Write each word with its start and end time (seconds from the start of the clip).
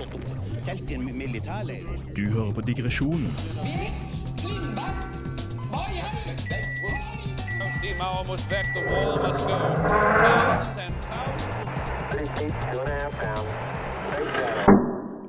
slått 0.00 0.14
opp 0.16 0.64
telt 0.64 0.90
i 0.90 0.96
en 0.96 1.08
militærleir. 1.16 1.88
Du 2.16 2.24
hører 2.32 2.52
på 2.56 2.62
Digresjonen 2.64 3.34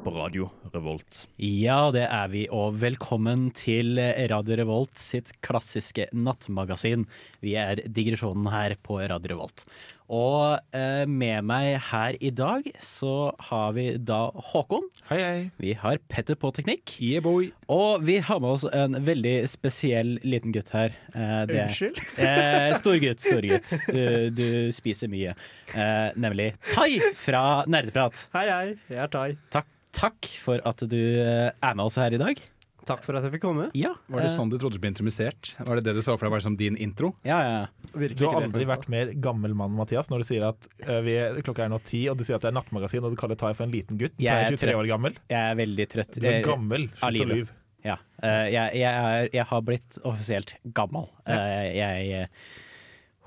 på 0.02 0.12
Radio 0.16 0.48
Revolt. 0.74 1.26
Ja, 1.38 1.92
det 1.94 2.08
er 2.08 2.30
vi, 2.32 2.46
og 2.50 2.80
velkommen 2.82 3.50
til 3.58 4.00
Radio 4.32 4.58
Revolt 4.64 4.98
sitt 5.02 5.34
klassiske 5.46 6.08
nattmagasin. 6.16 7.06
Vi 7.44 7.58
er 7.60 7.84
digresjonen 7.86 8.48
her 8.54 8.78
på 8.82 9.02
Radio 9.04 9.36
Revolt. 9.36 9.66
Og 10.12 10.60
eh, 10.76 11.06
med 11.08 11.46
meg 11.48 11.78
her 11.88 12.18
i 12.20 12.32
dag 12.36 12.66
så 12.84 13.32
har 13.48 13.72
vi 13.78 13.86
da 13.96 14.26
Håkon. 14.52 14.84
Hei, 15.08 15.20
hei. 15.24 15.38
Vi 15.64 15.72
har 15.80 16.02
Petter 16.12 16.36
på 16.36 16.52
teknikk. 16.58 16.98
Yeah, 17.00 17.24
boy. 17.24 17.48
Og 17.72 18.04
vi 18.04 18.18
har 18.20 18.42
med 18.44 18.58
oss 18.58 18.66
en 18.76 18.98
veldig 19.08 19.38
spesiell 19.48 20.18
liten 20.28 20.52
gutt 20.56 20.74
her. 20.76 20.98
Eh, 21.16 21.46
det- 21.48 21.64
Unnskyld? 21.70 22.02
Eh, 22.28 22.76
Storgutt, 22.82 23.24
storgutt. 23.24 23.72
Du, 23.88 24.30
du 24.36 24.48
spiser 24.76 25.08
mye. 25.12 25.32
Eh, 25.72 26.10
nemlig 26.20 26.52
Tai 26.74 26.90
fra 27.16 27.46
Nerdeprat. 27.72 28.26
Hei, 28.36 28.48
hei. 28.52 28.66
Jeg 28.92 29.06
er 29.08 29.14
Tai. 29.16 29.30
Takk, 29.56 29.70
takk 29.96 30.28
for 30.44 30.60
at 30.68 30.84
du 30.92 31.00
eh, 31.24 31.52
er 31.56 31.78
med 31.80 31.88
oss 31.88 31.96
her 32.02 32.12
i 32.12 32.20
dag. 32.20 32.42
Takk 32.90 33.04
for 33.06 33.18
at 33.18 33.26
jeg 33.28 33.36
fikk 33.36 33.44
komme. 33.46 33.68
Ja, 33.78 33.92
Var 34.10 34.24
det 34.24 34.30
eh, 34.30 34.34
sånn 34.34 34.50
du 34.50 34.58
trodde 34.58 34.80
du 34.80 34.82
ble 34.84 34.90
intromisert? 34.92 35.54
Var 35.62 35.80
det 35.80 35.84
det 35.86 35.94
du 36.00 36.02
så 36.02 36.16
for 36.16 36.26
deg 36.28 36.34
var 36.34 36.44
som 36.46 36.58
din 36.58 36.78
intro? 36.82 37.12
Ja, 37.28 37.38
ja. 37.46 37.62
Du 37.94 38.26
har 38.26 38.42
aldri 38.42 38.66
vært 38.70 38.88
mer 38.92 39.14
gammel 39.22 39.54
mann, 39.58 39.76
Mathias, 39.78 40.10
når 40.10 40.24
du 40.24 40.30
sier 40.32 40.48
at 40.50 40.68
eh, 40.88 41.00
vi, 41.06 41.16
klokka 41.46 41.68
er 41.68 41.74
nå 41.74 41.82
ti, 41.86 42.04
og 42.12 42.18
du 42.18 42.26
sier 42.26 42.40
at 42.40 42.46
det 42.46 42.52
er 42.52 42.58
nattmagasin, 42.58 43.06
og 43.06 43.14
du 43.14 43.20
kaller 43.22 43.38
Tai 43.40 43.54
for 43.54 43.68
en 43.68 43.74
liten 43.74 44.02
gutt. 44.02 44.18
Jeg 44.22 44.34
er 44.34 44.50
er 44.50 44.58
23 44.58 44.66
trøtt. 44.66 44.80
år 44.82 44.92
gammel. 44.96 45.18
Jeg 45.30 45.54
er 45.54 45.60
veldig 45.62 45.90
trøtt. 45.94 46.18
Du 46.18 46.30
er 46.32 46.46
gammel. 46.46 46.90
Slutt 46.98 47.26
å 47.26 47.32
lyve. 47.36 47.58
Ja. 47.86 47.98
Eh, 48.22 48.48
jeg, 48.54 48.82
jeg, 48.82 49.06
er, 49.06 49.30
jeg 49.34 49.46
har 49.50 49.64
blitt 49.66 50.02
offisielt 50.06 50.56
gammel. 50.78 51.08
Eh, 51.26 51.68
jeg 51.78 52.12
eh, 52.22 52.28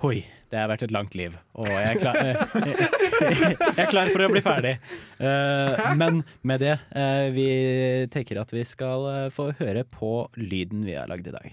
Hoi. 0.05 0.19
Det 0.55 0.61
har 0.63 0.69
vært 0.71 0.85
et 0.87 0.93
langt 0.95 1.15
liv, 1.19 1.33
og 1.59 1.67
jeg 1.67 1.83
er 1.83 1.97
klar, 1.99 2.19
jeg 3.75 3.81
er 3.83 3.89
klar 3.91 4.11
for 4.15 4.23
å 4.23 4.29
bli 4.31 4.43
ferdig. 4.45 4.77
Eh, 5.19 5.83
men 5.99 6.21
med 6.47 6.63
det, 6.63 6.77
eh, 6.95 7.27
vi 7.35 7.49
tenker 8.15 8.39
at 8.39 8.55
vi 8.55 8.63
skal 8.63 9.09
eh, 9.11 9.27
få 9.35 9.49
høre 9.59 9.83
på 9.83 10.29
lyden 10.39 10.87
vi 10.87 10.95
har 10.95 11.11
lagd 11.11 11.27
i 11.27 11.35
dag. 11.35 11.51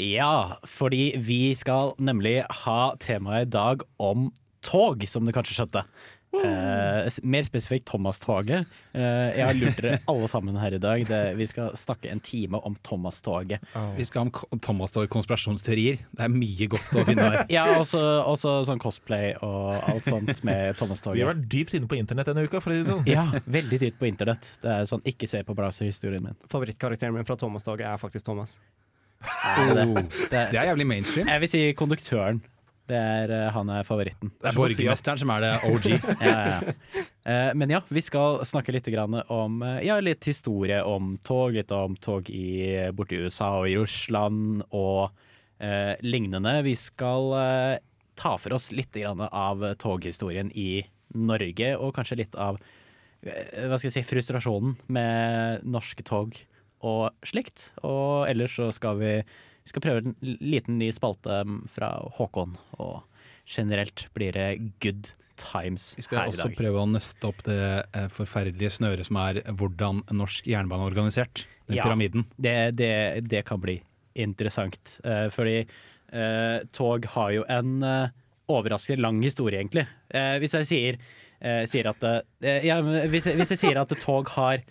Ja, 0.00 0.56
fordi 0.64 1.10
vi 1.20 1.42
skal 1.60 1.92
nemlig 2.00 2.38
ha 2.64 2.82
temaet 3.04 3.50
i 3.50 3.56
dag 3.60 3.84
om 4.00 4.30
tog, 4.68 5.02
som 5.08 5.24
du 5.26 5.32
kanskje 5.34 5.56
skjønte. 5.58 5.82
Eh, 6.28 7.06
mer 7.24 7.44
spesifikt 7.46 7.86
Thomas-toget. 7.88 8.66
Eh, 8.92 9.28
jeg 9.38 9.44
har 9.48 9.56
lurt 9.56 9.78
dere 9.80 9.98
alle 10.12 10.26
sammen 10.28 10.58
her 10.60 10.74
i 10.76 10.80
dag. 10.82 11.04
Det, 11.08 11.20
vi 11.38 11.46
skal 11.48 11.70
snakke 11.80 12.10
en 12.12 12.20
time 12.20 12.60
om 12.68 12.76
Thomas-toget. 12.84 13.64
Vi 13.96 14.04
skal 14.04 14.28
om 14.28 14.60
Thomas-tog 14.60 15.08
konspirasjonsteorier. 15.14 16.02
Det 16.12 16.26
er 16.26 16.34
mye 16.34 16.68
godt 16.68 16.92
å 17.00 17.06
finne 17.08 17.30
her. 17.32 17.38
Ja, 17.56 17.64
også, 17.80 18.02
også 18.28 18.58
sånn 18.68 18.82
cosplay 18.82 19.32
og 19.40 19.78
alt 19.88 20.04
sånt 20.04 20.44
med 20.44 20.76
Thomas-toget. 20.76 21.16
Vi 21.16 21.24
har 21.24 21.32
vært 21.32 21.48
dypt 21.54 21.78
inne 21.78 21.88
på 21.88 21.96
internett 21.96 22.28
denne 22.28 22.44
uka, 22.44 22.60
for 22.60 22.74
å 22.74 22.76
si 22.76 22.84
det 22.84 22.92
sånn. 22.92 23.08
Ja, 23.08 23.24
veldig 23.48 23.80
dypt 23.86 23.98
på 24.02 24.10
internett. 24.10 24.52
Det 24.60 24.74
er 24.74 24.84
sånn, 24.90 25.02
Ikke 25.08 25.30
se 25.30 25.40
på 25.48 25.56
browserhistorien 25.56 26.28
min. 26.28 26.36
Favorittkarakteren 26.52 27.16
min 27.16 27.24
fra 27.28 27.38
Thomas-toget 27.40 27.88
er 27.88 27.96
faktisk 28.04 28.28
Thomas. 28.28 28.58
Er 29.24 29.72
det 29.72 29.80
det? 29.80 30.04
Det, 30.28 30.44
Det 30.52 30.60
er 30.60 30.68
jævlig 30.74 30.86
mainstream. 30.92 31.32
jeg 31.32 31.40
vil 31.46 31.54
si 31.56 31.64
konduktøren. 31.78 32.44
Det 32.88 32.96
er, 32.96 33.32
eh, 33.34 33.50
han 33.52 33.68
er 33.72 33.84
favoritten. 33.84 34.30
Det 34.40 34.50
er 34.50 34.56
borgermesteren 34.56 35.20
som 35.20 35.32
er 35.34 35.44
det 35.44 35.52
OG. 35.68 35.88
ja, 36.24 36.32
ja, 36.32 36.58
ja. 36.58 37.04
Eh, 37.28 37.50
Men 37.58 37.74
ja, 37.74 37.82
vi 37.92 38.02
skal 38.04 38.40
snakke 38.48 38.72
litt 38.72 38.88
om 39.28 39.62
eh, 39.62 39.82
ja, 39.86 39.98
litt 40.00 40.24
historie 40.24 40.80
om 40.82 41.18
tog. 41.22 41.52
Litt 41.56 41.72
om 41.74 41.96
tog 41.96 42.30
i, 42.30 42.88
borte 42.96 43.16
i 43.18 43.26
USA 43.26 43.58
og 43.60 43.68
i 43.68 43.76
Russland 43.76 44.64
og 44.70 45.10
eh, 45.60 45.94
lignende. 46.00 46.62
Vi 46.64 46.74
skal 46.80 47.32
eh, 47.36 47.78
ta 48.18 48.36
for 48.40 48.56
oss 48.56 48.72
litt 48.72 48.96
av 49.04 49.62
toghistorien 49.78 50.50
i 50.56 50.82
Norge, 51.14 51.76
og 51.78 51.94
kanskje 51.96 52.22
litt 52.24 52.34
av 52.36 52.58
hva 53.18 53.78
skal 53.78 53.88
jeg 53.88 53.96
si, 53.96 54.06
frustrasjonen 54.06 54.76
med 54.94 55.64
norske 55.66 56.04
tog 56.06 56.36
og 56.86 57.10
slikt. 57.26 57.72
Og 57.86 58.28
ellers 58.30 58.54
så 58.58 58.68
skal 58.74 58.98
vi, 59.00 59.12
vi 59.68 59.74
skal 59.74 59.84
prøve 59.84 60.00
en 60.06 60.14
liten 60.40 60.78
ny 60.80 60.88
spalte 60.96 61.42
mm, 61.44 61.58
fra 61.68 61.90
Håkon, 62.16 62.54
og 62.80 63.02
generelt 63.48 64.06
blir 64.16 64.32
det 64.36 64.46
good 64.80 65.10
times 65.38 65.92
her 65.94 66.00
i 66.00 66.00
dag. 66.00 66.00
Vi 66.00 66.06
skal 66.08 66.32
også 66.32 66.48
prøve 66.58 66.80
å 66.82 66.88
nøste 66.90 67.28
opp 67.28 67.44
det 67.46 67.58
eh, 67.94 68.08
forferdelige 68.10 68.72
snøret 68.78 69.06
som 69.06 69.20
er 69.22 69.42
hvordan 69.52 70.00
norsk 70.16 70.48
jernbane 70.50 70.86
er 70.86 70.90
organisert. 70.94 71.44
Den 71.68 71.76
Ja. 71.78 71.84
pyramiden. 71.84 72.24
Det, 72.40 72.56
det, 72.80 72.90
det 73.28 73.44
kan 73.46 73.60
bli 73.60 73.76
interessant. 74.18 74.96
Eh, 75.04 75.28
fordi 75.30 75.58
eh, 75.60 76.58
tog 76.72 77.04
har 77.14 77.30
jo 77.36 77.44
en 77.52 77.82
eh, 77.84 78.08
overraskende 78.48 79.04
lang 79.04 79.20
historie, 79.22 79.60
egentlig. 79.60 79.84
Eh, 80.10 80.38
hvis 80.42 80.56
jeg 80.56 80.66
sier, 80.72 80.98
eh, 81.44 81.66
sier 81.68 81.90
at 81.92 82.02
ja, 82.64 82.80
hvis, 82.82 83.28
jeg- 83.28 83.36
hvis 83.36 83.52
jeg 83.54 83.58
sier 83.66 83.82
at 83.84 83.92
tog 84.00 84.32
har 84.38 84.64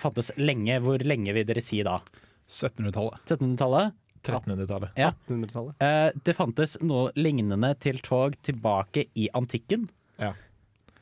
fantes 0.00 0.32
lenge, 0.42 0.80
hvor 0.82 0.98
lenge 1.06 1.30
vil 1.36 1.44
dere 1.46 1.62
si 1.62 1.82
da? 1.86 2.00
1700-tallet. 2.50 3.22
1700-tallet? 3.30 3.96
1300-tallet. 4.26 4.90
Ja. 5.00 5.14
1800-tallet. 5.28 5.80
Eh, 5.80 6.20
det 6.26 6.36
fantes 6.36 6.76
noe 6.84 7.08
lignende 7.16 7.72
til 7.80 8.02
tog 8.04 8.36
tilbake 8.44 9.06
i 9.16 9.30
antikken. 9.36 9.88
Ja. 10.20 10.34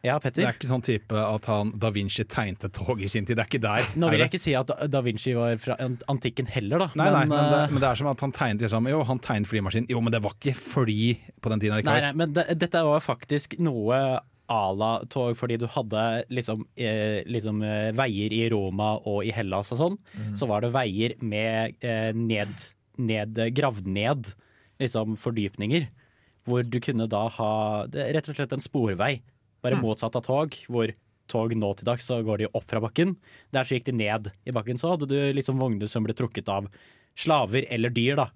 Ja, 0.06 0.14
Petter? 0.22 0.44
Det 0.44 0.46
er 0.46 0.54
ikke 0.54 0.68
sånn 0.70 0.84
type 0.86 1.18
at 1.18 1.48
han 1.50 1.72
da 1.82 1.90
Vinci 1.90 2.22
tegnte 2.30 2.70
tog 2.70 3.00
i 3.02 3.08
sin 3.10 3.26
tid. 3.26 3.34
Det 3.38 3.42
er 3.42 3.50
ikke 3.50 3.62
der. 3.64 3.88
Nå 3.98 4.12
vil 4.12 4.22
jeg 4.22 4.30
ikke 4.30 4.40
si 4.40 4.54
at 4.54 4.70
Da 4.92 5.02
Vinci 5.02 5.34
var 5.34 5.58
fra 5.62 5.74
antikken 5.82 6.46
heller, 6.54 6.84
da. 6.84 6.88
Nei, 7.00 7.08
nei, 7.16 7.24
men, 7.26 7.34
det, 7.34 7.60
eh, 7.64 7.74
men 7.74 7.82
det 7.82 7.90
er 7.90 8.00
som 8.00 8.10
at 8.12 8.22
han 8.22 8.34
tegnet 8.36 8.62
liksom, 8.62 8.88
Jo, 8.92 9.02
han 9.08 9.22
tegnet 9.24 9.50
flymaskin. 9.50 9.88
Jo, 9.90 10.02
men 10.04 10.14
det 10.14 10.22
var 10.22 10.36
ikke 10.38 10.54
fly 10.54 11.00
på 11.42 11.52
den 11.52 11.64
tiden. 11.64 11.82
Nei, 11.88 12.00
nei, 12.06 12.14
men 12.22 12.36
det, 12.36 12.46
dette 12.62 12.84
var 12.86 13.02
faktisk 13.02 13.58
noe 13.58 14.20
à 14.48 14.72
la 14.72 14.90
tog, 15.12 15.36
fordi 15.36 15.58
du 15.60 15.66
hadde 15.68 16.02
liksom, 16.32 16.64
eh, 16.76 17.20
liksom 17.28 17.62
eh, 17.62 17.90
veier 17.96 18.32
i 18.32 18.48
Roma 18.52 18.94
og 19.04 19.22
i 19.26 19.32
Hellas 19.34 19.72
og 19.74 19.80
sånn. 19.82 19.98
Så 20.38 20.48
var 20.48 20.64
det 20.64 20.72
veier 20.74 21.14
med 21.20 21.76
eh, 21.84 22.12
ned, 22.16 22.54
ned, 22.96 23.40
gravd 23.54 23.86
ned 23.86 24.32
liksom 24.80 25.18
fordypninger. 25.20 25.88
Hvor 26.48 26.64
du 26.64 26.80
kunne 26.80 27.08
da 27.10 27.26
ha 27.28 27.52
rett 27.92 28.30
og 28.30 28.38
slett 28.38 28.54
en 28.56 28.64
sporvei, 28.64 29.18
bare 29.60 29.80
motsatt 29.82 30.16
av 30.16 30.24
tog. 30.24 30.56
Hvor 30.72 30.94
tog 31.28 31.52
nå 31.52 31.74
til 31.76 31.88
dags 31.88 32.06
så 32.08 32.22
går 32.24 32.40
de 32.40 32.50
opp 32.56 32.64
fra 32.70 32.80
bakken. 32.80 33.16
Der 33.52 33.68
så 33.68 33.76
gikk 33.76 33.90
de 33.90 33.98
ned 34.00 34.30
i 34.48 34.54
bakken. 34.56 34.80
Så 34.80 34.94
hadde 34.94 35.10
du 35.10 35.18
liksom 35.36 35.60
vogner 35.60 35.90
som 35.90 36.06
ble 36.06 36.16
trukket 36.16 36.48
av 36.48 36.70
slaver 37.18 37.66
eller 37.74 37.92
dyr, 37.92 38.16
da. 38.16 38.30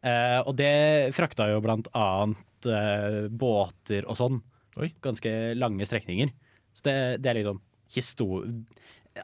Eh, 0.00 0.38
og 0.46 0.54
det 0.56 1.12
frakta 1.12 1.50
jo 1.50 1.60
blant 1.64 1.90
annet 1.96 2.68
eh, 2.70 3.26
båter 3.28 4.08
og 4.08 4.16
sånn. 4.16 4.40
Oi. 4.78 4.92
Ganske 5.02 5.32
lange 5.58 5.86
strekninger. 5.88 6.30
Så 6.76 6.86
det, 6.86 6.96
det 7.24 7.32
er 7.32 7.40
liksom 7.40 7.60
histor... 7.96 8.46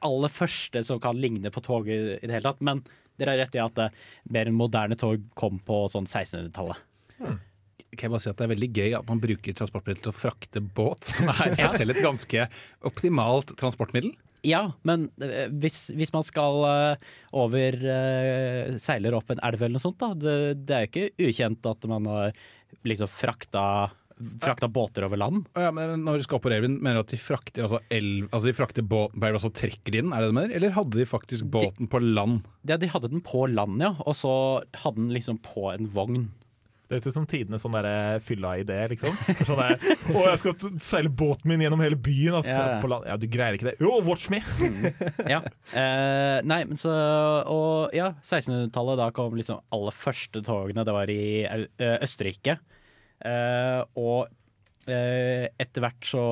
Aller 0.03 0.33
første 0.35 0.81
som 0.83 0.99
kan 0.99 1.15
ligne 1.15 1.53
på 1.55 1.63
tog 1.63 1.87
i, 1.87 2.19
det 2.19 2.33
hele 2.33 2.49
tatt. 2.49 2.63
Men 2.67 2.83
dere 3.17 3.37
har 3.37 3.45
rett 3.45 3.55
i 3.55 3.63
at 3.63 3.77
det, 3.79 3.87
mer 4.35 4.51
moderne 4.53 4.99
tog 4.99 5.29
kom 5.39 5.61
på 5.63 5.85
sånn 5.93 6.09
1600-tallet. 6.09 6.81
Kan 7.97 8.09
jeg 8.09 8.13
bare 8.13 8.23
si 8.25 8.29
at 8.29 8.37
Det 8.37 8.45
er 8.45 8.53
veldig 8.53 8.71
gøy 8.75 8.97
at 8.99 9.09
man 9.09 9.23
bruker 9.23 9.57
transportmiddel 9.57 10.03
til 10.05 10.13
å 10.13 10.17
frakte 10.17 10.61
båt, 10.61 11.07
som 11.17 11.31
er 11.33 11.53
i 11.53 11.59
seg 11.63 11.73
selv 11.79 11.95
et 11.95 12.03
ganske 12.05 12.49
optimalt 12.91 13.55
transportmiddel. 13.61 14.13
Ja, 14.47 14.63
men 14.87 15.09
eh, 15.23 15.47
hvis, 15.63 15.89
hvis 15.97 16.13
man 16.15 16.27
skal 16.27 16.61
eh, 16.69 17.07
over 17.35 17.79
eh, 17.81 18.77
Seiler 18.83 19.17
opp 19.17 19.33
en 19.33 19.41
elv 19.47 19.63
eller 19.63 19.79
noe 19.79 19.83
sånt, 19.83 19.99
da. 20.03 20.13
Det, 20.15 20.67
det 20.69 20.77
er 20.77 20.85
jo 20.85 20.91
ikke 20.91 21.31
ukjent 21.31 21.71
at 21.71 21.89
man 21.91 22.07
har 22.11 22.37
liksom 22.87 23.11
frakta, 23.11 23.65
frakta 24.41 24.69
båter 24.73 25.05
over 25.05 25.21
land. 25.21 25.45
Ja, 25.57 25.71
men 25.77 26.01
når 26.07 26.19
du 26.23 26.27
skal 26.27 26.41
på 26.41 26.49
elven, 26.53 26.79
mener 26.81 27.01
du 27.03 27.05
at 27.05 27.13
de 27.13 27.19
frakter 27.21 27.67
altså 27.67 27.83
elv, 27.93 28.31
altså 28.31 28.49
de 28.49 28.57
frakter 28.57 28.87
båten 28.87 29.21
på 29.21 29.29
elv, 29.29 29.37
og 29.41 29.45
så 29.45 29.53
trekker 29.53 29.93
de 29.93 30.01
den? 30.07 30.13
Er 30.17 30.25
det 30.25 30.31
det 30.33 30.39
mener? 30.41 30.57
Eller 30.57 30.71
hadde 30.77 30.97
de 30.97 31.05
faktisk 31.11 31.45
båten 31.53 31.91
på 31.93 32.01
land? 32.01 32.43
Ja, 32.69 32.79
de 32.81 32.89
hadde 32.89 33.11
den 33.13 33.21
på 33.27 33.45
land, 33.53 33.81
ja. 33.85 33.93
Og 34.07 34.17
så 34.17 34.33
hadde 34.83 35.03
den 35.03 35.13
liksom 35.15 35.39
på 35.45 35.69
en 35.75 35.91
vogn. 35.93 36.29
Det 36.87 37.01
høres 37.01 37.09
ut 37.11 37.17
som 37.17 37.25
tidenes 37.27 37.65
sånn 37.67 37.75
der 37.75 38.21
fylla-idé, 38.23 38.77
liksom. 38.93 39.11
Sånn 39.43 39.59
der, 39.59 39.75
'Å, 40.07 40.21
jeg 40.31 40.39
skal 40.39 40.79
seile 40.79 41.11
båten 41.11 41.51
min 41.51 41.65
gjennom 41.65 41.83
hele 41.83 41.99
byen', 41.99 42.37
altså. 42.39 42.55
Ja, 42.55 42.69
ja. 42.77 42.81
På 42.81 42.87
land. 42.93 43.09
Ja, 43.11 43.17
du 43.19 43.27
greier 43.27 43.59
ikke 43.59 43.73
det. 43.73 43.77
Jo, 43.83 43.97
watch 44.07 44.29
me! 44.31 44.39
Ja. 45.27 45.41
Eh, 45.75 46.39
nei, 46.47 46.61
men 46.65 46.79
så 46.79 46.95
Og 47.51 47.91
ja, 47.93 48.13
1600-tallet, 48.23 48.97
da 49.03 49.11
kom 49.11 49.35
liksom 49.35 49.59
aller 49.75 49.91
første 49.99 50.45
togene. 50.47 50.85
Det 50.87 50.95
var 50.95 51.11
i 51.11 51.43
Au- 51.51 51.67
eh, 51.83 51.99
Østerrike. 52.07 52.61
Eh, 53.25 53.81
og 53.97 54.29
eh, 54.91 55.47
etter 55.57 55.85
hvert 55.85 56.09
så 56.09 56.25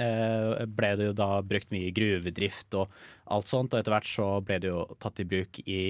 eh, 0.00 0.64
ble 0.66 0.92
det 0.98 1.10
jo 1.10 1.16
da 1.16 1.30
brukt 1.46 1.72
mye 1.74 1.92
gruvedrift 1.94 2.76
og 2.78 2.92
alt 3.34 3.50
sånt, 3.50 3.74
og 3.74 3.80
etter 3.80 3.94
hvert 3.94 4.10
så 4.10 4.28
ble 4.46 4.58
det 4.62 4.72
jo 4.72 4.82
tatt 5.02 5.22
i 5.22 5.28
bruk 5.28 5.62
i 5.66 5.82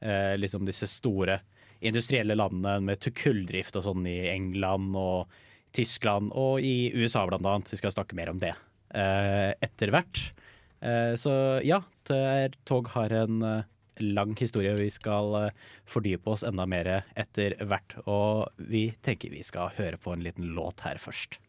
liksom 0.00 0.62
disse 0.64 0.86
store 0.88 1.34
industrielle 1.84 2.32
landene 2.32 2.78
med 2.80 3.04
kulldrift 3.12 3.74
og 3.76 3.82
sånn 3.84 4.06
i 4.08 4.30
England 4.30 4.94
og 4.96 5.34
Tyskland 5.76 6.30
og 6.32 6.64
i 6.64 6.88
USA 6.96 7.26
blant 7.28 7.44
annet. 7.44 7.68
Vi 7.68 7.76
skal 7.76 7.92
snakke 7.92 8.16
mer 8.16 8.30
om 8.32 8.40
det 8.40 8.54
etter 8.96 9.92
hvert. 9.92 10.22
Så 11.20 11.34
ja, 11.68 11.82
tog 12.64 12.88
har 12.94 13.12
en 13.12 13.44
lang 14.02 14.34
historie. 14.38 14.74
Vi 14.78 14.90
skal 14.92 15.36
eh, 15.44 15.68
fordype 15.88 16.32
oss 16.32 16.44
enda 16.46 16.66
mer 16.68 16.90
etter 17.18 17.56
hvert. 17.60 17.96
Og 18.06 18.50
vi 18.70 18.90
tenker 19.06 19.32
vi 19.32 19.44
skal 19.46 19.72
høre 19.78 20.00
på 20.00 20.14
en 20.14 20.24
liten 20.26 20.52
låt 20.56 20.84
her 20.86 21.00
først. 21.00 21.40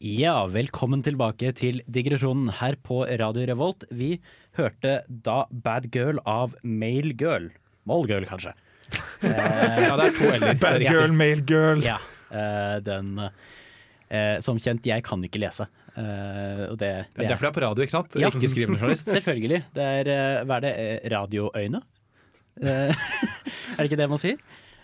Ja, 0.00 0.46
velkommen 0.48 1.02
tilbake 1.04 1.50
til 1.58 1.82
digresjonen 1.84 2.48
her 2.60 2.78
på 2.80 3.02
Radio 3.20 3.44
Revolt. 3.50 3.84
Vi 3.92 4.14
hørte 4.56 5.02
da 5.08 5.42
Bad 5.50 5.90
Girl 5.92 6.22
av 6.24 6.54
Male 6.64 7.12
Girl. 7.20 7.50
Mall 7.88 8.08
Girl, 8.08 8.24
kanskje. 8.28 8.54
Ja, 9.22 9.94
det 9.98 10.06
er 10.08 10.14
to 10.16 10.30
l-er. 10.32 10.56
Bad 10.64 10.82
girl, 10.86 11.12
male 11.14 11.44
girl. 11.46 11.82
Ja, 11.84 11.98
eh, 12.32 12.78
den 12.82 13.12
eh, 13.20 14.38
Som 14.42 14.58
kjent, 14.58 14.88
jeg 14.88 15.04
kan 15.06 15.22
ikke 15.26 15.42
lese. 15.42 15.68
Eh, 16.00 16.62
og 16.70 16.78
det, 16.80 16.90
Det 17.14 17.24
er 17.24 17.32
derfor 17.34 17.46
det 17.48 17.50
er 17.50 17.56
på 17.58 17.62
radio, 17.66 17.84
ikke 17.84 17.94
sant? 17.96 18.16
Ja. 18.20 18.30
Ikke 18.32 18.50
skrivende 18.52 18.80
journalist. 18.80 19.10
Selvfølgelig. 19.16 19.60
Det 19.76 19.86
er, 20.00 20.10
eh, 20.14 20.40
hva 20.48 20.58
er 20.60 20.66
det, 20.66 20.72
eh, 20.86 21.10
radioøyne? 21.12 21.82
Er 22.60 23.78
det 23.78 23.86
ikke 23.86 23.96
det 24.00 24.08
man 24.10 24.20
sier? 24.20 24.40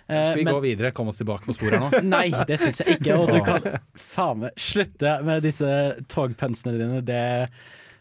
Skal 0.06 0.36
vi 0.38 0.44
men- 0.46 0.54
gå 0.54 0.60
videre, 0.62 0.92
komme 0.94 1.10
oss 1.10 1.18
tilbake 1.18 1.48
på 1.48 1.54
sporet 1.56 1.80
nå? 1.82 1.88
Nei, 2.14 2.28
det 2.46 2.60
syns 2.62 2.78
jeg 2.84 3.00
ikke. 3.00 3.16
Og 3.18 3.32
du 3.34 3.40
kan 3.44 3.64
faen 3.98 4.44
meg 4.44 4.60
slutte 4.60 5.16
med 5.26 5.42
disse 5.44 5.70
togpensene 6.12 6.76
dine. 6.78 7.00
Det 7.04 7.24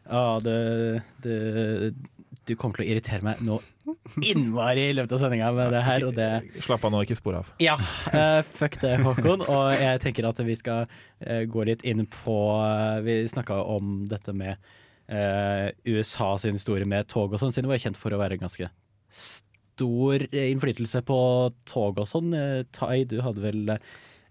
Å, 0.05 0.37
det, 0.45 0.59
det 1.25 1.39
Du 2.45 2.53
kommer 2.59 2.77
til 2.77 2.85
å 2.85 2.89
irritere 2.93 3.25
meg 3.25 3.39
nå 3.41 3.55
innmari 4.29 4.89
i 4.91 4.93
løpet 4.93 5.15
av 5.17 5.21
sendinga 5.23 5.47
med 5.55 5.71
det 5.73 5.81
her, 5.85 6.03
og 6.05 6.13
det 6.17 6.27
Slapp 6.65 6.83
av 6.85 6.91
nå, 6.93 7.01
ikke 7.05 7.17
spor 7.17 7.39
av. 7.39 7.51
Ja, 7.63 7.73
uh, 8.13 8.41
fuck 8.45 8.77
det, 8.83 8.95
Håkon. 9.01 9.41
Og 9.49 9.71
jeg 9.81 10.01
tenker 10.03 10.27
at 10.29 10.41
vi 10.45 10.55
skal 10.59 10.85
uh, 10.85 11.41
gå 11.49 11.65
litt 11.65 11.81
inn 11.89 12.03
på 12.21 12.37
uh, 12.61 13.01
Vi 13.05 13.17
snakka 13.31 13.57
om 13.75 14.03
dette 14.11 14.33
med 14.37 14.55
eh, 15.07 15.67
USA 15.85 16.31
sin 16.41 16.57
historie 16.57 16.85
med 16.89 17.05
tog 17.11 17.33
og 17.33 17.41
sånn, 17.41 17.51
siden 17.53 17.67
det 17.67 17.75
var 17.75 17.81
kjent 17.83 17.99
for 17.99 18.13
å 18.15 18.21
være 18.21 18.39
ganske 18.41 18.69
stor 19.13 20.23
innflytelse 20.31 21.01
på 21.05 21.19
tog 21.69 21.99
og 22.01 22.07
sånn. 22.09 22.33
Tai, 22.73 23.03
du 23.09 23.19
hadde 23.25 23.43
vel 23.43 23.63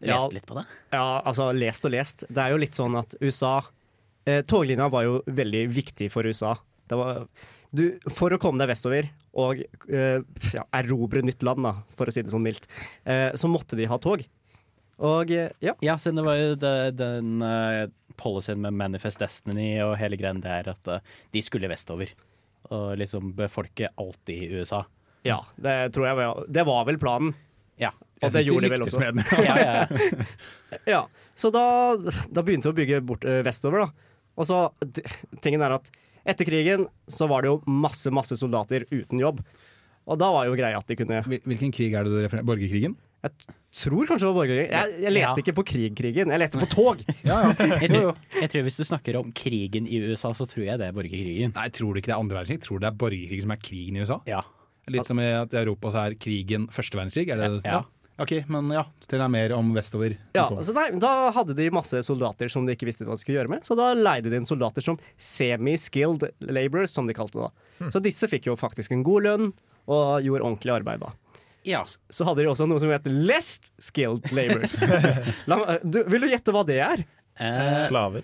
Ja. 0.05 0.17
lest 0.19 0.35
litt 0.35 0.47
på 0.49 0.57
det? 0.59 0.65
Ja, 0.93 1.21
altså 1.23 1.51
lest 1.55 1.87
og 1.87 1.95
lest. 1.95 2.25
Det 2.29 2.43
er 2.43 2.55
jo 2.55 2.59
litt 2.63 2.75
sånn 2.77 2.97
at 2.99 3.15
USA 3.23 3.59
eh, 4.27 4.43
Toglinja 4.43 4.89
var 4.93 5.07
jo 5.07 5.21
veldig 5.27 5.67
viktig 5.73 6.11
for 6.13 6.27
USA. 6.27 6.57
Det 6.91 6.99
var, 6.99 7.27
du, 7.75 7.85
for 8.13 8.35
å 8.35 8.39
komme 8.41 8.63
deg 8.63 8.71
vestover 8.71 9.11
og 9.35 9.61
uh, 9.91 10.21
ja, 10.55 10.65
erobre 10.79 11.25
nytt 11.27 11.45
land, 11.47 11.65
da, 11.67 11.75
for 11.99 12.11
å 12.11 12.15
si 12.15 12.25
det 12.25 12.33
sånn 12.33 12.45
mildt, 12.45 12.69
uh, 13.09 13.31
så 13.39 13.51
måtte 13.51 13.79
de 13.79 13.89
ha 13.91 13.99
tog. 14.03 14.25
Og 15.05 15.33
uh, 15.35 15.49
ja. 15.65 15.75
Ja, 15.85 15.97
siden 16.01 16.21
det 16.21 16.27
var 16.27 16.39
jo 16.39 16.55
det, 16.61 16.75
den 17.01 17.43
uh, 17.43 17.87
policyen 18.21 18.63
med 18.63 18.77
Manifest 18.79 19.23
Destiny 19.23 19.73
og 19.83 19.97
hele 19.99 20.19
greien 20.21 20.43
der 20.45 20.71
at 20.71 20.93
de 21.35 21.43
skulle 21.43 21.71
vestover. 21.71 22.15
Og 22.75 22.95
liksom 22.97 23.35
befolke 23.37 23.91
alt 24.01 24.31
i 24.33 24.47
USA. 24.55 24.85
ja, 25.27 25.43
det 25.57 25.93
tror 25.93 26.07
jeg 26.09 26.21
var, 26.21 26.47
det 26.49 26.65
var 26.69 26.87
vel 26.89 27.01
planen. 27.03 27.35
Ja. 27.81 27.91
Og 28.23 28.33
det 28.33 28.45
gjorde 28.47 28.69
de 28.69 28.73
vel 28.75 28.85
også. 28.87 29.01
med 29.03 29.19
den. 29.19 29.25
ja, 29.49 29.57
ja. 29.59 29.87
Ja, 30.95 31.01
så 31.35 31.51
da, 31.55 31.95
da 32.31 32.43
begynte 32.43 32.71
vi 32.71 32.73
å 32.73 32.79
bygge 32.79 33.03
bort 33.07 33.27
eh, 33.29 33.43
vestover, 33.47 33.85
da. 33.85 34.11
Og 34.35 34.49
så, 34.49 34.59
tingen 35.45 35.63
er 35.63 35.77
at 35.77 35.91
etter 36.27 36.49
krigen 36.49 36.87
så 37.11 37.29
var 37.31 37.45
det 37.45 37.53
jo 37.53 37.61
masse, 37.71 38.11
masse 38.15 38.37
soldater 38.41 38.87
uten 38.93 39.21
jobb. 39.21 39.41
Og 40.05 40.19
da 40.21 40.29
var 40.35 40.47
jo 40.51 40.57
greia 40.59 40.77
at 40.77 40.89
de 40.91 40.97
kunne 41.01 41.23
Hvilken 41.25 41.71
krig 41.73 41.95
er 41.97 42.05
det 42.05 42.13
du 42.13 42.19
refererer 42.21 42.45
Borgerkrigen? 42.45 42.97
Jeg 43.25 43.33
Tror 43.75 44.05
kanskje 44.07 44.21
det 44.21 44.29
var 44.29 44.37
borgerkrigen. 44.37 44.71
Jeg, 44.71 44.99
jeg 45.03 45.13
leste 45.15 45.33
Ja. 45.41 45.43
ikke 45.43 45.55
på 45.57 45.65
krigkrigen, 45.71 46.31
jeg 46.31 46.39
leste 46.43 46.61
på 46.61 46.69
tog. 46.71 47.01
Jeg 47.25 47.89
tror, 47.91 48.11
jeg 48.37 48.51
tror 48.53 48.63
Hvis 48.69 48.77
du 48.77 48.85
snakker 48.85 49.17
om 49.19 49.33
krigen 49.33 49.89
i 49.89 49.99
USA, 50.05 50.31
så 50.37 50.45
tror 50.47 50.67
jeg 50.69 50.79
det 50.79 50.87
er 50.91 50.93
borgerkrigen. 50.95 51.55
Nei, 51.57 51.65
tror 51.75 51.95
du 51.97 51.99
ikke 52.03 52.13
det 52.13 52.15
er 52.15 52.21
andre 52.21 52.37
verdenskrig? 52.39 52.61
Tror 52.63 52.79
du 52.79 52.85
det 52.85 52.91
er 52.93 52.99
borgerkrig 53.01 53.41
som 53.43 53.55
er 53.57 53.63
krigen 53.65 53.97
i 53.97 54.05
USA? 54.05 54.21
Ja. 54.29 54.43
Litt 54.93 55.09
som 55.09 55.19
i 55.25 55.27
at 55.33 55.57
i 55.57 55.61
Europa 55.65 55.91
så 55.91 56.05
er 56.05 56.15
krigen 56.21 56.69
første 56.69 57.01
verdenskrig? 57.01 57.27
Er 57.33 57.41
det 57.41 57.49
det? 57.57 57.63
Ja. 57.65 57.81
Ok, 58.23 58.31
men 58.47 58.69
ja, 58.71 58.85
til 59.09 59.19
det 59.19 59.25
er 59.25 59.31
mer 59.33 59.53
om 59.57 59.73
vestover. 59.75 60.13
Ja, 60.37 60.45
så 60.63 60.71
nei, 60.77 60.85
Da 61.03 61.33
hadde 61.35 61.57
de 61.59 61.65
masse 61.75 61.99
soldater 62.07 62.47
som 62.53 62.63
de 62.69 62.77
ikke 62.77 62.87
visste 62.87 63.03
hva 63.09 63.17
de 63.17 63.23
skulle 63.25 63.41
gjøre 63.41 63.51
med. 63.57 63.65
Så 63.67 63.75
da 63.79 63.89
leide 63.99 64.31
de 64.31 64.39
inn 64.39 64.47
soldater 64.47 64.85
som 64.87 65.01
semi-skilled 65.19 66.29
labourers, 66.47 66.95
som 66.95 67.09
de 67.11 67.17
kalte 67.17 67.41
det. 67.41 67.49
da. 67.81 67.91
Så 67.91 68.03
disse 68.05 68.29
fikk 68.31 68.47
jo 68.53 68.55
faktisk 68.61 68.95
en 68.95 69.03
god 69.07 69.27
lønn 69.27 69.51
og 69.91 70.23
gjorde 70.25 70.47
ordentlig 70.47 70.73
arbeid 70.77 71.03
da. 71.03 71.11
ja. 71.67 71.83
Så 71.85 72.25
hadde 72.29 72.45
de 72.45 72.49
også 72.53 72.69
noe 72.71 72.79
som 72.81 72.93
het 72.95 73.05
less 73.11 73.59
skilled 73.83 74.31
labourers. 74.33 74.79
La, 75.51 75.59
meg- 75.61 75.83
du, 75.83 76.05
vil 76.15 76.23
du 76.25 76.31
gjette 76.31 76.55
hva 76.55 76.63
det 76.71 76.79
er? 76.87 77.03
Eh, 77.35 77.83
Slaver. 77.91 78.23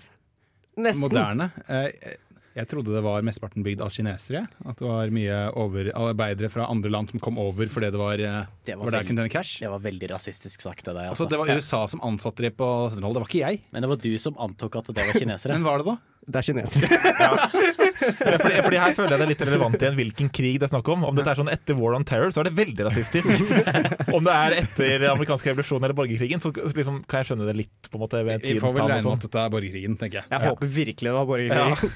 Nesten. 0.81 1.03
Moderne. 1.09 1.51
Eh, 1.67 2.15
Jeg 2.59 2.67
trodde 2.67 2.91
det 2.91 3.01
var 3.05 3.23
mesteparten 3.23 3.63
bygd 3.63 3.81
av 3.85 3.93
kinesere. 3.95 4.41
At 4.67 4.81
det 4.81 4.87
var 4.89 5.13
mye 5.15 5.37
over, 5.55 5.93
arbeidere 5.95 6.51
fra 6.51 6.67
andre 6.67 6.91
land 6.91 7.13
som 7.13 7.21
kom 7.23 7.39
over 7.39 7.71
fordi 7.71 7.91
det 7.95 8.01
var, 8.01 8.19
eh, 8.19 8.49
Det 8.67 8.75
var 8.77 8.89
var 8.91 8.97
der 8.99 9.07
kunne 9.07 9.23
tjene 9.23 9.31
cash. 9.31 9.61
det 9.63 9.71
var 9.71 9.79
veldig 9.85 10.09
rasistisk 10.11 10.61
sagt 10.67 10.89
av 10.91 10.97
deg. 10.99 11.11
Altså, 11.13 11.25
Altså. 11.27 11.31
det 11.31 11.39
var 11.39 11.55
USA 11.57 11.87
som 11.87 12.01
ansatte 12.03 12.43
dem 12.43 12.53
på 12.59 12.67
70-tallet, 12.91 13.15
det 13.15 13.23
var 13.23 13.31
ikke 13.31 13.45
jeg. 13.47 13.61
Men 13.73 13.83
det 13.83 13.89
var 13.93 13.97
du 14.03 14.19
som 14.19 14.35
antok 14.43 14.77
at 14.83 14.91
det 14.91 15.07
var 15.07 15.15
kinesere. 15.15 15.53
Men 15.57 15.63
hva 15.63 15.75
er 15.75 15.85
det 15.85 15.87
da? 15.93 15.97
Det 16.31 16.37
er 16.37 16.47
kinesere. 16.51 16.89
Fordi, 18.01 18.57
fordi 18.65 18.79
Her 18.81 18.95
føler 18.97 19.13
jeg 19.13 19.19
det 19.21 19.25
er 19.27 19.31
litt 19.31 19.43
relevant 19.45 19.83
igjen 19.83 19.97
hvilken 19.99 20.29
krig 20.33 20.55
det 20.61 20.67
er 20.69 20.71
snakk 20.73 20.89
om. 20.93 21.03
Om 21.05 21.17
dette 21.19 21.33
er 21.35 21.39
sånn 21.41 21.51
etter 21.53 21.77
War 21.77 21.95
on 21.99 22.05
Terror, 22.09 22.31
så 22.33 22.41
er 22.41 22.49
det 22.49 22.55
veldig 22.57 22.87
rasistisk. 22.89 23.29
Om 24.17 24.25
det 24.25 24.33
er 24.37 24.57
etter 24.63 25.05
amerikansk 25.11 25.51
revolusjon 25.51 25.85
eller 25.85 25.97
borgerkrigen, 25.99 26.41
så 26.41 26.49
liksom 26.55 27.03
kan 27.11 27.21
jeg 27.21 27.29
skjønne 27.31 27.49
det 27.51 27.57
litt. 27.61 27.91
på 27.91 27.99
en 27.99 28.05
måte 28.07 28.23
ved 28.25 28.41
Vi 28.47 28.57
får 28.63 28.73
vel 28.73 28.81
regne 28.87 28.97
med 28.97 29.05
sånn. 29.05 29.21
at 29.21 29.27
dette 29.29 29.43
er 29.45 29.53
borgerkrigen, 29.53 29.99
tenker 30.01 30.23
jeg. 30.23 30.27
Jeg 30.33 30.41
håper 30.49 30.73
virkelig 30.81 31.11
det 31.11 31.17
var 31.19 31.29
borgerkrigen. 31.29 31.77
Ja. 31.77 31.91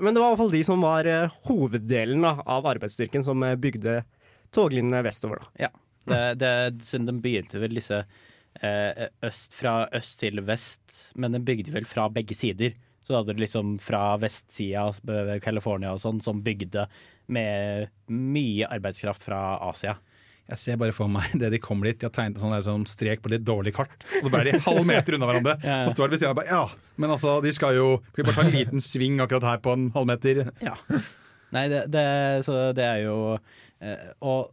Men 0.00 0.14
det 0.14 0.20
var 0.20 0.30
i 0.30 0.32
hvert 0.32 0.42
fall 0.42 0.54
de 0.54 0.64
som 0.66 0.82
var 0.84 1.08
eh, 1.08 1.36
hoveddelen 1.48 2.26
da, 2.26 2.34
av 2.44 2.68
arbeidsstyrken 2.70 3.24
som 3.26 3.42
eh, 3.46 3.56
bygde 3.60 4.02
toglinjene 4.54 5.02
vestover. 5.06 5.44
da. 5.44 5.68
Ja. 5.68 5.70
Det, 6.10 6.20
det, 6.40 6.52
siden 6.82 7.06
de 7.06 7.14
begynte 7.22 7.60
vel 7.62 7.76
disse 7.76 8.00
eh, 8.02 9.08
øst, 9.26 9.54
fra 9.54 9.84
øst 9.96 10.18
til 10.22 10.40
vest, 10.46 11.12
men 11.14 11.36
den 11.36 11.44
bygde 11.46 11.74
vel 11.74 11.86
fra 11.88 12.08
begge 12.12 12.34
sider. 12.38 12.74
Så 13.04 13.12
da 13.12 13.20
hadde 13.20 13.36
du 13.36 13.42
liksom 13.42 13.76
fra 13.82 14.16
vestsida, 14.20 14.88
eh, 15.12 15.36
California 15.44 15.94
og 15.94 16.02
sånn, 16.02 16.20
som 16.24 16.42
bygde 16.44 16.86
med 17.30 17.90
mye 18.10 18.68
arbeidskraft 18.70 19.24
fra 19.24 19.40
Asia. 19.70 19.96
Jeg 20.50 20.58
ser 20.58 20.78
bare 20.80 20.94
for 20.96 21.10
meg 21.12 21.30
det 21.40 21.52
de 21.54 21.60
kommer 21.62 21.90
dit. 21.90 22.00
De 22.00 22.08
har 22.08 22.14
tegnet 22.16 22.40
sånn, 22.42 22.54
sånn 22.66 22.86
strek 22.90 23.22
på 23.24 23.30
litt 23.32 23.44
dårlig 23.46 23.72
kart, 23.76 23.92
og 24.18 24.26
så 24.26 24.32
ble 24.34 24.42
de 24.48 24.56
halv 24.66 24.82
meter 24.88 25.16
unna 25.18 25.28
hverandre. 25.30 25.56
Ja. 25.70 25.80
Og 25.86 25.92
står 25.94 26.08
det 26.10 26.16
ved 26.16 26.22
siden 26.24 26.32
av 26.34 26.38
bare 26.40 26.50
ja, 26.50 26.94
men 27.00 27.12
altså, 27.14 27.36
de 27.44 27.52
skal 27.54 27.76
jo 27.76 27.88
Skal 28.10 28.22
vi 28.22 28.26
bare 28.28 28.38
ta 28.40 28.46
en 28.48 28.54
liten 28.56 28.82
sving 28.82 29.20
akkurat 29.22 29.46
her 29.46 29.60
på 29.64 29.74
en 29.76 29.88
halvmeter? 29.94 30.42
Ja. 30.68 30.74
Nei, 31.54 31.64
det, 31.70 31.84
det, 31.94 32.04
så 32.46 32.56
det 32.76 32.84
er 32.86 33.00
jo 33.04 33.16
eh, 33.82 34.08
Og 34.26 34.50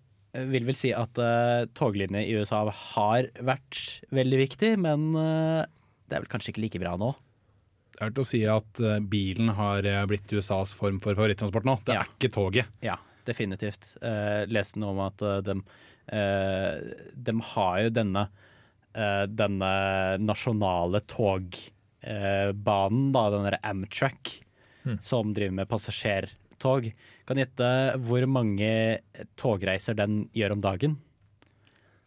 vil 0.48 0.66
vel 0.68 0.78
si 0.78 0.92
at 0.94 1.18
uh, 1.18 1.66
toglinjer 1.78 2.26
i 2.30 2.36
USA 2.38 2.60
har 2.94 3.28
vært 3.46 3.80
veldig 4.14 4.38
viktig, 4.44 4.72
men 4.84 5.08
eh, 5.18 5.64
det 6.06 6.18
er 6.18 6.22
vel 6.22 6.30
kanskje 6.30 6.52
ikke 6.54 6.62
like 6.66 6.82
bra 6.84 6.92
nå. 7.02 7.08
Jeg 7.96 8.04
har 8.04 8.12
hørt 8.12 8.22
å 8.22 8.26
si 8.30 8.44
at 8.46 8.82
eh, 8.86 9.00
bilen 9.10 9.50
har 9.58 9.88
eh, 9.90 10.04
blitt 10.10 10.30
USAs 10.38 10.76
form 10.78 11.00
for 11.02 11.18
favorittransport 11.18 11.66
nå. 11.66 11.80
Det 11.88 11.96
Ja. 11.98 12.04
er 12.06 12.12
ikke 12.14 12.30
toget. 12.36 12.70
Ja, 12.86 13.00
definitivt. 13.26 13.96
Uh, 14.04 14.44
leste 14.54 14.78
noe 14.84 14.94
om 14.94 15.02
at 15.08 15.24
uh, 15.26 15.40
de, 15.42 15.58
har 16.10 17.80
jo 17.84 17.94
denne, 17.94 18.28
eh, 18.96 19.26
denne 19.28 19.72
nasjonale 20.24 21.02
togbanen, 21.10 23.10
da, 23.12 23.26
den 23.34 23.48
der 23.50 23.60
Amtrak, 23.64 24.38
som 25.04 25.34
driver 25.36 25.52
med 25.52 25.68
passasjertog. 25.68 26.94
Kan 27.28 27.42
gjette 27.42 27.68
hvor 28.00 28.24
mange 28.26 29.02
togreiser 29.36 29.98
den 30.00 30.30
gjør 30.32 30.56
om 30.56 30.64
dagen? 30.64 30.96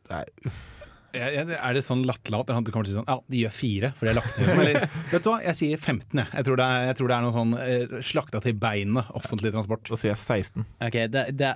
Jeg, 0.09 0.33
jeg, 0.43 0.80
er 1.15 1.75
det 1.77 1.83
sånn 1.85 2.03
latterlat 2.09 2.51
at 2.51 2.57
han 2.57 2.67
kommer 2.67 2.87
til 2.87 2.93
å 2.93 2.95
si 2.95 2.99
sånn 2.99 3.09
Ja, 3.09 3.17
de 3.33 3.43
gjør 3.43 3.55
fire, 3.55 3.91
for 3.97 4.07
de 4.07 4.13
har 4.13 4.19
lagt 4.21 4.39
ned. 4.39 4.51
Eller, 4.55 4.87
vet 5.13 5.25
du 5.25 5.29
hva, 5.31 5.39
jeg 5.45 5.59
sier 5.59 5.81
15, 5.81 6.21
jeg. 6.21 6.29
Jeg 6.37 6.47
tror 6.49 6.61
det 6.61 6.67
er, 6.67 6.87
jeg 6.91 6.99
tror 7.01 7.11
det 7.11 7.17
er 7.17 7.27
noe 7.27 7.35
sånn 7.37 7.55
eh, 7.65 7.95
slakta 8.11 8.43
til 8.45 8.57
beinet 8.61 9.13
offentlig 9.19 9.53
transport. 9.55 9.85
Da 9.91 9.99
sier 10.01 10.13
jeg 10.13 10.21
16. 10.21 10.67
Ok, 10.89 10.99
det, 11.15 11.25
det, 11.41 11.53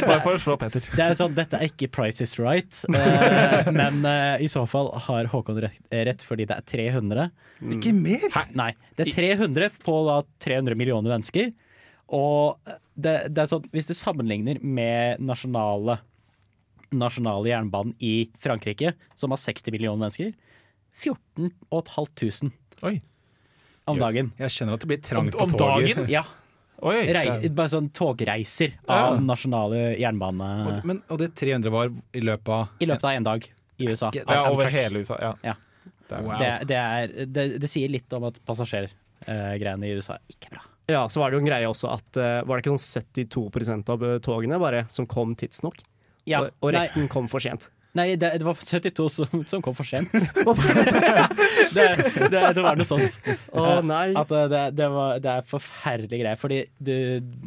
Bare 0.10 0.20
for 0.24 0.34
å 0.36 0.42
slå 0.42 0.56
Petter. 0.60 0.84
det 0.96 1.06
er 1.06 1.16
sånn, 1.18 1.36
Dette 1.36 1.60
er 1.60 1.70
ikke 1.70 1.90
Price 1.94 2.24
is 2.24 2.36
right, 2.40 2.82
eh, 2.90 3.70
men 3.80 4.02
eh, 4.08 4.46
i 4.46 4.50
så 4.52 4.66
fall 4.70 4.92
har 5.08 5.30
Håkon 5.32 5.60
rett, 5.66 5.80
rett 6.10 6.24
fordi 6.26 6.48
det 6.50 6.60
er 6.60 6.68
300. 6.96 7.30
Ikke 7.76 7.92
mer! 7.96 8.28
Nei, 8.56 8.72
det 8.96 9.08
er 9.08 9.16
300 9.36 9.82
på 9.84 9.98
da 10.08 10.22
300 10.44 10.78
millioner 10.78 11.12
mennesker. 11.12 11.52
Og 12.10 12.58
det, 12.98 13.14
det 13.30 13.44
er 13.44 13.50
sånn, 13.50 13.66
hvis 13.74 13.88
du 13.88 13.94
sammenligner 13.94 14.58
med 14.62 15.20
nasjonale, 15.22 16.00
nasjonale 16.92 17.48
jernbanen 17.52 17.94
i 18.00 18.30
Frankrike, 18.38 18.94
som 19.16 19.30
har 19.34 19.38
60 19.40 19.70
millioner 19.74 20.06
mennesker, 20.06 20.32
14 21.00 21.50
500 21.70 22.50
Oi. 22.82 23.00
om 23.86 23.98
dagen. 24.00 24.32
Jeg 24.38 24.50
skjønner 24.54 24.74
at 24.76 24.80
det 24.84 24.88
blir 24.90 25.00
trangt 25.04 25.34
Om, 25.34 25.42
om 25.46 25.50
på 25.54 25.58
toget. 25.60 25.94
dagen? 25.96 26.10
Ja, 26.16 26.24
Oi. 26.82 26.98
rei, 27.12 27.24
det- 27.42 27.54
bare 27.54 27.68
sånn 27.68 27.90
togreiser 27.92 28.72
Ja. 28.88 29.10
av 29.12 29.20
nasjonale 29.22 29.96
jernbane 30.00 30.50
Og, 30.66 30.84
men, 30.88 31.02
og 31.10 31.18
det 31.20 31.34
300 31.36 31.70
var 31.70 31.90
i 32.16 32.20
løpet 32.24 32.48
av 32.48 32.68
i 32.80 32.86
løpet 32.88 33.04
av 33.04 33.10
én 33.18 33.24
dag 33.26 33.44
i 33.80 33.86
USA. 33.88 34.10
Ja, 34.14 34.50
over 34.50 34.68
hele 34.72 35.00
USA. 35.04 35.16
Ja. 35.20 35.34
Ja. 35.44 35.54
Det 36.08 36.18
er- 36.18 36.24
Wow. 36.26 36.38
Det, 36.38 36.66
det, 36.66 36.76
er, 36.76 37.26
det, 37.26 37.42
det 37.62 37.68
sier 37.70 37.88
litt 37.88 38.12
om 38.12 38.24
at 38.24 38.34
passasjergreiene 38.44 39.86
i 39.86 39.92
USA 39.94 40.16
ikke 40.28 40.48
er 40.50 40.56
bra. 40.56 40.64
Ja, 40.90 41.04
så 41.08 41.20
var 41.20 41.30
det 41.30 41.36
jo 41.38 41.42
en 41.44 41.46
greie 41.46 41.68
også 41.70 41.86
at 41.94 42.16
eh, 42.18 42.40
Var 42.42 42.56
det 42.58 42.64
ikke 42.64 42.72
noen 42.72 42.82
72 42.82 43.90
av 43.94 44.02
eh, 44.02 44.16
togene 44.18 44.58
bare 44.58 44.86
som 44.90 45.06
kom 45.06 45.36
tidsnok? 45.38 45.76
Ja, 46.28 46.46
og, 46.46 46.56
og 46.64 46.74
resten 46.76 47.08
kom 47.12 47.28
for 47.30 47.42
sent. 47.44 47.70
Nei, 47.90 48.12
nei 48.12 48.18
det, 48.22 48.34
det 48.38 48.46
var 48.46 48.58
72 48.58 49.06
som, 49.10 49.40
som 49.50 49.62
kom 49.64 49.74
for 49.74 49.88
sent. 49.88 50.12
det, 51.74 51.86
det, 52.30 52.42
det 52.54 52.62
var 52.62 52.78
noe 52.78 52.86
sånt. 52.86 53.16
Å 53.50 53.80
nei! 53.82 54.10
At 54.18 54.30
eh, 54.30 54.50
det, 54.52 54.66
det, 54.78 54.90
var, 54.94 55.16
det 55.22 55.32
er 55.38 55.48
forferdelige 55.50 56.22
greier. 56.22 56.38
Fordi 56.38 56.62
du, 56.78 56.94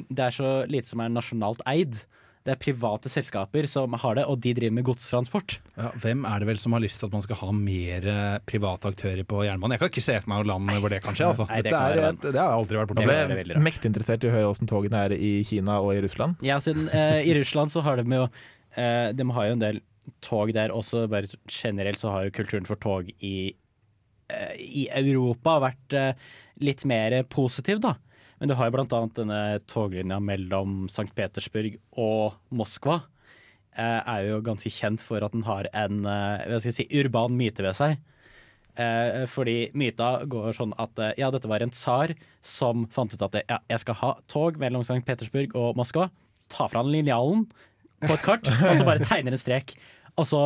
det 0.10 0.26
er 0.26 0.36
så 0.36 0.58
lite 0.68 0.92
som 0.92 1.04
er 1.06 1.14
nasjonalt 1.14 1.64
eid. 1.70 2.02
Det 2.44 2.52
er 2.52 2.60
private 2.60 3.08
selskaper 3.08 3.64
som 3.72 3.94
har 3.96 4.18
det, 4.18 4.26
og 4.28 4.42
de 4.44 4.52
driver 4.58 4.74
med 4.76 4.84
godstransport. 4.90 5.54
Ja, 5.80 5.94
hvem 6.04 6.26
er 6.28 6.44
det 6.44 6.50
vel 6.50 6.58
som 6.60 6.74
har 6.76 6.82
lyst 6.84 7.00
til 7.00 7.08
at 7.08 7.14
man 7.16 7.24
skal 7.24 7.40
ha 7.40 7.54
mer 7.56 8.08
eh, 8.12 8.40
private 8.44 8.92
aktører 8.92 9.24
på 9.24 9.46
jernbanen? 9.48 9.78
Jeg 9.78 9.84
kan 9.86 9.94
ikke 9.94 10.04
se 10.04 10.18
for 10.20 10.34
meg 10.34 10.42
noe 10.42 10.50
land 10.52 10.82
hvor 10.84 10.92
det 10.92 11.00
kan 11.06 11.16
skje. 11.16 11.30
Altså. 11.30 11.46
Nei, 11.48 11.62
det 11.64 11.72
kan 11.72 11.86
er, 11.88 12.02
være 12.02 12.18
det 12.26 12.34
har 12.36 12.50
jeg 12.52 12.58
aldri 12.58 12.82
vært 12.82 12.92
Jeg 12.92 12.98
borti. 13.00 13.14
Veldig 13.14 13.46
ble 13.54 13.64
mektig 13.70 13.94
interessert 13.94 14.28
i 14.28 14.28
å 14.28 14.36
høre 14.36 14.50
åssen 14.52 14.68
togene 14.68 15.06
er 15.08 15.16
i 15.16 15.38
Kina 15.48 15.80
og 15.86 15.96
i 15.96 16.04
Russland. 16.04 16.44
Ja, 16.44 16.60
siden 16.60 16.92
eh, 16.92 17.22
I 17.24 17.38
Russland 17.40 17.72
så 17.72 17.86
har 17.88 18.04
de 18.04 18.20
jo 18.20 18.28
De 18.76 19.26
har 19.36 19.46
jo 19.48 19.56
en 19.56 19.62
del 19.62 19.80
tog 20.24 20.54
der 20.56 20.74
også. 20.74 21.08
Bare 21.12 21.30
generelt 21.48 22.02
så 22.02 22.14
har 22.14 22.28
jo 22.28 22.36
kulturen 22.36 22.68
for 22.68 22.80
tog 22.82 23.12
i, 23.20 23.54
eh, 24.30 24.56
i 24.58 24.88
Europa 24.92 25.60
vært 25.64 25.98
eh, 25.98 26.14
litt 26.64 26.86
mer 26.86 27.22
positiv, 27.24 27.82
da. 27.84 27.96
Men 28.40 28.50
du 28.50 28.58
har 28.60 28.70
jo 28.70 28.82
annet 28.84 29.16
denne 29.16 29.42
toglinja 29.72 30.20
mellom 30.20 30.86
St. 30.90 31.14
Petersburg 31.16 31.78
og 31.96 32.40
Moskva. 32.52 33.04
Eh, 33.74 34.02
er 34.06 34.26
jo 34.28 34.42
ganske 34.46 34.70
kjent 34.70 35.02
for 35.02 35.24
at 35.24 35.32
den 35.34 35.46
har 35.48 35.70
en 35.74 36.04
eh, 36.06 36.50
hva 36.50 36.60
skal 36.60 36.76
si, 36.76 36.90
urban 37.00 37.38
myte 37.38 37.64
ved 37.64 37.78
seg. 37.78 38.02
Eh, 38.74 39.24
fordi 39.30 39.70
myta 39.78 40.26
går 40.26 40.56
sånn 40.58 40.74
at 40.82 40.98
eh, 40.98 41.14
ja, 41.22 41.30
dette 41.32 41.50
var 41.50 41.62
en 41.62 41.74
tsar 41.74 42.16
som 42.42 42.88
fant 42.90 43.14
ut 43.14 43.22
at 43.22 43.38
ja, 43.46 43.60
jeg 43.70 43.84
skal 43.86 44.00
ha 44.02 44.12
tog 44.28 44.58
mellom 44.62 44.82
St. 44.82 45.04
Petersburg 45.06 45.54
og 45.56 45.78
Moskva. 45.78 46.10
Ta 46.52 46.68
fra 46.68 46.82
han 46.84 46.92
linjalen 46.92 47.48
på 48.08 48.16
et 48.18 48.26
kart, 48.26 48.48
og 48.50 48.78
så 48.80 48.88
bare 48.88 49.04
tegner 49.04 49.36
en 49.36 49.42
strek. 49.42 49.76
Og 50.20 50.28
så 50.30 50.42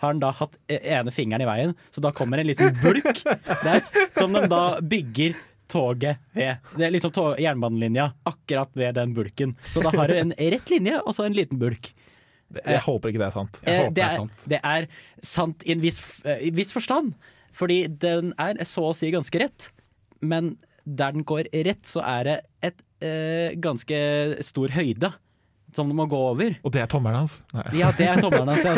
har 0.00 0.14
han 0.14 0.20
da 0.22 0.30
hatt 0.32 0.54
e- 0.70 0.80
ene 0.94 1.12
fingeren 1.12 1.44
i 1.44 1.48
veien, 1.48 1.74
så 1.92 2.02
da 2.04 2.12
kommer 2.16 2.40
en 2.40 2.48
liten 2.48 2.72
bulk 2.80 3.20
der 3.64 3.82
som 4.16 4.32
de 4.36 4.46
da 4.48 4.62
bygger 4.80 5.36
toget 5.70 6.18
ved. 6.34 6.70
Det 6.74 6.86
er 6.86 6.94
liksom 6.94 7.12
tog, 7.14 7.34
jernbanelinja 7.40 8.08
akkurat 8.26 8.72
ved 8.78 8.96
den 8.98 9.12
bulken. 9.14 9.54
Så 9.70 9.84
da 9.84 9.92
har 9.94 10.10
du 10.10 10.16
en 10.18 10.32
rett 10.34 10.72
linje 10.72 10.98
og 11.04 11.14
så 11.16 11.28
en 11.28 11.36
liten 11.36 11.60
bulk. 11.60 11.92
Jeg 12.50 12.82
håper 12.82 13.12
ikke 13.12 13.20
det 13.22 13.28
er 13.28 13.36
sant. 13.36 13.60
Eh, 13.62 13.84
det, 13.84 13.92
det 13.94 14.02
er 14.02 14.08
er, 14.08 14.16
sant. 14.16 14.46
det 14.50 14.60
er 14.72 14.88
sant 15.22 15.66
i 15.68 15.74
en 15.76 15.84
viss, 15.84 16.00
eh, 16.24 16.40
i 16.48 16.50
viss 16.54 16.74
forstand. 16.74 17.12
Fordi 17.54 17.84
den 18.02 18.32
er 18.40 18.58
så 18.66 18.88
å 18.88 18.96
si 18.96 19.12
ganske 19.14 19.42
rett. 19.42 19.70
Men 20.20 20.56
der 20.84 21.14
den 21.14 21.26
går 21.28 21.50
rett, 21.54 21.84
så 21.86 22.02
er 22.02 22.26
det 22.26 22.36
et 22.66 22.82
eh, 23.06 23.54
ganske 23.62 24.00
stor 24.46 24.74
høyde 24.74 25.12
som 25.76 25.88
du 25.90 25.94
må 25.96 26.06
gå 26.10 26.18
over. 26.30 26.56
Og 26.66 26.72
det 26.74 26.82
er 26.82 26.88
tommelen 26.90 27.22
hans. 27.22 27.36
Nei. 27.54 27.64
Ja, 27.80 27.90
det 27.96 28.06
er 28.10 28.22
tommelen 28.22 28.50
hans. 28.50 28.64
ja. 28.64 28.74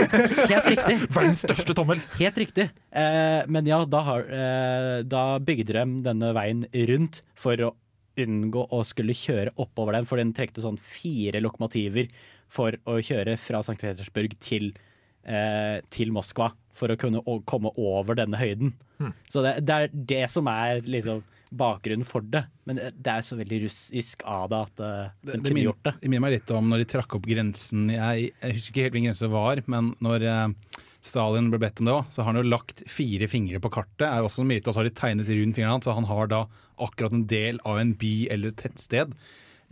Helt 0.50 0.70
riktig. 0.72 0.96
Verdens 1.16 1.44
største 1.46 1.76
tommel! 1.76 2.02
Helt 2.18 2.40
riktig. 2.42 2.68
Eh, 2.90 3.42
men 3.52 3.68
ja, 3.68 3.82
da, 3.88 4.02
har, 4.06 4.26
eh, 4.26 4.98
da 5.08 5.24
bygde 5.42 5.76
de 5.78 5.86
denne 6.06 6.32
veien 6.36 6.64
rundt 6.92 7.22
for 7.38 7.68
å 7.68 7.72
unngå 8.22 8.66
å 8.68 8.82
skulle 8.84 9.16
kjøre 9.16 9.54
oppover 9.62 9.96
den, 9.96 10.08
for 10.08 10.20
den 10.20 10.34
trekte 10.36 10.64
sånn 10.64 10.76
fire 10.76 11.40
lokomotiver 11.40 12.10
for 12.52 12.76
å 12.84 12.98
kjøre 13.00 13.38
fra 13.40 13.62
St. 13.64 13.78
Petersburg 13.80 14.36
til, 14.44 14.74
eh, 15.24 15.80
til 15.92 16.12
Moskva. 16.12 16.52
For 16.76 16.88
å 16.92 16.96
kunne 16.96 17.20
komme 17.48 17.68
over 17.76 18.16
denne 18.16 18.38
høyden. 18.40 18.72
Så 19.28 19.42
det, 19.44 19.58
det 19.66 19.74
er 19.76 19.90
det 19.92 20.24
som 20.32 20.46
er 20.48 20.80
liksom 20.86 21.20
bakgrunnen 21.58 22.06
for 22.08 22.24
det. 22.24 22.44
Men 22.68 22.78
det, 22.78 23.12
er 23.12 23.24
så 23.26 23.36
veldig 23.38 23.62
russisk 23.66 24.24
av 24.28 24.48
det 24.52 24.60
at 24.66 24.82
eh, 24.82 25.12
de 25.22 25.32
Det, 25.32 25.40
kunne 25.40 25.56
min, 25.58 25.66
gjort 25.68 25.82
det. 25.88 25.94
det 26.00 26.10
minner 26.10 26.26
meg 26.26 26.36
litt 26.38 26.54
om 26.56 26.70
når 26.70 26.82
de 26.82 26.88
trakk 26.94 27.16
opp 27.18 27.28
grensen 27.28 27.90
Jeg, 27.92 28.30
jeg 28.30 28.56
husker 28.56 28.72
ikke 28.72 28.86
helt 28.86 28.96
hvilken 28.96 29.10
grense 29.10 29.26
det 29.26 29.34
var, 29.34 29.62
men 29.74 29.92
når 30.04 30.26
eh, 30.30 30.80
Stalin 31.02 31.50
ble 31.50 31.58
bedt 31.62 31.82
om 31.82 31.88
det 31.88 31.94
òg, 31.96 32.10
så 32.14 32.22
har 32.22 32.30
han 32.30 32.38
jo 32.38 32.48
lagt 32.52 32.84
fire 32.90 33.26
fingre 33.30 33.58
på 33.62 33.72
kartet. 33.74 34.06
Er 34.06 34.22
også 34.22 34.46
myte, 34.46 34.68
og 34.70 34.76
så 34.76 34.82
har 34.82 34.88
de 34.88 34.94
tegnet 34.94 35.30
rundt 35.30 35.58
fingrene 35.58 35.74
hans, 35.74 35.88
så 35.88 35.96
han 35.96 36.06
har 36.06 36.30
da 36.30 36.44
akkurat 36.82 37.16
en 37.16 37.26
del 37.30 37.58
av 37.68 37.80
en 37.82 37.94
by 37.98 38.12
eller 38.30 38.52
et 38.52 38.60
tettsted. 38.62 39.16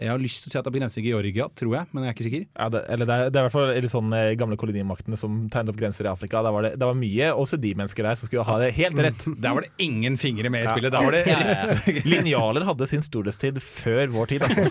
Jeg 0.00 0.08
har 0.08 0.20
lyst 0.22 0.40
til 0.40 0.48
å 0.48 0.52
si 0.54 0.56
at 0.56 0.64
det 0.64 0.70
er 0.70 0.72
på 0.72 0.80
grense 0.80 1.00
i 1.00 1.04
Georgia, 1.04 1.46
tror 1.60 1.74
jeg, 1.76 1.88
men 1.92 2.04
jeg 2.06 2.08
er 2.10 2.14
ikke 2.16 2.24
sikker. 2.24 2.44
Ja, 2.56 2.68
det, 2.72 2.80
eller 2.94 3.08
det, 3.10 3.16
er, 3.20 3.32
det 3.34 3.36
er 3.36 3.42
i 3.42 3.48
hvert 3.50 3.54
fall 3.56 3.72
litt 3.84 3.92
sånn 3.92 4.14
eh, 4.16 4.30
gamle 4.40 4.56
kolonimaktene 4.60 5.18
som 5.20 5.34
tegnet 5.52 5.74
opp 5.74 5.80
grenser 5.82 6.08
i 6.08 6.10
Afrika. 6.12 6.40
Der 6.46 6.54
var 6.56 6.64
det, 6.64 6.70
det 6.80 6.88
var 6.88 6.96
mye 6.96 7.28
OCD-mennesker 7.42 8.08
der 8.08 8.16
som 8.16 8.30
skulle 8.30 8.46
ha 8.48 8.56
det 8.62 8.70
helt 8.78 9.02
rett. 9.04 9.26
Der 9.44 9.58
var 9.58 9.66
det 9.66 9.72
ingen 9.84 10.16
fingre 10.20 10.48
med 10.54 10.64
i 10.64 10.70
Ja. 10.70 10.72
spillet. 10.72 10.96
Der 10.96 11.04
var 11.04 11.12
det 11.18 11.22
Ja, 11.28 11.38
ja, 11.44 11.68
ja. 11.68 12.02
Linjaler 12.08 12.64
hadde 12.70 12.88
sin 12.88 13.04
storhetstid 13.04 13.60
før 13.60 14.06
vår 14.16 14.32
tid. 14.32 14.48
Altså. 14.48 14.64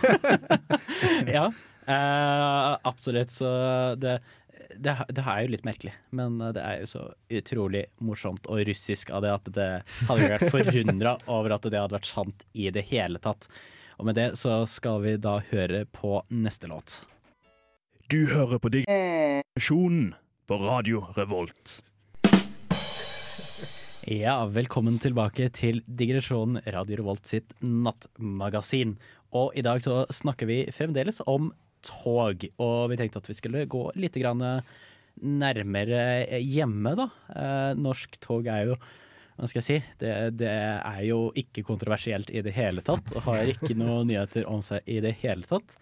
ja, 1.37 1.45
eh, 1.85 2.73
absolutt. 2.89 3.31
Så 3.37 3.49
det, 4.01 4.17
det, 4.81 4.97
det 5.13 5.23
er 5.29 5.43
jo 5.45 5.53
litt 5.53 5.65
merkelig, 5.67 5.93
men 6.15 6.41
det 6.55 6.61
er 6.63 6.81
jo 6.83 6.89
så 6.97 7.05
utrolig 7.37 7.85
morsomt 8.05 8.49
og 8.49 8.61
russisk 8.69 9.13
av 9.13 9.25
det 9.25 9.33
at 9.37 9.49
det 9.55 9.69
hadde 10.09 10.31
vært 10.33 10.49
forundra 10.53 11.17
over 11.29 11.57
at 11.57 11.69
det 11.69 11.79
hadde 11.85 11.97
vært 12.01 12.09
sant 12.17 12.45
i 12.57 12.69
det 12.73 12.87
hele 12.91 13.21
tatt. 13.21 13.45
Og 13.99 14.07
med 14.07 14.15
det 14.15 14.29
så 14.39 14.61
skal 14.71 15.01
vi 15.03 15.17
da 15.19 15.41
høre 15.49 15.83
på 15.91 16.21
neste 16.31 16.69
låt. 16.71 17.01
Du 18.07 18.29
hører 18.31 18.61
på 18.63 18.71
digresjonen 18.71 20.13
på 20.47 20.59
Radio 20.63 21.05
Revolt. 21.17 21.81
Ja, 24.09 24.39
velkommen 24.49 24.95
tilbake 24.97 25.51
til 25.53 25.83
Digresjonen 25.85 26.63
Radio 26.73 26.95
Revolt 26.97 27.27
sitt 27.29 27.51
nattmagasin. 27.61 28.95
Og 29.37 29.51
i 29.59 29.61
dag 29.61 29.83
så 29.83 29.99
snakker 30.15 30.49
vi 30.49 30.63
fremdeles 30.73 31.19
om 31.29 31.51
tog, 31.85 32.47
og 32.57 32.89
vi 32.89 32.97
tenkte 32.97 33.21
at 33.21 33.29
vi 33.29 33.35
skulle 33.37 33.67
gå 33.69 33.83
litt 33.99 34.17
grann 34.17 34.41
nærmere 35.19 36.39
hjemme, 36.41 36.95
da. 36.97 37.09
Eh, 37.35 37.77
norsk 37.77 38.17
tog 38.23 38.49
er 38.49 38.71
jo 38.71 38.79
hva 39.39 39.47
skal 39.47 39.61
jeg 39.61 39.67
si, 39.67 39.93
det, 40.01 40.13
det 40.41 40.51
er 40.51 41.01
jo 41.07 41.29
ikke 41.39 41.63
kontroversielt 41.67 42.31
i 42.33 42.43
det 42.43 42.51
hele 42.57 42.83
tatt, 42.85 43.13
og 43.15 43.23
har 43.29 43.47
ikke 43.53 43.77
noen 43.77 44.07
nyheter 44.11 44.47
om 44.51 44.63
seg 44.65 44.83
i 44.89 44.99
det 45.03 45.15
hele 45.21 45.47
tatt. 45.47 45.77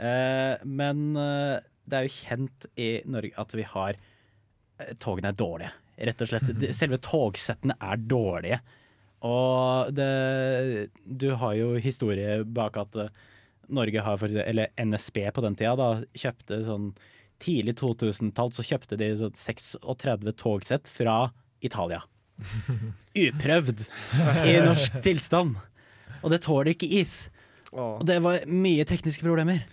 Eh, 0.00 0.56
men 0.64 1.10
eh, 1.20 1.58
det 1.84 1.98
er 1.98 2.06
jo 2.06 2.14
kjent 2.14 2.66
i 2.80 2.88
Norge 3.10 3.36
at 3.40 3.52
vi 3.54 3.66
har 3.74 3.98
eh, 3.98 4.94
Togene 5.02 5.34
er 5.34 5.38
dårlige, 5.38 5.74
rett 6.08 6.24
og 6.24 6.32
slett. 6.32 6.64
Selve 6.80 7.00
togsettene 7.04 7.76
er 7.76 8.00
dårlige. 8.00 8.62
Og 9.24 9.92
det, 9.96 10.88
du 11.04 11.30
har 11.40 11.54
jo 11.56 11.74
historie 11.80 12.40
bak 12.44 12.80
at 12.80 12.96
eh, 13.00 13.12
Norge 13.72 14.00
har 14.04 14.18
for, 14.20 14.32
Eller 14.44 14.72
NSB 14.80 15.22
på 15.32 15.44
den 15.44 15.56
tida 15.56 15.76
da, 15.80 15.90
kjøpte 16.16 16.64
sånn 16.66 16.94
Tidlig 17.44 17.74
2000-tall 17.80 18.52
så 18.54 18.62
kjøpte 18.64 18.96
de 18.96 19.08
sånn 19.18 19.32
36 19.36 20.30
togsett 20.38 20.88
fra 20.88 21.16
Italia. 21.66 21.98
Uprøvd 23.28 23.84
i 24.48 24.56
norsk 24.64 24.98
tilstand. 25.04 25.54
Og 26.24 26.32
det 26.32 26.42
tåler 26.44 26.72
ikke 26.74 26.88
is. 27.00 27.28
Og 27.74 28.04
det 28.08 28.20
var 28.24 28.44
mye 28.50 28.84
tekniske 28.88 29.24
problemer. 29.26 29.64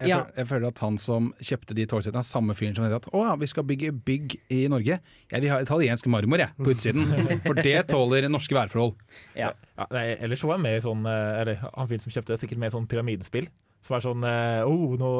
Jeg, 0.00 0.08
Ja. 0.10 0.16
føler, 0.24 0.32
jeg 0.40 0.48
føler 0.50 0.66
at 0.72 0.78
han 0.82 0.96
som 0.98 1.28
kjøpte 1.38 1.74
de 1.78 1.84
togsettene, 1.86 2.18
er 2.18 2.26
samme 2.26 2.54
fyren 2.58 2.74
som 2.74 2.82
vet 2.84 2.96
at 2.96 3.04
å 3.14 3.20
ja, 3.28 3.34
vi 3.38 3.46
skal 3.46 3.62
bygge 3.68 3.92
bygg 4.04 4.32
i 4.50 4.64
Norge. 4.66 4.96
Jeg 5.30 5.40
vil 5.44 5.52
ha 5.52 5.60
italiensk 5.62 6.08
marmor 6.10 6.42
jeg, 6.42 6.50
på 6.58 6.72
utsiden, 6.74 7.06
for 7.46 7.54
det 7.62 7.76
tåler 7.92 8.26
norske 8.28 8.56
værforhold. 8.58 8.96
Ja. 9.38 9.52
Ja, 9.78 9.86
nei, 9.94 10.02
ellers 10.18 10.42
så 10.42 10.50
var 10.50 10.58
han 10.58 10.66
med 10.66 10.76
i 10.78 10.82
sånn 10.82 11.06
eh, 11.10 11.40
Eller 11.42 11.62
han 11.62 11.88
fyren 11.90 12.02
som 12.02 12.10
kjøpte 12.14 12.34
det, 12.34 12.40
sikkert 12.42 12.58
med 12.62 12.72
i 12.72 12.74
sånn 12.74 12.88
pyramidespill. 12.90 13.46
Som 13.84 13.98
er 13.98 14.04
sånn 14.04 14.24
eh, 14.24 14.62
oh, 14.64 14.94
nå, 14.96 15.10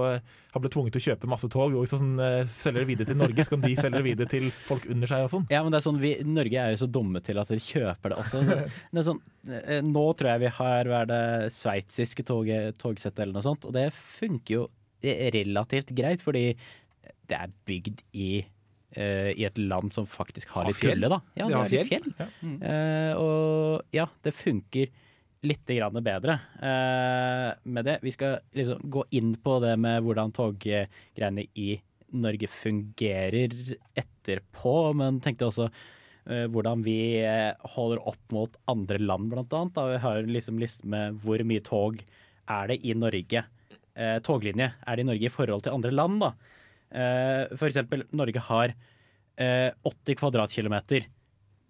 har 0.55 0.63
blitt 0.63 0.73
tvunget 0.73 0.95
til 0.97 1.03
å 1.03 1.07
kjøpe 1.11 1.29
masse 1.29 1.51
tog, 1.53 1.75
og 1.75 1.83
hvis 1.83 1.93
han 1.99 2.15
eh, 2.23 2.47
selger 2.49 2.85
det 2.85 2.89
videre 2.89 3.11
til 3.11 3.19
Norge, 3.21 3.45
så 3.45 3.53
kan 3.53 3.65
de 3.67 3.75
selge 3.77 3.99
det 3.99 4.07
videre 4.07 4.31
til 4.31 4.47
folk 4.65 4.87
under 4.89 5.11
seg 5.11 5.27
og 5.27 5.33
sånn. 5.35 5.45
Ja, 5.53 5.61
men 5.67 5.75
det 5.75 5.81
er 5.81 5.85
sånn, 5.85 6.01
vi, 6.01 6.15
Norge 6.25 6.63
er 6.63 6.73
jo 6.73 6.81
så 6.85 6.89
dumme 6.95 7.21
til 7.27 7.43
at 7.43 7.53
dere 7.53 7.65
kjøper 7.65 8.15
det 8.15 8.23
også. 8.23 8.41
Det 8.95 9.03
er 9.03 9.09
sånn, 9.11 9.21
eh, 9.51 9.83
nå 9.85 10.07
tror 10.17 10.33
jeg 10.33 10.45
vi 10.47 10.55
har 10.61 10.91
hva 10.91 11.03
er 11.03 11.13
det 11.13 11.53
sveitsiske 11.59 12.25
tog, 12.25 12.49
togsettet 12.81 13.27
eller 13.27 13.37
noe 13.37 13.45
sånt, 13.45 13.69
og 13.69 13.77
det 13.77 13.91
funker 13.93 14.57
jo 14.57 14.65
relativt 15.05 15.93
greit, 15.97 16.25
fordi 16.25 16.47
det 17.29 17.37
er 17.39 17.53
bygd 17.69 18.03
i, 18.17 18.31
eh, 18.97 19.31
i 19.37 19.45
et 19.45 19.59
land 19.61 19.93
som 19.93 20.07
faktisk 20.09 20.53
har 20.57 20.69
litt 20.69 20.79
fjell. 20.79 20.99
fjell 21.01 21.11
da. 21.13 21.21
Ja, 21.37 21.47
Det 21.47 21.53
det 21.53 21.59
har 21.59 21.65
er 21.65 21.91
fjell. 21.91 22.13
Ja. 22.19 22.29
Mm. 22.41 22.57
Uh, 22.63 23.13
og 23.21 23.97
ja, 23.97 24.07
det 24.25 24.35
funker 24.37 24.93
litt 25.45 25.67
bedre 25.67 26.39
eh, 26.63 27.51
med 27.63 27.85
det. 27.85 27.99
Vi 28.03 28.13
skal 28.13 28.39
liksom 28.55 28.81
gå 28.91 29.05
inn 29.11 29.35
på 29.37 29.59
det 29.61 29.77
med 29.81 30.03
hvordan 30.05 30.33
toggreiene 30.35 31.47
i 31.55 31.75
Norge 32.15 32.49
fungerer 32.49 33.55
etterpå, 33.95 34.93
men 34.95 35.21
tenkte 35.21 35.49
også 35.49 35.69
eh, 35.69 36.47
hvordan 36.49 36.85
vi 36.87 37.21
eh, 37.23 37.53
holder 37.75 38.03
opp 38.09 38.35
mot 38.35 38.57
andre 38.71 38.99
land, 38.99 39.31
blant 39.33 39.53
annet. 39.53 39.75
Da. 39.75 39.87
Vi 39.93 40.03
har 40.05 40.31
liksom 40.31 40.61
liste 40.63 40.89
med 40.89 41.21
hvor 41.25 41.43
mye 41.47 41.65
tog 41.65 42.01
er 42.45 42.73
det 42.73 42.81
i 42.85 42.97
Norge. 42.97 43.47
Toglinje 44.27 44.73
er 44.75 44.97
det 44.97 45.05
i 45.05 45.07
Norge 45.07 45.29
i 45.29 45.31
forhold 45.31 45.63
til 45.63 45.77
andre 45.77 45.93
land, 45.95 46.17
da. 46.19 46.33
For 47.55 47.69
eksempel, 47.69 48.03
Norge 48.11 48.41
har 48.43 48.73
eh, 49.39 49.71
80 49.87 50.19
kvadratkilometer 50.19 51.07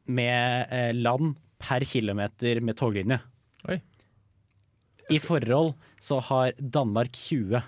med 0.08 0.96
land 0.96 1.34
per 1.60 1.84
kilometer 1.84 2.62
med 2.64 2.78
toglinje. 2.80 3.20
Oi. 3.70 3.78
I 5.12 5.18
forhold 5.20 5.74
så 6.00 6.18
har 6.30 6.52
Danmark 6.58 7.12
20. 7.16 7.60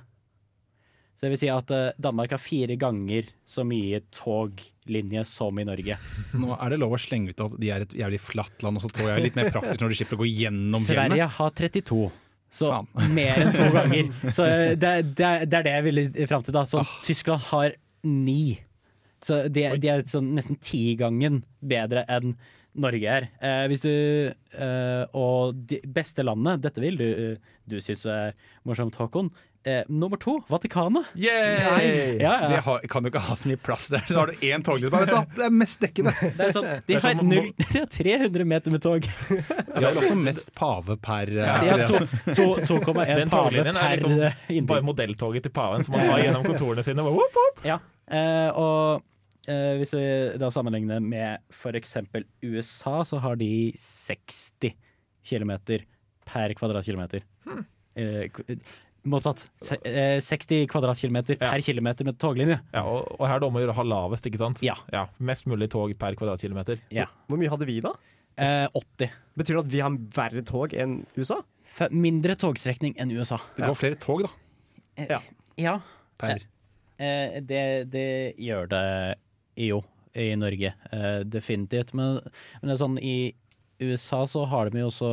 Så 1.17 1.25
det 1.25 1.31
vil 1.33 1.41
si 1.41 1.49
at 1.53 1.71
eh, 1.73 1.95
Danmark 2.01 2.33
har 2.35 2.41
fire 2.43 2.77
ganger 2.81 3.29
så 3.49 3.65
mye 3.65 4.03
toglinje 4.13 5.23
som 5.29 5.57
i 5.61 5.65
Norge. 5.65 5.97
Nå 6.37 6.53
er 6.59 6.75
det 6.75 6.79
lov 6.83 6.93
å 6.97 7.01
slenge 7.01 7.33
ut 7.33 7.41
at 7.47 7.55
de 7.61 7.71
er 7.73 7.87
et 7.87 7.95
jævlig 7.97 8.21
flatt 8.21 8.65
land, 8.65 8.77
og 8.81 8.85
så 8.85 8.91
tror 8.93 9.15
jeg 9.15 9.25
litt 9.31 9.39
mer 9.39 9.49
praktisk 9.55 9.81
når 9.85 9.95
de 9.95 9.99
slipper 10.03 10.19
å 10.19 10.23
gå 10.25 10.29
gjennom 10.29 10.85
fjellene. 10.85 11.17
Sverige 11.17 11.31
har 11.39 11.57
32. 11.63 12.01
Så 12.57 12.69
Faen. 12.73 13.15
mer 13.17 13.41
enn 13.43 13.55
to 13.57 13.65
ganger. 13.75 14.13
Så 14.37 14.45
eh, 14.49 14.75
det, 14.81 14.93
det, 15.19 15.31
det 15.51 15.59
er 15.61 15.67
det 15.67 15.73
jeg 15.79 15.87
ville 15.89 16.29
fram 16.31 16.45
til. 16.47 16.57
da 16.57 16.65
Så 16.69 16.81
Ah. 16.85 16.93
Tyskland 17.05 17.49
har 17.51 17.75
ni. 18.07 18.59
Så 19.25 19.41
de, 19.49 19.65
de 19.83 19.89
er 19.91 20.05
sånn 20.09 20.29
nesten 20.37 20.61
tigangen 20.63 21.41
bedre 21.65 22.05
enn 22.13 22.37
Norge 22.77 23.17
er. 23.19 23.29
Eh, 23.41 23.65
hvis 23.73 23.83
du 23.85 23.91
eh, 23.91 25.05
Og 25.17 25.55
de 25.71 25.81
beste 25.87 26.25
landet, 26.27 26.63
dette 26.67 26.83
vil 26.85 26.97
du, 27.01 27.07
eh, 27.33 27.53
du 27.67 27.79
synes 27.81 28.07
er 28.07 28.35
morsomt, 28.69 28.97
Håkon. 29.01 29.31
Eh, 29.67 29.83
nummer 29.91 30.15
to, 30.23 30.37
Vatikanet. 30.47 31.09
Yeah! 31.19 32.21
Ja, 32.23 32.35
Det 32.49 32.61
har, 32.63 32.85
kan 32.87 33.03
jo 33.03 33.11
ikke 33.11 33.23
ha 33.27 33.35
så 33.35 33.49
mye 33.51 33.59
plass 33.59 33.89
der. 33.91 34.05
Så 34.07 34.15
har 34.21 34.31
du 34.31 34.45
én 34.47 34.63
bare, 34.63 34.79
Vet 35.03 35.11
du 35.11 35.41
det 35.41 35.47
er 35.49 35.51
mest 35.51 35.81
dekkende. 35.83 36.13
Det 36.39 36.45
er 36.47 36.53
sånn, 36.55 36.69
de 36.87 36.95
er 36.95 37.03
har, 37.03 37.19
null, 37.27 37.49
de 37.73 37.81
har 37.81 37.89
300 37.91 38.47
meter 38.47 38.71
med 38.77 38.85
tog. 38.85 39.03
De 39.03 39.83
har 39.83 39.99
også 39.99 40.15
mest 40.21 40.55
pave 40.55 40.95
per 41.03 41.33
ja, 41.35 41.57
De 41.65 41.73
har 41.73 41.83
ikke 41.83 42.05
det? 42.07 42.37
to- 42.39 42.63
to- 42.63 42.79
2,1 42.79 43.11
Den 43.25 43.35
pave 43.35 43.51
toglinjen 43.51 43.75
er 43.75 43.83
per 43.83 43.97
liksom 43.97 44.17
eh, 44.55 44.63
Bare 44.71 44.87
modelltoget 44.87 45.49
til 45.49 45.57
paven 45.59 45.83
som 45.83 45.97
man 45.99 46.07
har 46.13 46.23
gjennom 46.29 46.47
kontorene 46.47 46.87
sine. 46.87 47.03
Whoop, 47.03 47.35
whoop. 47.43 47.67
Ja, 47.67 47.81
eh, 48.07 48.49
og 48.55 49.03
eh, 49.03 49.05
hvis 49.47 49.93
vi 49.95 50.05
da 50.43 50.49
sammenligner 50.51 51.01
med 51.03 51.39
f.eks. 51.55 51.97
USA, 52.43 52.97
så 53.07 53.21
har 53.23 53.37
de 53.41 53.51
60 53.79 54.73
km 55.27 55.53
per 56.27 56.55
kvadratkilometer. 56.59 57.23
Eh, 57.97 58.27
motsatt. 59.07 59.45
Se, 59.63 59.77
eh, 59.87 60.19
60 60.21 60.67
kvadratkilometer 60.69 61.37
Ja. 61.41 61.51
per 61.53 61.61
kilometer 61.63 62.05
med 62.05 62.19
toglinje. 62.19 62.59
Ja, 62.75 62.83
og, 62.83 63.15
og 63.21 63.27
her 63.29 63.37
er 63.37 63.41
det 63.41 63.47
om 63.49 63.55
å 63.57 63.63
gjøre 63.63 63.75
å 63.75 63.79
ha 63.79 63.87
lavest, 63.87 64.27
ikke 64.27 64.39
sant? 64.43 64.63
Ja. 64.67 64.75
ja. 64.93 65.07
Mest 65.19 65.47
mulig 65.47 65.71
tog 65.71 65.95
per 65.99 66.15
kvadratkilometer. 66.19 66.81
Ja. 66.91 67.07
Hvor 67.31 67.39
mye 67.39 67.49
hadde 67.53 67.67
vi 67.71 67.79
da? 67.85 67.95
Eh, 68.37 68.67
80. 68.75 69.13
Betyr 69.39 69.55
det 69.57 69.63
at 69.65 69.71
vi 69.73 69.81
har 69.81 69.95
verre 70.19 70.43
tog 70.45 70.75
enn 70.77 70.99
USA? 71.17 71.39
F 71.67 71.87
mindre 71.91 72.35
togstrekning 72.37 72.97
enn 73.01 73.15
USA. 73.17 73.39
Det 73.57 73.65
går 73.71 73.79
flere 73.79 73.99
tog, 74.03 74.27
da. 74.27 74.29
Eh, 74.99 75.07
Ja. 75.15 75.21
ja. 75.57 75.79
Per. 76.19 76.43
Eh, 76.99 77.41
det, 77.45 77.63
det 77.93 78.35
gjør 78.41 78.69
det 78.73 78.85
jo 79.57 79.83
i 80.17 80.31
Norge, 80.39 80.73
eh, 80.93 81.21
definitivt. 81.29 81.93
Men, 81.97 82.21
men 82.61 82.71
det 82.71 82.77
er 82.77 82.83
sånn 82.83 82.99
i 83.03 83.17
USA 83.85 84.23
så 84.31 84.47
har 84.49 84.71
de 84.73 84.81
jo 84.81 84.91
også 84.91 85.11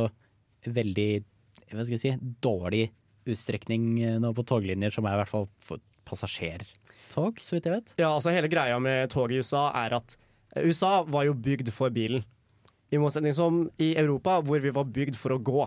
veldig 0.64 1.08
hva 1.74 1.82
skal 1.84 1.96
jeg 1.96 2.02
si, 2.04 2.12
dårlig 2.44 2.84
utstrekning 3.28 3.88
eh, 4.04 4.18
nå 4.22 4.30
på 4.36 4.44
toglinjer, 4.46 4.92
som 4.94 5.06
er 5.08 5.16
i 5.16 5.20
hvert 5.22 5.32
fall 5.32 5.48
for 5.64 5.80
passasjertog, 6.08 7.40
så 7.40 7.56
vidt 7.56 7.68
jeg 7.68 7.74
vet. 7.78 7.92
Ja, 8.00 8.12
altså 8.14 8.32
Hele 8.34 8.50
greia 8.52 8.78
med 8.82 9.10
tog 9.12 9.32
i 9.32 9.40
USA 9.40 9.66
er 9.84 9.96
at 9.98 10.16
eh, 10.54 10.64
USA 10.68 11.02
var 11.08 11.26
jo 11.28 11.34
bygd 11.36 11.72
for 11.74 11.92
bilen. 11.94 12.24
I 12.92 13.00
motsetning 13.00 13.34
som 13.34 13.64
i 13.82 13.94
Europa, 13.98 14.38
hvor 14.44 14.60
vi 14.62 14.70
var 14.76 14.86
bygd 14.94 15.16
for 15.18 15.34
å 15.34 15.40
gå. 15.42 15.64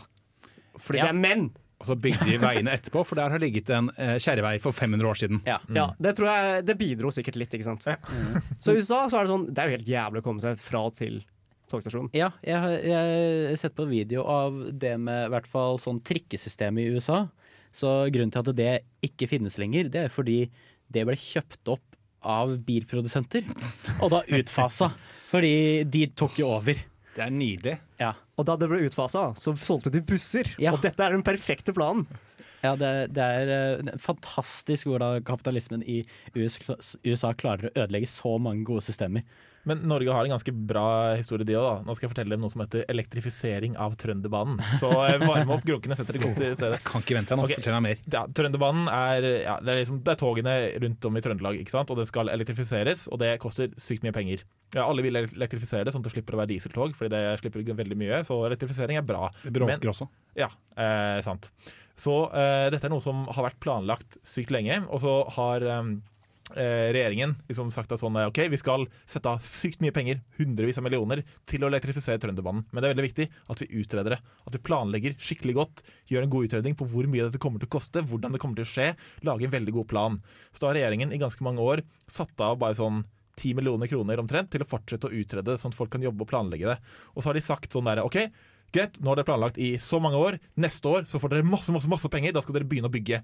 Fordi 0.78 1.02
Ja. 1.02 1.10
det 1.10 1.16
er 1.16 1.22
menn! 1.22 1.50
Og 1.78 1.86
så 1.86 1.96
bygde 2.02 2.26
de 2.26 2.38
veiene 2.42 2.72
etterpå, 2.74 3.04
for 3.06 3.20
der 3.20 3.30
har 3.30 3.42
ligget 3.42 3.70
en 3.76 3.92
eh, 4.02 4.16
kjerrevei 4.18 4.56
for 4.64 4.74
500 4.74 5.10
år 5.12 5.20
siden. 5.20 5.42
Ja. 5.46 5.60
Ja, 5.76 5.88
Det 6.02 6.16
tror 6.18 6.30
jeg 6.32 6.66
Det 6.66 6.78
bidro 6.80 7.12
sikkert 7.14 7.38
litt, 7.38 7.54
ikke 7.54 7.68
sant. 7.68 7.86
Så 8.58 8.74
i 8.74 8.82
USA 8.82 9.04
så 9.06 9.20
er 9.20 9.28
det 9.28 9.34
sånn 9.36 9.46
Det 9.52 9.62
er 9.62 9.70
jo 9.70 9.76
helt 9.78 9.92
jævlig 9.92 10.24
å 10.24 10.26
komme 10.26 10.42
seg 10.42 10.58
fra 10.62 10.82
og 10.90 10.96
til 10.98 11.20
togstasjonen. 11.70 12.10
Ja, 12.16 12.32
jeg 12.48 12.58
har 12.64 12.74
jeg 12.80 13.50
har 13.52 13.60
sett 13.60 13.76
på 13.76 13.86
video 13.90 14.24
av 14.24 14.56
det 14.72 14.96
med 15.04 15.28
i 15.28 15.32
hvert 15.36 15.50
fall 15.52 15.78
sånn 15.84 16.00
trikkesystem 16.08 16.80
i 16.80 16.88
USA. 16.96 17.26
Så 17.76 17.92
grunnen 18.10 18.32
til 18.34 18.42
at 18.46 18.56
det 18.58 18.72
ikke 19.06 19.28
finnes 19.30 19.60
lenger, 19.60 19.92
det 19.92 20.06
er 20.08 20.14
fordi 20.14 20.40
det 20.90 21.04
ble 21.06 21.18
kjøpt 21.20 21.68
opp 21.76 21.98
av 22.28 22.56
bilprodusenter, 22.66 23.46
og 24.02 24.10
da 24.16 24.24
utfasa. 24.40 24.90
Fordi 25.28 25.84
de 25.92 26.08
tok 26.18 26.40
jo 26.40 26.48
over. 26.56 26.80
Det 27.18 27.26
er 27.26 27.34
nydelig. 27.34 27.76
Ja, 27.98 28.12
Og 28.38 28.46
da 28.46 28.54
det 28.62 28.70
ble 28.70 28.84
utfasa, 28.86 29.32
så 29.42 29.56
solgte 29.58 29.90
de 29.94 30.04
busser. 30.06 30.52
Ja. 30.62 30.76
Og 30.76 30.84
dette 30.84 31.02
er 31.02 31.16
den 31.16 31.26
perfekte 31.26 31.74
planen. 31.74 32.06
ja 32.62 32.76
det, 32.78 32.92
det 33.18 33.26
er 33.42 33.52
eh, 33.56 33.92
fantastisk 34.02 34.90
hvordan 34.92 35.26
kapitalismen 35.26 35.82
i 35.82 36.04
USA, 36.36 36.78
USA 37.08 37.34
klarer 37.34 37.72
å 37.72 37.74
ødelegge 37.84 38.10
så 38.12 38.36
mange 38.38 38.66
gode 38.70 38.86
systemer. 38.86 39.26
Men 39.68 39.82
Norge 39.90 40.14
har 40.16 40.24
en 40.28 40.32
ganske 40.32 40.54
bra 40.70 40.86
historie, 41.20 41.46
de 41.48 41.58
òg. 41.60 41.82
Nå 41.86 41.96
skal 41.98 42.08
jeg 42.08 42.14
fortelle 42.14 42.36
dem 42.36 42.44
noe 42.46 42.52
som 42.54 42.62
heter 42.64 42.86
elektrifisering 42.92 43.76
av 43.84 43.98
Trønderbanen. 44.00 44.62
Så 44.82 44.90
eh, 45.04 45.18
varme 45.22 45.58
opp 45.58 45.66
grunkene, 45.68 45.98
sett 46.00 46.08
dere 46.08 46.22
godt 46.24 46.40
i 46.46 46.52
stedet. 46.56 46.80
Kan 46.88 47.04
ikke 47.04 47.18
vente 47.18 47.36
nå. 47.36 47.44
Okay. 47.48 47.60
Fortell 47.60 47.76
meg 47.78 47.86
mer. 47.90 48.04
Ja, 48.16 48.24
Trønderbanen 48.40 48.88
er, 48.92 49.28
ja, 49.44 49.58
det 49.60 49.74
er, 49.74 49.82
liksom, 49.82 50.00
det 50.06 50.14
er 50.14 50.22
togene 50.22 50.54
rundt 50.86 51.10
om 51.10 51.20
i 51.20 51.24
Trøndelag, 51.26 51.60
ikke 51.64 51.76
sant? 51.76 51.92
og 51.92 52.00
det 52.00 52.08
skal 52.10 52.32
elektrifiseres, 52.34 53.08
og 53.12 53.20
det 53.24 53.34
koster 53.44 53.74
sykt 53.82 54.08
mye 54.08 54.16
penger. 54.16 54.46
Ja, 54.76 54.86
alle 54.88 55.04
vil 55.06 55.20
elektrifisere 55.20 55.88
det, 55.88 55.94
sånn 55.96 56.04
at 56.06 56.10
det 56.10 56.16
slipper 56.16 56.38
å 56.38 56.42
være 56.44 56.54
dieseltog, 56.56 56.96
fordi 56.98 57.14
det 57.16 57.24
slipper 57.44 57.68
veldig 57.78 58.00
mye, 58.00 58.22
så 58.28 58.40
elektrifisering 58.48 59.00
er 59.00 59.06
bra. 59.08 59.28
Det 59.44 59.54
bråker 59.56 59.76
Men- 59.84 59.92
også. 59.94 60.08
Ja, 60.40 60.50
eh, 60.80 61.20
sant. 61.26 61.52
Så 61.98 62.14
eh, 62.30 62.68
dette 62.70 62.86
er 62.86 62.94
noe 62.94 63.02
som 63.02 63.26
har 63.34 63.48
vært 63.50 63.60
planlagt 63.64 64.20
sykt 64.28 64.52
lenge, 64.54 64.84
og 64.88 65.02
så 65.02 65.14
har 65.38 65.64
eh, 65.66 65.96
regjeringen 66.56 67.36
liksom 67.50 67.72
sagt 67.76 67.92
at 67.92 68.00
sånn, 68.02 68.16
eh, 68.22 68.30
ok, 68.30 68.46
vi 68.52 68.60
skal 68.60 68.86
sette 69.10 69.30
av 69.30 69.42
sykt 69.44 69.82
mye 69.84 69.94
penger, 69.96 70.22
hundrevis 70.38 70.80
av 70.80 70.86
millioner, 70.86 71.24
til 71.46 71.66
å 71.66 71.70
elektrifisere 71.72 72.22
Trønderbanen. 72.24 72.64
Men 72.72 72.82
det 72.82 72.88
er 72.88 72.96
veldig 72.96 73.08
viktig 73.08 73.28
at 73.52 73.62
vi 73.64 73.82
utreder 73.82 74.16
det. 74.16 74.22
At 74.48 74.56
vi 74.56 74.64
planlegger 74.64 75.18
skikkelig 75.20 75.58
godt, 75.58 75.84
gjør 76.08 76.24
en 76.24 76.34
god 76.34 76.48
utredning 76.48 76.78
på 76.80 76.88
hvor 76.88 77.10
mye 77.12 77.28
dette 77.28 77.42
kommer 77.44 77.60
til 77.60 77.70
å 77.70 77.76
koste, 77.78 78.04
hvordan 78.06 78.36
det 78.36 78.42
kommer 78.44 78.60
til 78.60 78.68
å 78.68 78.72
skje, 78.72 78.88
lage 79.28 79.48
en 79.48 79.56
veldig 79.58 79.76
god 79.82 79.90
plan. 79.92 80.18
Så 80.54 80.64
da 80.64 80.72
har 80.72 80.80
regjeringen 80.80 81.12
i 81.12 81.22
ganske 81.22 81.44
mange 81.44 81.64
år 81.64 81.84
satt 82.08 82.36
av 82.44 82.60
bare 82.62 82.80
sånn 82.80 83.04
10 83.38 83.58
millioner 83.60 83.90
kroner 83.92 84.20
omtrent 84.22 84.50
til 84.50 84.64
å 84.64 84.70
fortsette 84.70 85.10
å 85.10 85.14
utrede 85.14 85.52
det, 85.52 85.60
sånn 85.62 85.76
at 85.76 85.78
folk 85.78 85.92
kan 85.94 86.04
jobbe 86.04 86.26
og 86.26 86.32
planlegge 86.32 86.72
det. 86.72 86.78
Og 87.14 87.22
så 87.22 87.30
har 87.30 87.38
de 87.38 87.44
sagt 87.46 87.76
sånn 87.76 87.86
der, 87.86 88.02
ok, 88.02 88.18
greit, 88.74 88.98
nå 89.00 89.12
har 89.12 89.20
dere 89.20 89.28
planlagt 89.28 89.60
i 89.62 89.76
så 89.82 90.00
mange 90.04 90.18
år, 90.18 90.40
neste 90.60 90.90
år 90.90 91.06
så 91.10 91.22
får 91.22 91.36
dere 91.36 91.48
masse, 91.48 91.72
masse, 91.76 91.90
masse 91.92 92.10
penger, 92.12 92.34
da 92.34 92.42
skal 92.44 92.58
dere 92.58 92.68
begynne 92.70 92.90
å 92.90 92.94
bygge. 92.94 93.22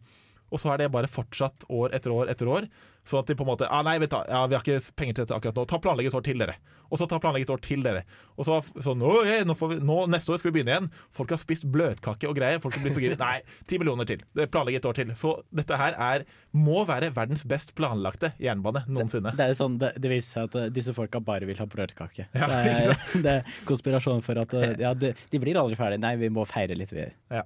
Og 0.53 0.61
så 0.61 0.73
er 0.73 0.83
det 0.83 0.91
bare 0.93 1.09
fortsatt 1.09 1.65
år 1.73 1.95
etter 1.97 2.13
år 2.13 2.29
etter 2.33 2.49
år. 2.51 2.69
Sånn 3.03 3.19
at 3.19 3.27
de 3.27 3.35
på 3.35 3.43
en 3.43 3.49
måte 3.49 3.67
ah, 3.67 3.81
Nei, 3.83 3.97
vet 3.99 4.13
du, 4.13 4.15
ja, 4.31 4.45
vi 4.47 4.55
har 4.55 4.63
ikke 4.63 4.95
penger 4.95 5.17
til 5.17 5.25
dette 5.25 5.35
akkurat 5.35 5.57
nå. 5.59 5.65
Ta 5.67 5.79
planlegget 5.83 6.13
et 6.13 6.17
år 6.21 6.23
til, 6.23 6.39
dere. 6.39 6.55
Og 6.87 6.99
så 7.01 7.07
ta 7.09 7.17
planlegget 7.19 7.49
et 7.49 7.53
år 7.55 7.63
til, 7.65 7.83
dere. 7.83 8.03
Og 8.37 8.47
så 8.47 8.59
sånn 8.85 9.03
okay, 9.03 9.43
nå 9.47 9.55
får 9.59 9.73
vi, 9.73 9.79
nå, 9.83 9.97
Neste 10.13 10.31
år 10.31 10.39
skal 10.39 10.51
vi 10.51 10.59
begynne 10.59 10.75
igjen. 10.77 10.87
Folk 11.17 11.33
har 11.35 11.41
spist 11.41 11.67
bløtkake 11.73 12.29
og 12.29 12.37
greier. 12.37 12.61
Folk 12.63 12.77
blir 12.79 12.95
så 12.95 13.03
giret. 13.03 13.19
Nei, 13.25 13.41
ti 13.67 13.79
millioner 13.81 14.07
til. 14.07 14.23
Det 14.37 14.47
Planlegge 14.53 14.79
et 14.79 14.87
år 14.87 14.97
til. 15.01 15.13
Så 15.19 15.35
dette 15.51 15.79
her 15.79 15.99
er 15.99 16.25
må 16.55 16.85
være 16.87 17.11
verdens 17.15 17.43
best 17.49 17.75
planlagte 17.75 18.31
jernbane 18.41 18.85
noensinne. 18.87 19.35
Det, 19.35 19.51
er 19.51 19.59
sånn, 19.59 19.79
det, 19.81 19.95
det 19.99 20.13
viser 20.13 20.29
seg 20.37 20.49
at 20.51 20.59
eh, 20.61 20.71
disse 20.79 20.95
folka 20.95 21.19
bare 21.23 21.49
vil 21.49 21.59
ha 21.59 21.67
bløtkake. 21.67 22.29
Ja, 22.31 22.47
det, 22.47 22.63
er, 22.71 22.97
det 23.25 23.37
er 23.39 23.55
konspirasjon 23.67 24.23
for 24.23 24.39
at 24.39 24.55
eh, 24.55 24.77
ja, 24.85 24.95
de, 24.95 25.11
de 25.33 25.43
blir 25.43 25.59
aldri 25.59 25.79
ferdig. 25.79 25.99
Nei, 26.03 26.15
vi 26.21 26.31
må 26.31 26.47
feire 26.47 26.79
litt. 26.79 26.93
Vi. 26.95 27.09
Ja. 27.33 27.43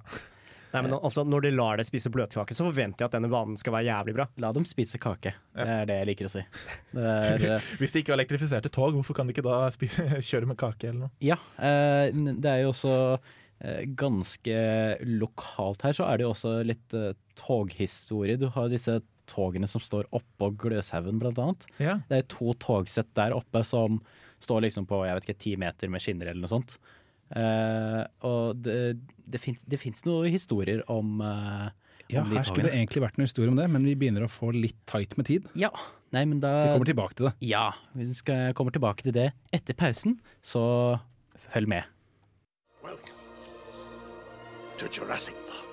Nei, 0.72 0.82
men 0.84 0.94
altså, 0.98 1.24
Når 1.24 1.46
de 1.46 1.52
lar 1.54 1.80
deg 1.80 1.88
spise 1.88 2.12
bløtkake, 2.12 2.56
så 2.56 2.66
forventer 2.66 3.04
jeg 3.04 3.10
at 3.10 3.16
denne 3.16 3.30
banen 3.32 3.58
skal 3.60 3.74
være 3.76 3.88
jævlig 3.88 4.14
bra. 4.18 4.28
La 4.42 4.52
dem 4.56 4.66
spise 4.68 5.00
kake. 5.02 5.34
Det 5.56 5.66
er 5.74 5.88
det 5.88 5.98
jeg 6.00 6.10
liker 6.10 6.28
å 6.28 6.32
si. 6.32 6.44
Er, 6.94 7.44
eh, 7.56 7.68
Hvis 7.80 7.94
de 7.94 8.02
ikke 8.02 8.14
har 8.14 8.20
elektrifiserte 8.20 8.72
tog, 8.74 8.96
hvorfor 8.96 9.16
kan 9.16 9.28
de 9.28 9.36
ikke 9.36 9.46
da 9.46 9.60
spise, 9.74 10.06
kjøre 10.30 10.50
med 10.50 10.60
kake 10.60 10.90
eller 10.90 11.06
noe? 11.06 11.12
ja, 11.24 11.38
eh, 11.56 12.10
det 12.12 12.50
er 12.52 12.64
jo 12.64 12.72
også 12.72 12.94
eh, 13.18 13.84
ganske 13.98 14.58
lokalt 15.08 15.86
her, 15.86 15.96
så 15.96 16.08
er 16.08 16.18
det 16.18 16.28
jo 16.28 16.34
også 16.34 16.58
litt 16.66 16.98
toghistorie. 17.38 18.38
Du 18.40 18.48
har 18.54 18.70
disse 18.72 19.00
togene 19.28 19.68
som 19.68 19.82
står 19.84 20.08
oppå 20.16 20.52
Gløshaugen, 20.60 21.20
blant 21.20 21.40
annet. 21.42 21.68
Ja. 21.82 21.98
Det 22.08 22.22
er 22.22 22.30
to 22.32 22.54
togsett 22.60 23.10
der 23.18 23.36
oppe 23.36 23.64
som 23.66 24.00
står 24.42 24.68
liksom 24.68 24.86
på 24.88 25.02
jeg 25.06 25.18
vet 25.18 25.26
ikke, 25.26 25.42
ti 25.42 25.52
meter 25.60 25.90
med 25.92 26.02
skinner 26.02 26.30
eller 26.30 26.44
noe 26.44 26.52
sånt. 26.52 26.76
Eh, 27.36 28.00
og 28.24 28.62
det, 28.64 28.78
det, 29.28 29.42
fins, 29.42 30.00
noen 30.06 30.32
historier 30.32 30.80
om, 30.88 31.18
uh, 31.20 31.68
Ja, 32.08 32.22
om 32.22 32.32
her 32.32 32.46
skulle 32.46 32.70
det 32.70 32.78
egentlig 32.78 33.04
vært 33.04 33.20
noen 33.20 33.28
historie 33.28 33.52
om 33.52 33.60
det, 33.60 33.68
men 33.72 33.84
vi 33.84 33.96
begynner 34.00 34.24
å 34.24 34.32
få 34.32 34.54
litt 34.56 34.78
tight 34.88 35.18
med 35.20 35.28
tid. 35.28 35.48
Ja. 35.58 35.72
Nei, 36.16 36.24
men 36.24 36.40
da 36.40 36.54
Så 36.54 36.64
vi 36.64 36.72
kommer 36.78 36.88
tilbake 36.88 37.18
til 37.18 37.28
det. 37.28 37.34
Ja, 37.44 37.66
vi 37.92 38.08
skal 38.16 38.56
kommer 38.56 38.72
tilbake 38.72 39.04
til 39.04 39.12
det 39.12 39.28
etter 39.52 39.76
pausen, 39.76 40.16
så 40.40 40.64
følg 41.52 41.68
med. 41.68 41.84
to 44.78 44.86
Jurassic 44.86 45.34
Park. 45.48 45.67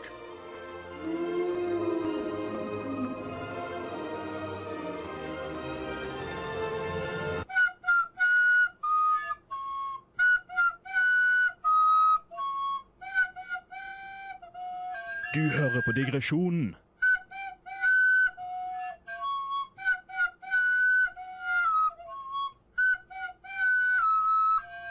Du 15.36 15.42
hører 15.52 15.82
på 15.84 15.92
Digresjonen. 15.92 16.70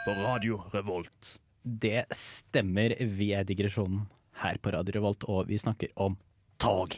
På 0.05 0.13
Radio 0.19 0.59
Revolt. 0.69 1.31
Det 1.63 2.03
stemmer, 2.13 2.93
vi 2.99 3.31
er 3.33 3.47
digresjonen 3.49 4.03
her 4.43 4.61
på 4.61 4.75
Radio 4.75 4.99
Revolt, 4.99 5.25
og 5.25 5.49
vi 5.49 5.57
snakker 5.57 5.89
om 5.97 6.19
tog. 6.61 6.93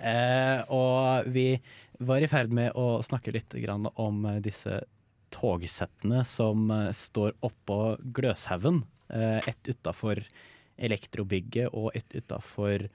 Eh, 0.00 0.64
og 0.72 1.28
vi 1.36 1.50
var 2.00 2.24
i 2.24 2.32
ferd 2.32 2.48
med 2.48 2.72
å 2.80 3.02
snakke 3.04 3.36
litt 3.36 3.58
om 3.92 4.24
disse 4.40 4.80
togsettene 5.36 6.24
som 6.24 6.70
eh, 6.72 6.90
står 6.96 7.36
oppå 7.44 7.98
Gløshaugen. 8.00 8.86
Eh, 9.12 9.44
ett 9.52 9.68
utafor 9.68 10.24
Elektrobygget 10.78 11.72
og 11.72 11.94
ett 11.94 12.14
utafor 12.14 12.88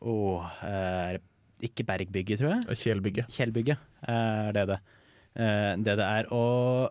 oh, 0.00 0.44
eh, 0.64 1.18
Ikke 1.64 1.84
Bergbygget, 1.86 2.40
tror 2.40 2.54
jeg. 2.54 2.78
Kjelbygget. 2.80 3.30
Kjelbygget 3.32 3.78
er 4.08 4.52
det 4.56 4.66
det. 4.72 4.78
Eh, 5.34 5.72
det 5.84 5.96
det 6.00 6.06
er. 6.06 6.30
Og 6.34 6.90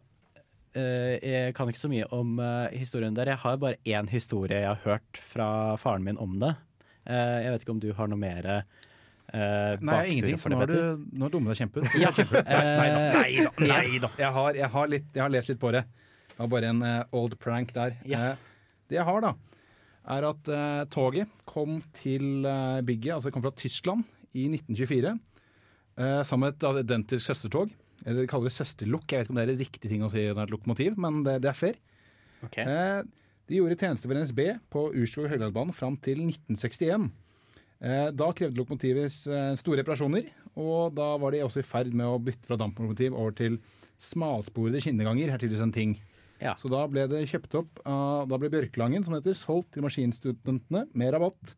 eh, 0.78 1.18
jeg 1.18 1.56
kan 1.58 1.70
ikke 1.70 1.82
så 1.82 1.92
mye 1.92 2.08
om 2.14 2.38
eh, 2.40 2.78
historien 2.78 3.16
der. 3.16 3.34
Jeg 3.34 3.42
har 3.44 3.60
bare 3.62 3.82
én 3.86 4.10
historie 4.10 4.64
jeg 4.64 4.70
har 4.70 4.82
hørt 4.86 5.18
fra 5.34 5.76
faren 5.82 6.06
min 6.06 6.18
om 6.22 6.40
det. 6.42 6.56
Eh, 7.06 7.38
jeg 7.44 7.52
vet 7.52 7.66
ikke 7.66 7.76
om 7.76 7.84
du 7.84 7.92
har 7.98 8.08
noe 8.08 8.20
mer 8.20 8.48
uh, 8.54 9.76
Nei, 9.82 10.00
ingenting. 10.14 10.40
Så 10.40 10.52
nå 10.54 10.62
har 10.62 10.70
du 10.72 11.04
nå 11.12 11.30
dummer 11.34 11.54
deg 11.54 11.66
kjempeut. 11.66 11.90
Ja, 12.00 12.14
Nei 12.14 12.90
da, 12.94 13.04
nei 13.18 13.30
da. 13.42 13.52
Nei 13.60 14.00
da. 14.00 14.14
Jeg, 14.22 14.32
har, 14.38 14.62
jeg, 14.62 14.70
har 14.78 14.94
litt, 14.94 15.10
jeg 15.12 15.26
har 15.26 15.34
lest 15.34 15.52
litt 15.52 15.62
på 15.62 15.74
det. 15.76 15.84
Jeg 16.34 16.40
har 16.40 16.50
bare 16.50 16.70
en 16.72 16.84
old 17.14 17.36
prank 17.42 17.74
der. 17.76 17.98
Ja. 18.10 18.32
Eh, 18.32 18.50
det 18.90 19.00
jeg 19.00 19.06
har, 19.08 19.24
da, 19.24 19.34
er 20.04 20.28
at 20.28 20.50
eh, 20.52 20.82
toget 20.92 21.32
kom 21.48 21.80
til 21.96 22.44
eh, 22.50 22.82
bygget, 22.86 23.16
altså 23.16 23.30
det 23.30 23.36
kom 23.38 23.46
fra 23.46 23.56
Tyskland 23.56 24.04
i 24.34 24.50
1924, 24.50 25.16
eh, 25.98 26.22
sammen 26.28 26.48
med 26.48 26.58
et 26.58 26.84
identisk 26.84 27.26
søstertog. 27.30 27.72
Eller 28.04 28.24
de 28.24 28.28
kaller 28.28 28.50
det 28.50 28.58
søsterlokk. 28.58 29.06
Jeg 29.08 29.22
vet 29.22 29.28
ikke 29.28 29.34
om 29.34 29.40
det 29.40 29.44
er 29.46 29.54
en 29.54 29.62
riktig 29.62 29.90
ting 29.90 30.04
å 30.04 30.12
si 30.12 30.24
når 30.26 30.34
det 30.34 30.42
er 30.42 30.48
et 30.50 30.56
lokomotiv, 30.58 30.96
men 31.00 31.22
det, 31.24 31.38
det 31.44 31.52
er 31.54 31.58
fair. 31.58 31.78
Okay. 32.44 32.66
Eh, 32.68 33.04
de 33.48 33.60
gjorde 33.60 33.78
tjeneste 33.80 34.10
for 34.10 34.20
NSB 34.20 34.42
på 34.74 34.88
Urskog-Høglandsbanen 35.04 35.76
fram 35.76 35.96
til 36.04 36.24
1961. 36.26 37.08
Eh, 37.84 38.10
da 38.16 38.30
krevde 38.36 38.60
lokomotivets 38.60 39.22
eh, 39.28 39.54
store 39.60 39.82
reparasjoner, 39.82 40.28
og 40.60 40.96
da 40.98 41.14
var 41.20 41.36
de 41.36 41.44
også 41.46 41.64
i 41.64 41.68
ferd 41.68 41.96
med 41.96 42.08
å 42.08 42.20
bytte 42.24 42.48
fra 42.50 42.60
damplokomotiv 42.60 43.16
over 43.16 43.36
til 43.40 43.58
smalsporede 44.04 44.84
skinneganger. 44.84 45.32
Her 45.32 45.42
tydeligvis 45.42 45.66
en 45.66 45.76
ting. 45.76 45.96
Ja. 46.42 46.56
Så 46.60 46.70
da 46.72 46.82
ble 46.92 47.06
det 47.08 47.22
kjøpt 47.30 47.54
opp 47.56 47.80
av 47.88 48.28
Da 48.28 48.38
ble 48.38 48.50
Bjørklangen 48.52 49.04
som 49.06 49.14
det 49.14 49.22
heter, 49.24 49.38
solgt 49.40 49.72
til 49.74 49.84
maskinstudentene 49.86 50.88
med 50.94 51.14
rabatt. 51.14 51.54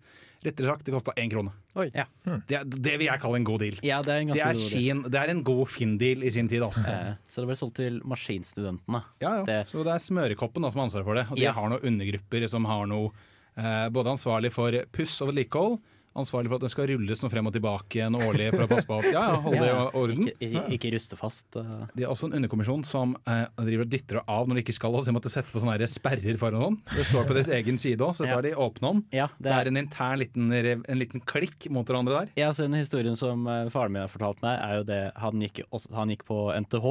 Rettere 0.46 0.68
sagt, 0.70 0.84
det 0.86 0.94
kosta 0.94 1.14
én 1.18 1.32
krone. 1.32 1.50
Oi. 1.76 1.88
Ja. 1.96 2.04
Det, 2.46 2.60
det 2.70 2.98
vil 3.00 3.08
jeg 3.08 3.20
kalle 3.24 3.40
en 3.40 3.48
god 3.48 3.60
deal. 3.64 3.80
ja, 3.82 3.98
det 4.06 4.14
er 4.14 4.20
en 4.22 4.28
Det 4.36 4.42
er. 4.46 4.54
Finn, 4.54 5.02
det 5.10 5.18
er 5.24 5.32
en 5.34 5.42
god 5.48 5.66
Finn-deal 5.74 6.22
i 6.24 6.30
sin 6.30 6.48
tid, 6.52 6.62
altså. 6.62 6.84
Eh, 6.86 7.16
Så 7.30 7.42
det 7.42 7.48
ble 7.50 7.56
solgt 7.58 7.76
til 7.80 7.98
maskinstudentene. 8.06 9.02
Ja, 9.24 9.38
ja. 9.40 9.44
Det- 9.46 9.68
Så 9.72 9.84
det 9.84 9.94
er 9.96 10.04
Smørekoppen 10.04 10.62
da, 10.62 10.70
som 10.70 10.80
har 10.80 10.88
ansvaret 10.90 11.06
for 11.06 11.16
det. 11.16 11.26
Og 11.32 11.36
de 11.36 11.42
Ja. 11.48 11.52
har 11.54 11.70
noen 11.70 11.82
undergrupper 11.82 12.48
som 12.50 12.66
har 12.66 12.86
noe 12.86 13.12
eh, 13.58 13.90
både 13.90 14.12
ansvarlig 14.14 14.52
for 14.52 14.72
puss 14.92 15.22
og 15.22 15.30
vedlikehold, 15.34 15.80
ansvarlig 16.16 16.50
for 16.52 16.58
at 16.60 16.64
den 16.66 16.72
skal 16.72 16.88
rulles 16.90 17.22
noe 17.24 17.32
frem 17.34 17.50
og 17.50 17.54
tilbake 17.56 18.00
igjen 18.00 18.16
årlig 18.18 18.48
for 18.54 18.64
å 18.66 18.68
passe 18.72 18.88
på 18.90 18.98
at 19.02 19.08
ja, 19.12 19.24
ja, 19.28 19.40
holde 19.44 19.60
det 19.62 19.70
i 19.70 20.00
orden. 20.02 20.30
Ikke, 20.32 20.62
ikke, 20.78 20.92
ruste 20.96 21.20
fast. 21.20 21.48
eh. 21.60 21.74
De 21.96 22.06
har 22.06 22.14
også 22.14 22.30
en 22.30 22.38
underkommisjon 22.40 22.86
som 22.88 23.16
eh, 23.28 23.44
driver 23.60 23.84
og 23.86 23.92
dytter 23.92 24.22
av 24.24 24.48
når 24.48 24.60
de 24.60 24.64
ikke 24.66 24.78
skal, 24.80 24.96
og 24.96 25.04
så 25.04 25.12
de 25.12 25.16
måtte 25.18 25.32
sette 25.34 25.52
på 25.56 25.62
sånne 25.64 25.90
sperrer 25.92 26.40
foran 26.42 26.64
hånd. 26.64 26.80
Det 26.96 27.06
står 27.10 27.28
på 27.30 27.36
deres 27.38 27.52
egen 27.60 27.78
side 27.82 28.00
òg, 28.06 28.16
så 28.18 28.26
tar 28.28 28.40
Ja. 28.40 28.42
de 28.48 28.56
åpne 28.66 28.92
om. 28.96 29.04
Ja, 29.16 29.28
Det 29.40 29.52
er 29.52 29.68
en 29.72 29.78
intern 29.84 30.20
liten, 30.24 30.50
en 30.56 31.00
liten 31.02 31.22
klikk 31.28 31.68
mot 31.70 31.86
hverandre 31.88 32.24
der. 32.26 32.34
Ja, 32.40 32.50
så 32.56 32.64
den 32.68 32.80
historien 32.80 33.16
som 33.20 33.44
eh, 33.52 33.68
faren 33.74 33.92
min 33.96 34.06
har 34.06 34.12
fortalt 34.12 34.42
meg, 34.46 34.60
er 34.64 34.80
jo 34.82 34.88
det 34.88 35.02
Han 35.22 35.42
gikk, 35.44 35.64
han 35.94 36.10
gikk 36.16 36.24
på 36.28 36.40
NTH. 36.64 36.88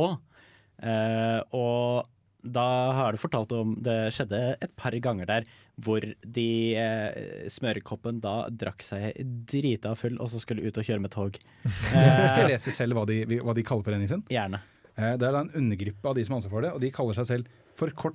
eh, 0.85 1.41
og 1.55 2.11
da 2.45 2.65
har 2.93 3.13
du 3.17 3.19
fortalt 3.23 3.53
om 3.57 3.75
Det 3.81 3.95
skjedde 4.13 4.41
et 4.63 4.75
par 4.77 4.93
ganger 5.01 5.27
der 5.31 5.47
hvor 5.81 6.05
de 6.23 6.47
eh, 6.79 7.49
smørekoppen 7.51 8.21
da 8.23 8.45
drakk 8.53 8.85
seg 8.87 9.17
drita 9.51 9.97
full 9.99 10.21
og 10.23 10.29
så 10.31 10.39
skulle 10.43 10.63
ut 10.69 10.77
og 10.79 10.85
kjøre 10.87 11.03
med 11.03 11.11
tog. 11.11 11.35
Skal 11.89 12.45
jeg 12.45 12.45
Eh, 12.45 12.53
lese 12.53 12.71
selv 12.77 12.95
hva 12.95 13.07
de, 13.11 13.25
hva 13.43 13.55
de 13.57 13.65
kaller 13.67 13.83
foreningen 13.89 14.13
sin? 14.13 14.23
gjerne. 14.31 14.61
Eh, 14.95 15.17
Det 15.19 15.27
er 15.27 15.33
da 15.35 15.41
en 15.43 15.51
undergruppe 15.59 16.07
av 16.07 16.15
de 16.15 16.23
som 16.25 16.37
har 16.37 16.43
ansvar 16.45 16.55
for 16.55 16.63
det, 16.69 16.73
og 16.77 16.81
de 16.85 16.93
kaller 16.95 17.17
seg 17.19 17.27
selv 17.33 17.61
For 17.75 17.91
kort, 17.91 18.15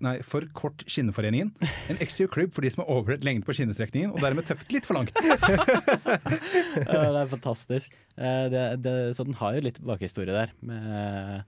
nei, 0.00 0.14
for 0.24 0.46
kort 0.56 0.80
skinneforeningen. 0.88 1.50
En 1.92 1.98
eksklusiv 2.00 2.30
klubb 2.32 2.54
for 2.56 2.64
de 2.64 2.70
som 2.72 2.80
har 2.86 2.88
overhørt 2.94 3.20
lengden 3.26 3.44
på 3.44 3.52
skinnestrekningen, 3.52 4.14
og 4.16 4.22
dermed 4.24 4.46
tøft 4.48 4.72
litt 4.72 4.86
for 4.88 4.96
langt. 4.96 5.12
Det 5.20 6.88
er 6.88 7.28
fantastisk. 7.28 7.92
Eh, 8.16 8.46
det, 8.48 8.62
det, 8.84 8.94
så 9.18 9.26
den 9.28 9.36
har 9.42 9.58
jo 9.58 9.64
litt 9.66 9.80
bakhistorie 9.84 10.32
der. 10.32 10.54
Med, 10.64 11.44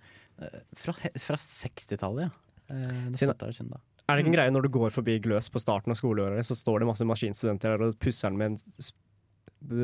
fra 0.76 0.94
fra 0.96 1.38
60-tallet, 1.40 2.26
ja. 2.26 2.30
Eh, 2.74 3.10
det 3.12 3.34
da. 3.72 3.80
Er 4.06 4.14
det 4.14 4.22
ikke 4.22 4.30
en 4.30 4.38
greie 4.38 4.54
når 4.54 4.66
du 4.66 4.70
går 4.74 4.94
forbi 4.94 5.18
Gløs 5.22 5.48
på 5.50 5.62
starten 5.62 5.94
av 5.94 5.98
skoleåret, 5.98 6.46
så 6.46 6.54
står 6.58 6.82
det 6.82 6.90
masse 6.90 7.06
maskinstudenter 7.08 7.74
der 7.74 7.88
og 7.88 7.98
pusser 8.02 8.30
den 8.30 8.38
med 8.38 8.54
en 8.54 8.88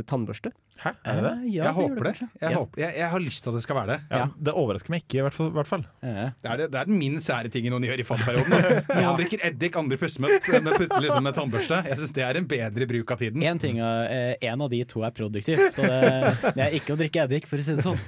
tannbørste? 0.07 0.53
Hæ, 0.83 0.91
er 1.05 1.19
det 1.19 1.23
det? 1.23 1.31
Eh, 1.33 1.43
ja, 1.53 1.63
Jeg 1.63 1.65
det 1.65 1.73
håper 1.77 2.03
det. 2.07 2.13
det. 2.19 2.27
Jeg, 2.41 2.51
Ja. 2.53 2.59
håper, 2.59 2.81
jeg, 2.81 2.95
jeg 2.99 3.09
har 3.13 3.21
lyst 3.21 3.43
til 3.45 3.51
at 3.51 3.55
det 3.57 3.63
skal 3.63 3.77
være 3.77 3.87
det. 3.93 3.99
Ja, 4.11 4.27
det 4.49 4.53
overrasker 4.57 4.91
meg 4.91 5.03
ikke, 5.05 5.19
i 5.19 5.23
hvert 5.23 5.35
fall. 5.37 5.51
hvert 5.53 5.69
fall. 5.69 5.85
Eh, 6.03 6.31
Det 6.43 6.49
er, 6.51 6.57
det, 6.63 6.67
det 6.73 6.79
er 6.81 6.85
den 6.89 6.99
minst 6.99 7.27
sære 7.29 7.51
tingen 7.53 7.71
noen 7.75 7.85
gjør 7.87 8.01
i 8.01 8.07
fadderperioden. 8.09 8.87
Noen 9.03 9.19
drikker 9.21 9.45
eddik, 9.47 9.77
andre 9.79 9.99
pusser 10.01 10.25
med, 10.25 10.49
med, 10.65 10.73
liksom 11.05 11.23
med 11.29 11.35
tannbørste. 11.37 11.79
Jeg 11.87 11.99
syns 12.01 12.15
det 12.17 12.25
er 12.25 12.41
en 12.41 12.49
bedre 12.51 12.89
bruk 12.91 13.13
av 13.15 13.21
tiden. 13.21 13.43
En, 13.47 13.59
ting, 13.63 13.79
eh, 13.85 14.35
en 14.49 14.65
av 14.65 14.71
de 14.73 14.81
to 14.89 15.05
er 15.07 15.11
produktivt, 15.15 15.79
og 15.79 16.57
det, 16.57 16.65
er 16.67 16.77
ikke 16.81 16.97
å 16.97 16.99
drikke 16.99 17.25
eddik, 17.29 17.47
for 17.51 17.61
å 17.63 17.67
si 17.69 17.77
det 17.79 17.85
sånn. 17.87 18.01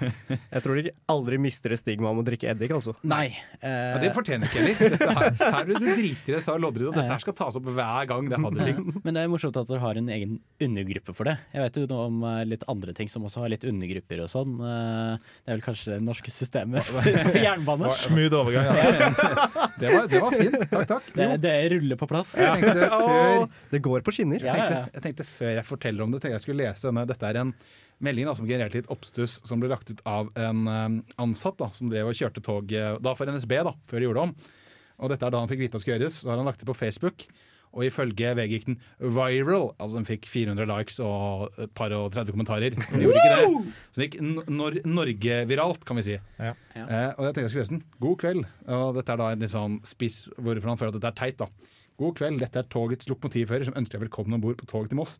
Jeg 0.54 0.64
tror 0.64 0.80
de 0.82 0.94
aldri 1.14 1.38
mister 1.38 1.70
det 1.74 1.78
stigmaet 1.82 2.16
om 2.16 2.22
å 2.24 2.26
drikke 2.26 2.48
eddik, 2.54 2.74
altså. 2.74 2.96
Nei. 3.04 3.28
Ja, 3.60 3.72
Eh, 3.74 4.00
det 4.02 4.10
fortjener 4.14 4.46
ikke 4.50 4.60
heller. 4.60 4.98
Her, 5.14 5.36
her 5.54 5.64
blir 5.68 5.78
du 5.80 5.86
dritdress 5.96 6.44
sa 6.48 6.56
Loddrid, 6.60 6.88
og 6.90 6.94
dette 6.98 7.08
her 7.12 7.22
skal 7.22 7.32
tas 7.38 7.56
opp 7.58 7.64
hver 7.64 8.06
gang 8.10 8.26
det 8.28 8.36
er 8.36 8.42
fadderligg. 8.44 8.80
men 9.04 9.14
det 9.16 9.22
er 9.24 9.30
morsomt 9.32 9.56
at 9.56 9.68
dere 9.70 9.80
har 9.80 9.96
en 10.00 10.08
egen 10.12 10.34
undergruppe 10.62 11.14
for 11.16 11.24
det. 11.30 11.36
Jeg 11.54 11.62
vet 11.62 11.76
jo 11.78 11.84
noe 11.86 12.04
om 12.08 12.16
eh, 12.26 12.40
litt 12.50 12.64
andre 12.68 12.90
ting 12.98 13.06
som 13.10 13.22
også 13.28 13.44
har 13.44 13.52
litt 13.52 13.62
undergrupper 13.68 14.24
og 14.24 14.30
sånn. 14.32 14.56
Eh, 14.58 15.28
Det 15.44 15.52
er 15.52 15.58
vel 15.58 15.62
kanskje 15.62 15.92
det 15.92 15.98
norske 16.02 16.32
systemet 16.34 16.82
for 16.88 17.06
jernbane. 17.46 17.92
Smooth 17.94 18.34
overgang. 18.40 18.66
Ja. 18.74 19.12
Det 19.84 19.90
var, 19.90 20.04
det 20.10 20.20
var 20.22 20.34
fint. 20.38 20.54
Takk, 20.70 20.84
takk. 20.86 21.06
Det, 21.14 21.24
Jo, 21.26 21.36
det 21.42 21.52
ruller 21.72 21.98
på 21.98 22.06
plass. 22.10 22.34
jeg 22.38 22.62
før 22.62 23.46
Det 23.72 23.80
går 23.82 24.04
på 24.06 24.12
skinner. 24.14 24.42
Jeg 24.44 24.54
tenkte, 24.54 24.82
jeg 24.94 25.02
tenkte 25.08 25.26
før 25.26 25.50
jeg 25.56 25.66
forteller 25.66 26.04
om 26.06 26.12
det, 26.14 26.20
tenkte 26.22 26.36
jeg 26.38 26.44
skulle 26.44 26.62
lese 26.68 26.86
denne. 26.90 27.02
Dette 27.10 27.26
er 27.30 27.40
en 27.42 27.50
melding 28.06 28.28
da, 28.30 28.34
som 28.38 28.46
genererte 28.46 28.78
litt 28.78 28.90
oppstuss, 28.94 29.40
som 29.46 29.62
ble 29.62 29.70
lagt 29.72 29.90
ut 29.90 30.02
av 30.06 30.30
en 30.38 30.62
eh, 30.70 31.16
ansatt 31.22 31.58
da, 31.62 31.70
som 31.74 31.90
drev 31.90 32.10
og 32.12 32.18
kjørte 32.18 32.42
tog 32.46 32.70
da 32.70 33.14
for 33.18 33.30
NSB, 33.34 33.56
da, 33.66 33.74
før 33.90 33.98
de 34.02 34.08
gjorde 34.08 34.20
det 34.22 34.26
om. 34.28 34.36
Og 35.02 35.10
dette 35.10 35.26
er 35.26 35.34
da 35.34 35.42
han 35.42 35.50
fikk 35.50 35.64
vite 35.64 35.78
at 35.78 35.82
skulle 35.82 35.98
gjøres. 35.98 36.20
Så 36.22 36.30
har 36.30 36.38
han 36.38 36.46
lagt 36.46 36.62
det 36.62 36.70
på 36.70 36.76
Facebook. 36.78 37.26
Og 37.74 37.84
ifølge 37.88 38.32
VG 38.38 38.52
gikk 38.54 38.66
den 38.68 38.76
viral. 39.00 39.72
Altså 39.82 39.98
den 39.98 40.06
fikk 40.08 40.28
400 40.30 40.68
likes 40.70 41.00
og 41.02 41.48
et 41.58 41.72
par 41.74 41.90
og 41.96 42.12
30 42.14 42.30
kommentarer. 42.36 42.76
Så 42.78 42.94
den 42.94 43.02
gjorde 43.04 43.18
ikke 43.18 43.34
det. 43.34 43.74
Så 43.90 44.00
den 44.02 44.06
gikk 44.08 44.48
Nor 44.54 44.76
Norge-viralt, 44.86 45.84
kan 45.88 45.98
vi 45.98 46.06
si. 46.06 46.18
Ja. 46.38 46.52
Ja. 46.76 46.84
Eh, 46.86 47.08
og 47.18 47.26
jeg 47.26 47.34
tenkte 47.34 47.44
jeg 47.48 47.52
skulle 47.54 47.64
lese 47.66 47.74
den. 47.76 47.84
God 48.06 48.18
kveld. 48.22 48.44
Og 48.78 48.98
dette 48.98 49.14
er 49.16 49.20
da 49.24 49.30
en 49.34 49.42
litt 49.44 49.54
sånn 49.54 49.80
spiss 49.86 50.20
hvorfor 50.38 50.70
han 50.70 50.80
føler 50.80 50.94
at 50.94 51.00
dette 51.00 51.12
er 51.14 51.18
teit. 51.24 51.42
da. 51.42 51.50
God 52.00 52.16
kveld, 52.18 52.40
dette 52.42 52.58
er 52.62 52.70
togets 52.72 53.06
lokomotivfører 53.10 53.68
som 53.68 53.76
ønsker 53.78 53.98
deg 53.98 54.08
velkommen 54.08 54.34
om 54.38 54.42
bord 54.42 54.56
på 54.58 54.66
toget 54.70 54.90
til 54.94 54.98
Moss. 54.98 55.18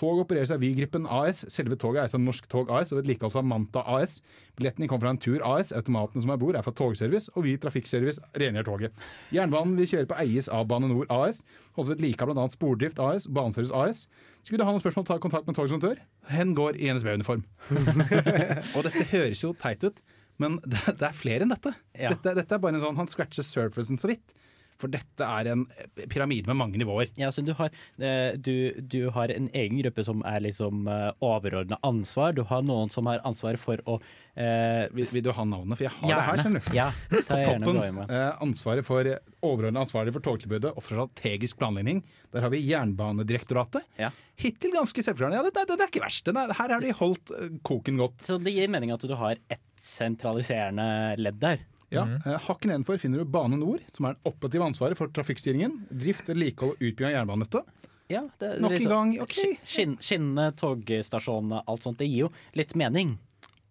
Toget 0.00 0.24
opereres 0.24 0.50
av 0.54 0.62
Vy-gruppen 0.62 1.04
AS. 1.10 1.42
Selve 1.52 1.76
toget 1.80 2.02
eies 2.02 2.16
av 2.16 2.22
Norsk 2.24 2.46
Tog 2.50 2.70
AS 2.72 2.94
og 2.94 3.02
vedlikeholdes 3.02 3.38
av 3.38 3.44
Manta 3.46 3.82
AS. 3.98 4.20
Billettene 4.58 4.88
kommer 4.88 5.06
fra 5.06 5.12
en 5.14 5.20
Tur 5.20 5.44
AS. 5.44 5.72
Automatene 5.76 6.24
som 6.24 6.32
er 6.32 6.40
bord, 6.40 6.56
er 6.56 6.64
fra 6.64 6.72
Togservice, 6.76 7.28
og 7.36 7.44
Vy 7.46 7.58
Trafikkservice 7.60 8.22
rengjør 8.40 8.68
toget. 8.70 9.04
Jernbanen 9.36 9.76
vi 9.76 9.88
kjører 9.90 10.08
på 10.10 10.18
eies 10.24 10.48
av 10.52 10.64
Bane 10.70 10.88
Nor 10.90 11.08
AS. 11.12 11.42
Holdes 11.76 11.94
vedlike 11.94 12.24
av 12.24 12.32
bl.a. 12.32 12.48
Spordrift 12.52 13.02
AS 13.02 13.28
og 13.28 13.36
Baneservice 13.36 13.76
AS. 13.84 14.06
Skulle 14.42 14.62
du 14.62 14.66
ha 14.66 14.72
noen 14.74 14.82
spørsmål, 14.82 15.06
ta 15.06 15.20
kontakt 15.22 15.46
med 15.46 15.58
togets 15.58 15.76
montør. 15.76 16.00
Hen 16.32 16.56
går 16.58 16.80
i 16.80 16.88
NSB-uniform. 16.90 17.44
og 18.74 18.88
dette 18.88 19.06
høres 19.12 19.44
jo 19.44 19.52
teit 19.60 19.84
ut, 19.86 20.00
men 20.42 20.56
det, 20.64 20.80
det 20.88 21.06
er 21.06 21.14
flere 21.14 21.44
enn 21.44 21.52
dette. 21.52 21.76
Ja. 21.94 22.14
dette. 22.16 22.32
Dette 22.40 22.56
er 22.56 22.64
bare 22.64 22.80
en 22.80 22.82
sånn, 22.82 22.98
Han 22.98 23.12
scratcher 23.12 23.46
surfacen 23.46 24.00
så 24.00 24.10
vidt. 24.10 24.34
For 24.80 24.90
dette 24.90 25.22
er 25.26 25.50
en 25.52 25.66
pyramide 26.10 26.48
med 26.50 26.58
mange 26.58 26.80
nivåer. 26.80 27.10
Ja, 27.20 27.28
så 27.34 27.44
du 27.46 27.52
har, 27.58 27.70
eh, 27.98 28.32
du, 28.38 28.72
du 28.80 29.10
har 29.14 29.30
en 29.34 29.48
egen 29.54 29.78
gruppe 29.82 30.04
som 30.06 30.24
er 30.26 30.40
liksom 30.42 30.88
overordna 31.22 31.78
ansvar. 31.86 32.32
Du 32.34 32.42
har 32.48 32.64
noen 32.66 32.90
som 32.90 33.06
har 33.10 33.20
ansvar 33.28 33.58
for 33.60 33.78
å 33.86 33.98
eh, 34.34 34.88
Vil, 34.96 35.06
vil 35.12 35.24
du 35.26 35.30
ha 35.36 35.44
navnet? 35.46 35.78
For 35.78 35.86
jeg 35.86 35.94
har 36.00 36.08
det 36.08 36.16
her, 36.16 36.42
Gjerne. 36.42 36.42
skjønner 36.42 36.66
du. 36.66 36.76
Ja, 36.76 36.88
ta 37.28 37.38
gjerne 37.44 37.68
Toppen. 37.68 38.00
Eh, 38.08 38.42
ansvaret 38.48 38.86
for 38.88 39.12
overordna 39.42 39.82
ansvarlig 39.86 40.14
for 40.16 40.24
togtilbudet 40.24 40.72
og 40.74 40.82
for 40.82 40.98
strategisk 40.98 41.58
planlegging. 41.62 42.02
Der 42.32 42.44
har 42.46 42.52
vi 42.52 42.62
Jernbanedirektoratet. 42.66 43.86
Ja. 44.00 44.10
Hittil 44.40 44.72
ganske 44.74 45.02
selvforklarende. 45.04 45.38
Ja, 45.38 45.46
det, 45.46 45.54
det, 45.68 45.76
det 45.78 45.86
er 45.86 45.92
ikke 45.92 46.04
verst. 46.06 46.30
Er, 46.32 46.54
her 46.58 46.74
har 46.76 46.82
de 46.84 46.94
holdt 46.98 47.34
eh, 47.38 47.50
koken 47.66 48.00
godt. 48.00 48.22
Så 48.26 48.38
det 48.42 48.54
gir 48.56 48.70
mening 48.72 48.94
at 48.94 49.04
du 49.06 49.14
har 49.18 49.38
ett 49.52 49.60
sentraliserende 49.82 51.16
ledd 51.18 51.40
der. 51.42 51.62
Ja, 51.92 52.04
eh, 52.24 52.38
Hakken 52.48 52.70
nedenfor 52.72 52.98
finner 52.98 53.18
du 53.22 53.24
Bane 53.24 53.58
Nor, 53.60 53.78
som 53.96 54.06
er 54.08 54.14
den 54.16 54.32
operative 54.32 54.64
ansvaret 54.70 54.96
for 54.98 55.08
trafikkstyringen, 55.08 55.82
drift, 55.92 56.26
vedlikehold 56.26 56.76
og 56.78 56.80
utbygging 56.82 57.10
av 57.12 57.18
jernbanenettet. 57.20 57.64
Ja, 58.12 58.22
det, 58.40 58.54
Nok 58.60 58.72
en 58.72 58.78
liksom- 58.78 58.90
gang, 58.92 59.12
ok. 59.22 59.36
sk- 59.38 59.58
Skinn, 59.64 59.96
skinnende 60.02 60.50
togstasjonene, 60.60 61.62
alt 61.66 61.82
sånt. 61.84 61.98
Det 61.98 62.08
gir 62.08 62.26
jo 62.26 62.32
litt 62.54 62.74
mening. 62.76 63.18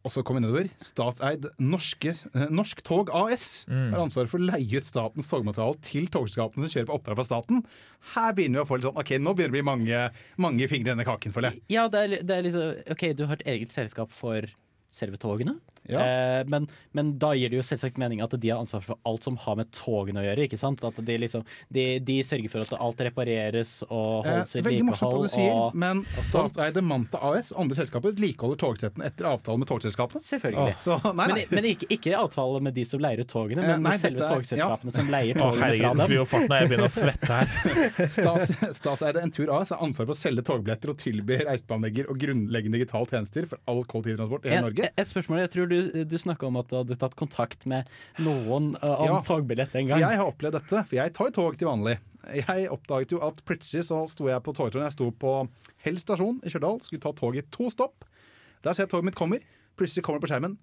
Og 0.04 0.10
så 0.10 0.24
kommer 0.26 0.42
vi 0.42 0.48
nedover. 0.48 0.70
Statseid 0.82 1.46
Norske, 1.60 2.16
eh, 2.34 2.48
Norsk 2.50 2.82
Tog 2.82 3.12
AS 3.14 3.66
har 3.70 4.00
ansvaret 4.02 4.30
for 4.32 4.40
å 4.40 4.48
leie 4.50 4.78
ut 4.80 4.84
statens 4.88 5.28
togmateriale 5.30 5.78
til 5.86 6.08
togselskapene 6.08 6.66
som 6.66 6.74
kjører 6.74 6.88
på 6.90 6.96
oppdrag 6.98 7.16
fra 7.20 7.24
staten. 7.28 7.64
Her 8.16 8.34
begynner 8.34 8.58
vi 8.58 8.64
å 8.64 8.68
få 8.68 8.80
litt 8.80 8.88
sånn 8.90 8.98
Ok, 8.98 9.12
nå 9.22 9.36
begynner 9.36 9.52
det 9.52 9.52
å 9.52 9.58
bli 9.60 9.62
mange, 9.62 10.12
mange 10.40 10.68
fingre 10.68 10.90
i 10.90 10.96
denne 10.96 11.06
kaken, 11.06 11.32
føler 11.32 11.52
jeg. 11.54 11.62
Ja, 11.70 11.88
det 11.88 12.00
er, 12.02 12.24
det 12.24 12.32
er 12.32 12.42
liksom 12.42 12.92
OK, 12.96 13.14
du 13.16 13.26
har 13.28 13.34
et 13.38 13.46
eget 13.46 13.70
selskap 13.70 14.10
for 14.10 14.42
selve 14.92 15.18
togene. 15.22 15.60
Ja. 15.90 16.00
Eh, 16.06 16.44
men, 16.48 16.68
men 16.94 17.18
da 17.18 17.32
gir 17.34 17.50
det 17.50 17.58
jo 17.58 17.64
selvsagt 17.66 17.98
mening 17.98 18.22
at 18.22 18.34
de 18.40 18.50
har 18.52 18.60
ansvar 18.62 18.84
for 18.86 19.00
alt 19.10 19.24
som 19.26 19.36
har 19.38 19.56
med 19.58 19.72
togene 19.74 20.22
å 20.22 20.26
gjøre. 20.26 20.46
ikke 20.46 20.60
sant? 20.60 20.84
At 20.86 21.00
de, 21.04 21.18
liksom, 21.18 21.44
de, 21.74 21.86
de 22.00 22.20
sørger 22.24 22.50
for 22.54 22.62
at 22.62 22.74
alt 22.78 23.02
repareres 23.02 23.82
og 23.90 24.26
Eh, 24.26 24.30
holdes 24.32 24.56
i 24.56 24.62
veldig 24.62 24.86
morsomt 24.86 25.12
hva 25.12 25.22
vedlikehold. 25.22 25.28
du 25.28 25.34
sier, 25.34 25.56
og- 25.56 25.76
men 25.76 26.04
statseide 26.28 26.84
Manta 26.86 27.18
AS 27.32 27.52
og 27.52 27.62
andre 27.66 27.76
selskaper 27.82 28.12
vedlikeholder 28.14 28.60
togsettene 28.62 29.06
etter 29.10 29.26
avtale 29.32 29.58
med 29.58 29.68
togselskapene. 29.72 30.22
Selvfølgelig. 30.22 30.76
Så 30.86 31.00
nei, 31.16 31.28
Men, 31.28 31.36
nei. 31.36 31.46
men 31.52 31.64
ikke, 31.72 31.88
ikke 31.98 32.14
avtale 32.18 32.62
med 32.62 32.74
de 32.78 32.86
som 32.86 33.00
leier 33.02 33.20
ut 33.26 33.28
togene, 33.32 33.62
Eh, 33.64 33.68
men 33.74 33.82
nei, 33.84 33.92
med 33.96 34.00
selve 34.00 34.20
dette 34.22 34.30
togselskapene 34.36 34.92
togselskapene 34.92 34.94
som 34.96 35.12
leier 35.12 35.34
togene 35.34 35.52
togene 35.52 35.66
herregud, 35.66 35.98
fra 35.98 36.06
skru 36.06 36.14
dem. 36.14 36.22
opp 36.22 36.32
farten 36.32 36.50
når 36.52 36.62
jeg 36.62 36.70
begynner 36.70 36.86
å 36.86 36.94
svette 36.94 37.34
her. 37.42 37.48
Stats, 38.22 38.78
statseide 38.82 39.22
Entur 39.26 39.52
AS 39.58 39.70
har 39.74 39.82
ansvar 39.86 40.06
for 40.10 40.14
å 40.16 40.20
selge 40.22 40.44
togbilletter 40.48 40.94
og 40.94 40.98
tilby 41.02 41.38
reiseplanlegger 41.48 42.10
og 42.12 42.20
grunnleggende 42.22 42.78
digitale 42.80 43.10
tjenester 43.12 43.48
for 43.50 43.62
all 43.72 43.84
kollektivtransport 43.86 44.46
i 44.46 44.54
hele 44.54 44.66
Norge. 44.70 44.90
et 44.98 45.08
spørsmål, 45.12 45.44
jeg 45.46 45.52
tror 45.56 45.71
du, 45.72 46.04
du 46.06 46.16
snakka 46.20 46.48
om 46.48 46.60
at 46.62 46.70
du 46.72 46.78
hadde 46.80 46.98
tatt 47.02 47.16
kontakt 47.20 47.66
med 47.70 47.90
noen 48.22 48.74
uh, 48.82 48.96
om 49.02 49.10
Ja. 49.10 49.20
togbillett 49.26 49.76
en 49.80 49.88
gang. 49.90 50.04
jeg 50.04 50.22
har 50.22 50.28
opplevd 50.32 50.60
dette, 50.60 50.84
for 50.88 51.00
jeg 51.00 51.14
tar 51.18 51.32
tog 51.36 51.58
til 51.58 51.70
vanlig. 51.70 51.98
Jeg 52.38 52.68
oppdaget 52.70 53.16
jo 53.16 53.22
at 53.26 53.40
plutselig 53.48 53.88
så 53.88 54.04
sto 54.12 54.28
jeg 54.30 54.44
på 54.46 54.54
togtråden. 54.54 54.86
Jeg 54.86 54.98
sto 54.98 55.08
på 55.12 55.36
Hell 55.82 55.98
stasjon 55.98 56.38
i 56.46 56.52
Stjørdal, 56.54 56.82
skulle 56.86 57.02
ta 57.02 57.14
toget 57.18 57.50
to 57.54 57.72
stopp. 57.74 58.06
Der 58.62 58.78
ser 58.78 58.86
jeg 58.86 58.94
toget 58.94 59.10
mitt 59.10 59.18
kommer. 59.18 59.42
Plutselig 59.80 60.06
kommer 60.06 60.22
det 60.22 60.28
på 60.28 60.34
skjermen 60.36 60.60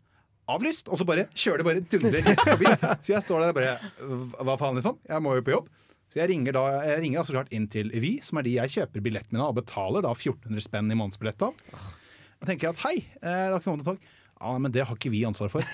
avlyst, 0.49 0.88
og 0.88 0.97
så 1.01 1.07
bare 1.09 1.27
kjører 1.37 1.61
det 1.61 1.66
bare 1.68 1.83
dundrer 1.92 2.25
rett 2.25 2.44
forbi. 2.47 2.71
Så 3.05 3.12
jeg 3.14 3.25
står 3.25 3.42
der 3.42 3.53
og 3.53 3.59
bare 3.59 4.47
Hva 4.49 4.57
faen, 4.61 4.79
liksom? 4.81 4.99
Jeg 5.09 5.25
må 5.25 5.35
jo 5.37 5.44
på 5.44 5.55
jobb. 5.57 5.68
Så 6.09 6.23
jeg 6.23 6.31
ringer 6.31 6.57
da 6.57 6.62
Jeg 6.87 7.03
ringer 7.05 7.21
altså 7.21 7.35
klart 7.37 7.51
inn 7.53 7.66
til 7.68 7.90
Vy, 7.92 8.14
som 8.25 8.40
er 8.40 8.47
de 8.47 8.55
jeg 8.57 8.75
kjøper 8.79 9.05
billett 9.05 9.29
av, 9.35 9.51
og 9.51 9.59
betaler 9.61 10.05
da 10.07 10.14
1400 10.14 10.64
spenn 10.64 10.92
i 10.92 10.97
månedsbillett 10.97 11.44
av. 11.44 11.59
Da 12.38 12.49
tenker 12.49 12.68
jeg 12.68 12.77
at 12.77 12.85
hei, 12.87 12.94
eh, 13.18 13.29
det 13.29 13.53
har 13.53 13.59
ikke 13.59 13.66
kommet 13.68 13.85
noe 13.85 13.92
tog. 13.92 14.14
Ja, 14.40 14.59
men 14.59 14.72
det 14.74 14.85
har 14.87 14.94
ikke 14.96 15.11
vi 15.12 15.24
ansvar 15.29 15.51
for. 15.53 15.66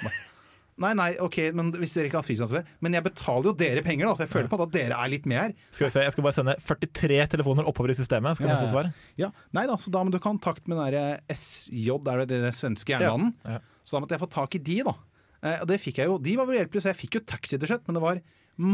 Nei, 0.83 0.91
nei, 0.99 1.11
ok, 1.23 1.37
men 1.55 1.69
hvis 1.79 1.93
dere 1.95 2.09
ikke 2.09 2.19
har 2.19 2.27
fysiansvar 2.27 2.65
Men 2.83 2.97
jeg 2.97 3.05
betaler 3.05 3.47
jo 3.47 3.53
dere 3.55 3.83
penger, 3.87 4.09
da, 4.09 4.15
så 4.19 4.25
jeg 4.25 4.31
føler 4.33 4.49
på 4.51 4.59
at 4.65 4.73
dere 4.75 4.97
er 4.99 5.11
litt 5.13 5.29
med 5.31 5.39
her. 5.39 5.53
Skal 5.71 5.87
vi 5.87 5.91
se, 5.95 6.03
Jeg 6.03 6.15
skal 6.17 6.25
bare 6.27 6.35
sende 6.35 6.55
43 6.67 7.19
telefoner 7.37 7.69
oppover 7.71 7.93
i 7.93 7.95
systemet. 7.95 8.35
Skal 8.41 8.49
vi 8.49 8.55
Ja, 8.55 8.59
få 8.59 8.67
ja. 8.67 8.73
svar? 8.73 8.89
Ja, 9.23 9.29
nei 9.55 9.67
da, 9.71 9.77
så 9.79 9.93
da 9.95 10.03
må 10.03 10.11
du 10.11 10.19
ha 10.19 10.25
kontakt 10.25 10.67
med 10.67 10.81
den 10.81 10.97
der 10.97 11.21
SJ, 11.31 11.93
er 11.95 12.25
det 12.25 12.41
den 12.43 12.57
svenske 12.59 12.91
jernbanen. 12.97 13.37
Ja, 13.47 13.61
ja. 13.61 13.63
Så 13.87 13.95
da 13.95 14.03
måtte 14.03 14.17
jeg 14.19 14.25
få 14.25 14.31
tak 14.35 14.59
i 14.59 14.63
de, 14.67 14.81
da. 14.89 14.97
Eh, 15.45 15.61
og 15.63 15.69
det 15.71 15.79
fikk 15.85 16.03
jeg 16.03 16.11
jo. 16.11 16.19
De 16.19 16.35
var 16.41 16.51
vel 16.51 16.59
hjelpelige, 16.59 16.83
så 16.89 16.91
jeg 16.91 17.01
fikk 17.05 17.21
jo 17.21 17.25
taxi 17.37 17.55
til 17.61 17.71
slutt. 17.71 17.87
Men 17.87 18.01
det 18.01 18.03
var 18.09 18.21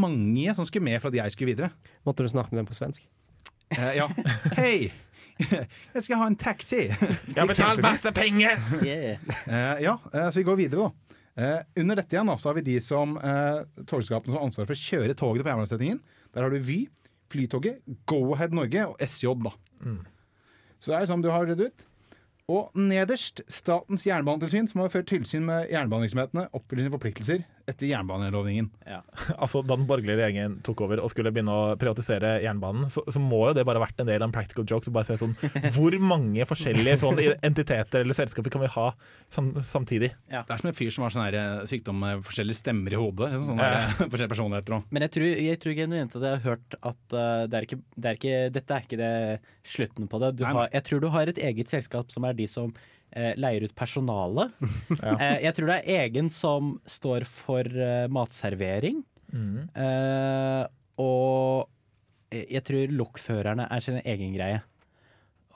mange 0.00 0.54
som 0.56 0.64
skulle 0.68 0.86
med 0.88 1.02
for 1.02 1.12
at 1.12 1.20
jeg 1.20 1.36
skulle 1.36 1.52
videre. 1.52 1.70
Måtte 2.08 2.24
du 2.24 2.32
snakke 2.32 2.54
med 2.54 2.62
dem 2.62 2.70
på 2.70 2.76
svensk? 2.80 3.04
Eh, 3.76 3.92
ja. 4.00 4.08
Hei! 4.60 4.88
Jeg 5.94 6.04
skal 6.06 6.20
ha 6.20 6.28
en 6.30 6.36
taxi! 6.40 6.82
Jeg 6.90 7.38
har 7.38 7.48
betalt 7.50 7.82
masse 7.84 8.12
penger! 8.16 8.60
Yeah. 8.86 9.18
Eh, 9.46 9.82
ja, 9.84 9.96
eh, 10.12 10.28
så 10.30 10.40
vi 10.40 10.46
går 10.46 10.58
videre, 10.60 10.88
da. 10.88 11.16
Eh, 11.40 11.82
under 11.82 12.00
dette 12.00 12.16
igjen 12.16 12.30
da, 12.30 12.36
så 12.40 12.50
har 12.50 12.56
vi 12.58 12.64
de 12.66 12.78
som 12.84 13.16
eh, 13.18 13.60
togselskapene 13.84 14.32
som 14.32 14.38
har 14.40 14.46
ansvar 14.48 14.68
for 14.68 14.76
å 14.76 14.80
kjøre 14.80 15.16
toget 15.18 15.44
på 15.44 15.52
jernbanestrekningen. 15.52 16.00
Der 16.34 16.46
har 16.46 16.52
du 16.54 16.58
Vy, 16.64 16.80
Flytoget, 17.30 17.84
Go-Ahead 18.10 18.56
Norge 18.56 18.88
og 18.90 19.04
SJ. 19.06 19.34
da. 19.44 19.52
Så 20.80 20.92
det 20.92 20.98
er 20.98 21.10
sånn 21.12 21.22
du 21.24 21.30
har 21.30 21.46
redd 21.46 21.62
ut. 21.68 21.86
Og 22.50 22.74
nederst 22.74 23.44
Statens 23.52 24.02
jernbanetilsyn, 24.08 24.66
som 24.70 24.82
har 24.82 24.90
ført 24.90 25.06
tilsyn 25.10 25.44
med 25.46 25.68
jernbanevirksomhetene, 25.70 26.48
oppfyller 26.56 26.86
sine 26.88 26.94
forpliktelser 26.96 27.44
etter 27.70 27.88
jernbanelovgivningen. 27.90 28.70
Altså, 29.40 29.62
Da 29.64 29.76
den 29.76 29.86
borgerlige 29.88 30.18
regjeringen 30.18 30.58
tok 30.66 30.82
over 30.84 31.00
og 31.02 31.10
skulle 31.12 31.30
begynne 31.34 31.52
å 31.54 31.74
privatisere 31.80 32.36
jernbanen, 32.44 32.88
så, 32.92 33.02
så 33.08 33.20
må 33.22 33.42
jo 33.48 33.54
det 33.56 33.64
bare 33.68 33.80
ha 33.80 33.84
vært 33.86 34.02
en 34.02 34.08
del 34.10 34.20
av 34.20 34.28
en 34.28 34.34
practical 34.34 34.66
joke. 34.68 34.84
Så 34.86 34.92
bare 34.94 35.08
se 35.08 35.16
sånn, 35.20 35.34
Hvor 35.76 35.96
mange 36.02 36.46
forskjellige 36.48 36.98
sånne 37.02 37.36
entiteter 37.46 38.04
eller 38.04 38.16
selskaper 38.18 38.52
kan 38.52 38.64
vi 38.64 38.70
ha 38.74 38.86
sam 39.32 39.52
samtidig? 39.64 40.12
Det 40.28 40.42
er 40.42 40.62
som 40.62 40.70
en 40.70 40.76
fyr 40.76 40.92
som 40.94 41.06
har 41.06 41.14
sånn 41.14 41.26
eh, 41.30 41.64
sykdom 41.70 42.00
med 42.02 42.24
forskjellige 42.26 42.60
stemmer 42.60 42.96
i 42.96 43.00
hodet. 43.00 43.32
Sånne 43.38 43.70
Ja. 43.70 43.80
forskjellige 44.10 44.32
personligheter 44.34 44.76
også. 44.78 44.90
Men 44.94 45.06
jeg 45.06 45.14
tror, 45.16 45.28
jeg 45.48 45.62
tror 45.64 45.76
genuint 45.78 46.16
at 46.18 46.26
jeg 46.26 46.36
har 46.38 46.46
hørt 46.46 46.78
at 46.80 47.16
uh, 47.16 47.46
det 47.50 47.58
er 47.60 47.66
ikke, 47.68 47.80
det 47.96 48.10
er 48.10 48.18
ikke, 48.20 48.38
dette 48.56 48.76
er 48.76 48.86
ikke 48.88 49.00
det 49.00 49.12
slutten 49.70 50.08
på 50.10 50.20
det. 50.22 50.32
Har, 50.44 50.68
jeg 50.72 50.86
tror 50.88 51.02
du 51.04 51.10
har 51.14 51.30
et 51.30 51.40
eget 51.50 51.70
selskap 51.72 52.10
som 52.12 52.26
er 52.28 52.36
de 52.38 52.48
som 52.50 52.72
leier 53.40 53.66
ut 53.66 53.76
personale. 53.76 54.50
Eh, 55.00 55.40
jeg 55.44 55.54
tror 55.56 55.70
det 55.70 55.76
er 55.80 56.04
egen 56.04 56.28
som 56.32 56.74
står 56.88 57.24
for 57.28 57.66
eh, 57.66 58.06
matservering. 58.12 59.00
Eh, 59.30 60.64
og 61.00 61.70
jeg 62.30 62.62
tror 62.66 62.94
lokførerne 62.94 63.66
er 63.72 63.84
sin 63.84 63.98
egen 64.04 64.34
greie. 64.36 64.60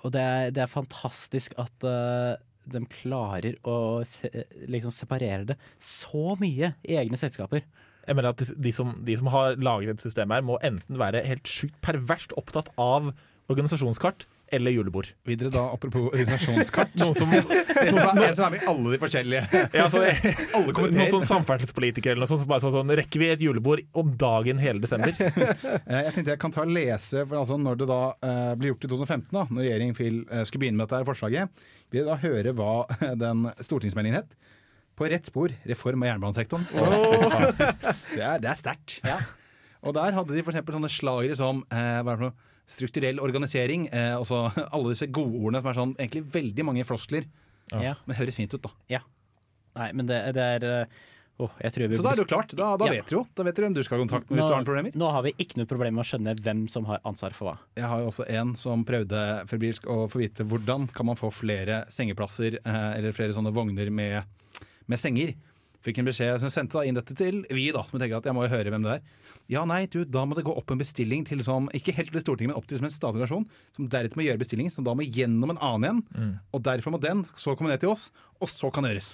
Og 0.05 0.12
det 0.14 0.23
er, 0.23 0.51
det 0.55 0.64
er 0.64 0.71
fantastisk 0.71 1.55
at 1.61 1.87
uh, 1.88 2.35
de 2.69 2.83
klarer 2.93 3.57
å 3.69 4.03
se, 4.09 4.29
liksom 4.69 4.93
separere 4.93 5.47
det 5.53 5.57
så 5.81 6.35
mye 6.40 6.75
i 6.85 6.99
egne 7.01 7.19
selskaper. 7.21 7.64
Jeg 8.05 8.19
mener 8.19 8.35
at 8.35 8.43
de, 8.43 8.51
de, 8.67 8.73
som, 8.77 8.93
de 9.07 9.17
som 9.17 9.31
har 9.33 9.57
laget 9.57 9.95
et 9.95 10.05
system 10.05 10.35
her, 10.35 10.45
må 10.45 10.59
enten 10.67 11.01
være 11.01 11.25
helt 11.25 11.49
sjukt 11.49 11.79
perverst 11.85 12.35
opptatt 12.40 12.69
av 12.81 13.14
organisasjonskart 13.53 14.27
eller 14.55 14.75
julebord. 14.75 15.11
Videre 15.29 15.51
da, 15.55 15.64
apropos 15.75 16.09
organisasjonskart. 16.12 16.95
Noen 17.01 17.17
som, 17.19 17.31
som, 17.33 18.21
er, 18.23 18.35
som 18.37 18.47
er 18.47 18.55
med 18.55 18.62
i 18.62 18.69
alle 18.71 18.95
de 18.95 19.01
forskjellige. 19.03 19.62
ja, 19.75 19.87
så, 19.93 20.03
Alle 20.59 20.75
noen 20.95 21.12
sånn 21.12 21.27
samferdselspolitikere 21.29 22.14
eller 22.14 22.25
noe 22.25 22.31
sånt 22.31 22.45
som 22.45 22.51
bare 22.51 22.64
sånn, 22.64 22.75
sånn 22.77 22.95
Rekker 23.01 23.23
vi 23.23 23.31
et 23.35 23.45
julebord 23.45 23.85
om 23.99 24.14
dagen 24.21 24.62
hele 24.62 24.83
desember? 24.85 25.14
Eh, 25.85 26.01
Jeg 26.07 26.14
tenkte 26.14 26.33
jeg 26.33 26.40
kan 26.40 26.53
ta 26.55 26.62
og 26.64 26.71
lese, 26.73 27.25
for 27.29 27.38
altså 27.40 27.57
når 27.61 27.79
det 27.81 27.87
da 27.90 28.01
uh, 28.14 28.53
ble 28.59 28.71
gjort 28.71 28.87
i 28.87 28.90
2015, 28.90 29.27
da, 29.35 29.43
når 29.51 29.67
regjeringen 29.67 29.97
eh, 29.99 30.43
skulle 30.47 30.62
begynne 30.62 30.79
med 30.79 30.87
dette 30.87 31.01
her 31.01 31.07
forslaget, 31.09 31.64
vil 31.93 32.09
da 32.09 32.17
høre 32.23 32.55
hva 32.57 32.73
den 33.21 33.47
stortingsmeldingen 33.64 34.23
het. 34.23 34.37
På 34.97 35.09
rett 35.11 35.27
spor 35.29 35.53
reform 35.67 36.05
av 36.05 36.12
jernbanesektoren. 36.12 36.67
Oh. 36.79 37.51
Det 37.59 38.23
er, 38.23 38.38
det 38.43 38.51
er 38.53 38.59
sterkt. 38.61 39.01
Og 39.85 39.95
der 39.97 40.17
hadde 40.17 40.33
de 40.35 40.43
for 40.45 40.55
eksempel 40.55 40.77
sånne 40.79 40.93
slagere 40.93 41.37
som 41.38 41.62
eh, 41.69 41.99
hva 42.01 42.14
er 42.14 42.14
det 42.14 42.19
for 42.21 42.27
noe? 42.29 42.51
Strukturell 42.66 43.18
organisering. 43.20 43.88
Eh, 43.92 44.14
også, 44.18 44.44
alle 44.74 44.92
disse 44.94 45.09
godordene 45.12 45.61
som 45.62 45.70
er 45.72 45.81
sånn 45.81 45.96
egentlig 45.98 46.24
veldig 46.35 46.64
mange 46.70 46.85
floskler, 46.88 47.27
Ja. 47.72 47.94
men 48.07 48.16
høres 48.16 48.37
fint 48.37 48.53
ut, 48.55 48.62
da. 48.62 49.00
Nei, 49.74 49.90
men 49.92 50.07
det, 50.07 50.18
det 50.37 50.42
er 50.61 50.64
oh, 51.42 51.50
jeg 51.59 51.72
tror 51.74 51.88
vi 51.90 51.96
Så 51.98 52.05
da 52.05 52.12
er 52.12 52.18
det 52.20 52.22
jo 52.22 52.29
klart. 52.31 52.53
Da, 52.55 52.66
da 52.79 52.87
Ja. 52.87 52.92
vet 53.00 53.09
du 53.11 53.16
jo. 53.16 53.22
Da 53.35 53.42
vet 53.42 53.57
du 53.57 53.62
hvem 53.64 53.74
du 53.74 53.81
skal 53.83 53.98
ha 53.98 54.05
kontakt 54.05 54.29
med 54.31 54.38
hvis 54.38 54.46
du 54.46 54.55
har 54.55 54.62
problemer. 54.68 54.94
nå 54.94 55.09
har 55.11 55.24
vi 55.27 55.33
ikke 55.42 55.59
noe 55.59 55.66
problem 55.66 55.96
med 55.98 56.05
å 56.05 56.09
skjønne 56.12 56.35
hvem 56.44 56.61
som 56.70 56.85
har 56.87 57.00
ansvar 57.05 57.35
for 57.35 57.48
hva. 57.50 57.57
Jeg 57.74 57.88
har 57.90 58.05
jo 58.05 58.11
også 58.12 58.29
en 58.31 58.53
som 58.61 58.85
prøvde 58.87 59.24
febrilsk 59.50 59.88
å 59.90 60.05
få 60.12 60.20
vite 60.22 60.46
hvordan 60.46 60.87
kan 60.94 61.07
man 61.11 61.18
få 61.18 61.33
flere 61.35 61.83
sengeplasser 61.90 62.61
eh, 62.62 62.92
eller 63.00 63.16
flere 63.16 63.35
sånne 63.35 63.50
vogner 63.57 63.90
med, 63.90 64.22
med 64.87 64.98
senger. 65.03 65.35
Fikk 65.85 66.01
en 66.01 66.09
beskjed 66.09 66.40
som 66.40 66.53
sendte 66.53 66.81
inn 66.88 66.97
dette 66.97 67.16
til 67.18 67.42
vi, 67.53 67.66
da, 67.75 67.83
som 67.88 68.01
tenker 68.01 68.16
at 68.18 68.29
jeg 68.29 68.37
må 68.37 68.47
jo 68.47 68.53
høre 68.55 68.73
hvem 68.73 68.87
det 68.87 68.94
er. 68.97 69.03
Ja, 69.53 69.66
nei, 69.68 69.83
du, 69.92 70.01
da 70.09 70.23
må 70.25 70.37
det 70.38 70.47
gå 70.47 70.55
opp 70.57 70.73
en 70.73 70.81
bestilling 70.81 71.27
til 71.29 71.42
som, 71.44 71.66
ikke 71.77 71.92
helt 71.99 72.14
til 72.14 72.23
Stortinget, 72.25 72.55
men 72.55 72.61
opp 72.61 72.68
til 72.70 72.81
som 72.81 72.88
en 72.88 72.94
statlig 72.94 73.20
organisasjon, 73.27 73.44
som 73.77 73.90
deretter 73.92 74.16
må 74.16 74.25
gjøre 74.25 74.40
bestillingen, 74.40 74.73
som 74.73 74.87
da 74.87 74.94
må 74.97 75.05
gjennom 75.05 75.53
en 75.53 75.61
annen 75.61 75.85
igjen. 76.14 76.33
Og 76.57 76.64
derfor 76.64 76.94
må 76.97 77.03
den 77.03 77.27
så 77.37 77.53
komme 77.59 77.75
ned 77.75 77.85
til 77.85 77.92
oss, 77.92 78.09
og 78.40 78.49
så 78.49 78.73
kan 78.73 78.88
det 78.88 78.94
gjøres. 78.94 79.11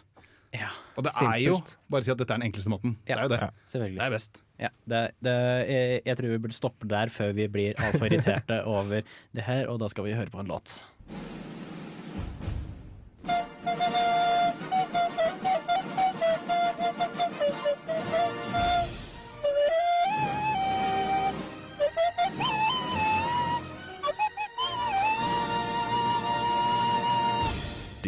Ja, 0.51 0.67
Og 0.99 1.05
det 1.07 1.13
er 1.23 1.37
jo 1.45 1.59
bare 1.91 2.03
å 2.03 2.07
si 2.07 2.11
at 2.11 2.19
dette 2.19 2.35
er 2.35 2.41
den 2.41 2.49
enkleste 2.49 2.71
måten. 2.73 2.97
Det 3.07 3.15
er 3.15 3.21
jo 3.23 3.31
det. 3.31 3.39
Det 3.39 3.71
selvfølgelig. 3.71 4.01
er 4.03 4.15
best. 4.15 4.41
Ja, 4.59 4.71
det, 4.93 5.03
det, 5.23 5.35
jeg, 5.71 6.01
jeg 6.09 6.19
tror 6.19 6.33
vi 6.33 6.41
burde 6.47 6.57
stoppe 6.57 6.89
der 6.91 7.13
før 7.15 7.31
vi 7.39 7.47
blir 7.55 7.79
altfor 7.79 8.11
irriterte 8.11 8.59
over 8.79 9.05
det 9.07 9.47
her, 9.47 9.69
og 9.71 9.79
da 9.83 9.91
skal 9.93 10.09
vi 10.09 10.17
høre 10.19 10.33
på 10.35 10.43
en 10.43 10.51
låt. 10.51 10.75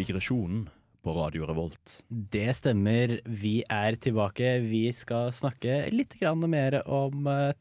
Digresjonen 0.03 0.67
på 1.03 1.11
Radio 1.17 1.43
Revolt. 1.49 1.97
Det 2.09 2.47
stemmer. 2.55 3.17
Vi 3.27 3.57
er 3.67 3.97
tilbake. 3.99 4.57
Vi 4.63 4.85
skal 4.95 5.33
snakke 5.35 5.81
litt 5.91 6.15
mer 6.47 6.77
om 6.87 7.27
eh, 7.27 7.51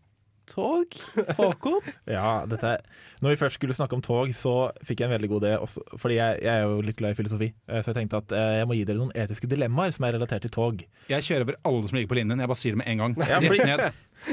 tog. 0.47 0.95
Håkon? 1.39 1.81
Ja, 2.13 2.45
dette 2.47 2.77
er 2.77 2.85
Når 3.23 3.31
vi 3.35 3.41
først 3.41 3.59
skulle 3.59 3.75
snakke 3.75 3.95
om 3.99 4.03
tog, 4.05 4.31
så 4.35 4.71
fikk 4.87 5.01
jeg 5.03 5.09
en 5.11 5.15
veldig 5.17 5.31
god 5.33 5.43
idé. 5.47 5.53
Også, 5.63 5.83
fordi 5.99 6.19
jeg, 6.21 6.39
jeg 6.45 6.53
er 6.55 6.63
jo 6.69 6.81
litt 6.87 6.97
glad 6.99 7.15
i 7.17 7.19
filosofi. 7.19 7.51
eh, 7.67 7.83
Så 7.83 7.91
jeg 7.91 7.99
tenkte 8.03 8.21
at 8.23 8.33
eh, 8.39 8.53
jeg 8.61 8.69
må 8.71 8.79
gi 8.79 8.85
dere 8.87 9.01
noen 9.03 9.15
etiske 9.19 9.51
dilemmaer 9.51 9.91
som 9.97 10.07
er 10.07 10.15
relatert 10.19 10.47
til 10.47 10.55
tog. 10.55 10.85
Jeg 11.11 11.27
kjører 11.27 11.49
over 11.49 11.59
alle 11.67 11.89
som 11.91 11.99
ligger 11.99 12.13
på 12.15 12.21
linjen. 12.21 12.39
Jeg 12.43 12.53
bare 12.55 12.63
sier 12.63 12.77
det 12.77 12.83
med 12.85 12.93
en 12.95 13.03
gang. 13.07 13.19
Ja, 13.27 13.43
fordi- 13.43 13.69
ned. 13.73 13.87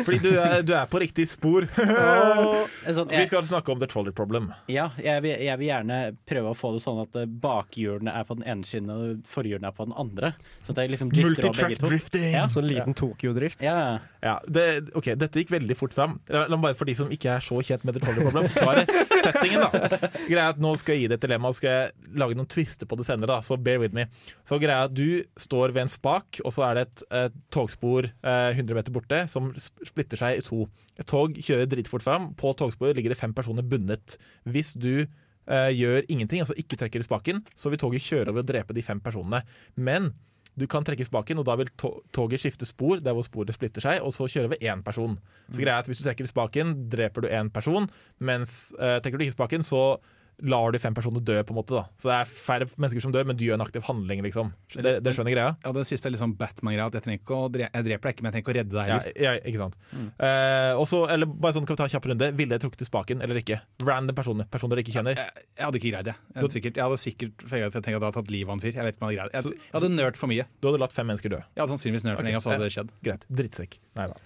Fordi 0.06 0.20
du 0.24 0.30
er, 0.38 0.62
du 0.66 0.74
er 0.78 0.86
på 0.92 1.00
riktig 1.02 1.26
spor. 1.32 1.66
Sånn, 2.90 3.10
Vi 3.10 3.26
skal 3.30 3.46
snakke 3.48 3.72
om 3.74 3.80
the 3.82 3.88
trolley 3.90 4.14
problem. 4.16 4.52
ja, 4.70 4.90
jeg 5.02 5.22
vil, 5.26 5.36
jeg 5.46 5.60
vil 5.62 5.68
gjerne 5.70 6.00
prøve 6.30 6.52
å 6.54 6.58
få 6.58 6.72
det 6.76 6.82
sånn 6.84 7.02
at 7.04 7.16
eh, 7.20 7.28
bakhjulene 7.44 8.14
er 8.20 8.26
på 8.28 8.38
den 8.40 8.46
ene 8.50 8.68
skinnet 8.68 8.96
og 8.96 9.24
forhjulene 9.30 9.70
er 9.72 9.76
på 9.78 9.88
den 9.88 9.96
andre. 10.00 10.32
Så 10.66 10.74
at 10.74 10.80
det 10.82 10.88
liksom 10.94 11.12
Multitrack 11.14 11.78
drifting. 11.82 12.28
Ja. 12.36 12.46
Så 12.52 12.62
en 12.64 12.70
liten 12.70 12.96
Tokyo-drift. 12.98 13.64
Ja, 13.66 14.00
Ja, 14.22 14.34
det, 14.52 14.66
ok, 15.00 15.14
Dette 15.20 15.40
gikk 15.40 15.52
veldig 15.54 15.76
fort 15.80 15.94
fram. 15.96 16.18
La 16.28 16.42
la 16.50 16.58
meg 16.58 16.70
bare 16.70 16.78
for 16.80 16.90
de 16.90 16.96
som 16.98 17.12
ikke 17.14 17.32
er 17.38 17.44
så 17.44 17.62
kjent 17.64 17.86
med 17.88 17.96
the 17.96 18.02
trolley 18.04 18.26
problem, 18.26 18.50
forklare 18.52 18.84
settingen. 19.26 19.64
da 19.64 20.10
Greia 20.28 20.50
at 20.52 20.60
Nå 20.60 20.74
skal 20.82 20.98
jeg 20.98 21.06
gi 21.06 21.10
deg 21.12 21.18
et 21.20 21.24
dilemma 21.28 21.52
og 21.54 21.56
skal 21.58 21.72
jeg 21.76 22.18
lage 22.20 22.36
noen 22.38 22.50
twister 22.52 22.90
på 22.90 22.98
det 23.00 23.08
senere. 23.08 23.30
da 23.32 23.40
Så 23.46 23.56
bear 23.58 23.80
with 23.82 23.96
me. 23.96 24.08
Så 24.50 24.60
greia 24.62 24.86
at 24.90 24.94
Du 24.98 25.22
står 25.40 25.72
ved 25.76 25.86
en 25.86 25.92
spak, 25.92 26.42
og 26.44 26.52
så 26.56 26.66
er 26.68 26.80
det 26.80 26.86
et, 26.90 27.04
et 27.24 27.38
togspor 27.56 28.10
eh, 28.10 28.52
100 28.58 28.76
meter 28.78 28.96
borte 28.96 29.22
som 29.32 29.54
splitter 29.88 30.20
seg 30.20 30.40
i 30.40 30.46
to. 30.46 30.66
Et 31.00 31.08
tog 31.08 31.36
kjører 31.36 31.70
dritfort 31.70 32.06
fram. 32.06 32.32
På 32.40 32.54
togsporet 32.58 32.98
ligger 32.98 33.14
det 33.14 33.20
fem 33.20 33.34
personer 33.36 33.66
bundet. 33.66 34.18
Hvis 34.50 34.74
du 34.76 35.04
eh, 35.04 35.72
gjør 35.76 36.08
ingenting, 36.08 36.44
altså 36.44 36.58
ikke 36.60 36.80
trekker 36.80 37.04
i 37.04 37.08
spaken, 37.08 37.44
så 37.56 37.72
vil 37.72 37.82
toget 37.82 38.06
kjøre 38.06 38.34
over 38.34 38.44
og 38.44 38.50
drepe 38.50 38.76
de 38.76 38.86
fem 38.86 39.02
personene. 39.04 39.44
Men 39.76 40.12
du 40.60 40.66
kan 40.68 40.84
trekke 40.84 41.06
spaken, 41.08 41.40
og 41.40 41.48
da 41.48 41.56
vil 41.60 41.70
toget 42.16 42.42
skifte 42.42 42.68
spor 42.68 43.00
der 43.04 43.16
hvor 43.16 43.24
sporet 43.24 43.56
splitter 43.56 43.84
seg, 43.84 44.02
og 44.04 44.12
så 44.16 44.28
kjøre 44.28 44.52
over 44.52 44.64
én 44.64 44.84
person. 44.84 45.16
Så 45.48 45.62
greia 45.62 45.78
er 45.78 45.86
at 45.86 45.88
Hvis 45.88 46.02
du 46.02 46.04
trekker 46.04 46.28
i 46.28 46.32
spaken, 46.32 46.74
dreper 46.92 47.24
du 47.24 47.30
én 47.32 47.52
person, 47.54 47.88
mens 48.20 48.74
eh, 48.80 49.00
trekker 49.00 49.18
du 49.18 49.28
ikke 49.28 49.38
spaken, 49.38 49.64
så 49.64 50.00
lar 50.42 50.72
du 50.72 50.80
fem 50.80 50.96
personer 50.96 51.24
dø, 51.26 51.38
på 51.44 51.54
en 51.54 51.58
måte. 51.60 51.76
da 51.76 51.84
Så 52.00 52.10
det 52.10 52.16
er 52.20 52.30
færre 52.32 52.68
mennesker 52.76 53.04
som 53.04 53.14
dør, 53.16 53.26
men 53.28 53.38
du 53.40 53.44
gjør 53.46 53.58
en 53.60 53.66
aktiv 53.66 53.84
handling, 53.88 54.22
liksom. 54.26 54.52
Det, 54.76 54.98
det 55.04 55.14
skjønner 55.16 55.34
greia? 55.36 55.56
Ja, 55.66 55.74
det 55.76 55.86
siste 55.90 56.10
er 56.10 56.18
sånn 56.20 56.36
Batman-greia. 56.40 56.88
at 56.88 56.98
Jeg 57.00 57.06
trenger 57.08 57.22
ikke 57.24 57.40
å 57.40 57.50
jeg 57.60 57.86
dreper 57.86 58.10
deg 58.10 58.16
ikke, 58.16 58.24
men 58.24 58.30
jeg 58.30 58.36
trenger 58.38 58.46
ikke 58.46 58.54
å 58.54 58.58
redde 58.60 58.76
deg 58.78 58.90
heller. 58.90 59.12
ja, 59.20 59.34
ikke 59.52 59.62
sant. 59.64 59.78
Eh, 60.20 60.74
også, 60.80 61.02
eller 61.12 61.30
bare 61.30 61.58
sånn, 61.58 61.66
kan 61.68 61.76
vi 61.76 61.82
ta 61.82 61.88
en 61.88 61.94
kjapp 61.94 62.08
runde 62.12 62.30
Ville 62.40 62.54
dere 62.54 62.62
trukket 62.64 62.84
i 62.84 62.88
spaken 62.88 63.24
eller 63.26 63.40
ikke? 63.42 63.60
Random 63.86 64.16
personer, 64.18 64.48
personer 64.52 64.78
dere 64.78 64.86
ikke 64.86 64.96
kjenner. 64.96 65.20
Jeg, 65.20 65.46
jeg 65.60 65.66
hadde 65.66 65.82
ikke 65.82 65.92
greid 65.94 66.10
det. 66.10 66.16
Jeg 66.30 66.40
hadde 66.40 66.54
sikkert, 66.56 66.80
jeg 66.80 66.86
hadde 66.88 67.00
sikkert 67.04 67.46
for 67.50 67.58
jeg 67.60 67.72
tenker 67.74 67.88
at 67.88 67.90
jeg 67.90 68.00
hadde 68.00 68.12
tatt 68.20 68.32
livet 68.34 68.50
av 68.50 68.56
en 68.58 68.64
fyr. 68.64 68.74
Jeg 68.80 68.88
vet 68.88 68.96
ikke 68.98 69.06
om 69.06 69.12
jeg 69.12 69.20
hadde 69.20 69.34
greid 69.34 69.46
det. 69.46 69.54
Jeg, 69.58 69.68
jeg 69.70 69.76
hadde 69.80 69.92
nørt 69.96 70.20
for 70.20 70.32
mye. 70.32 70.48
Du 70.60 70.70
hadde 70.70 70.82
latt 70.84 70.96
fem 70.96 71.10
mennesker 71.10 71.34
dø. 71.36 71.42
Hadde 71.60 71.70
sannsynligvis 71.74 72.08
nølt 72.08 72.20
for 72.22 72.30
lenge, 72.30 72.40
og 72.40 72.46
så 72.46 72.54
hadde 72.54 72.68
det 72.70 72.76
skjedd. 72.78 72.94
Greit. 73.06 73.28
Drittsekk. 73.42 73.80
Nei 74.00 74.08
da. 74.12 74.18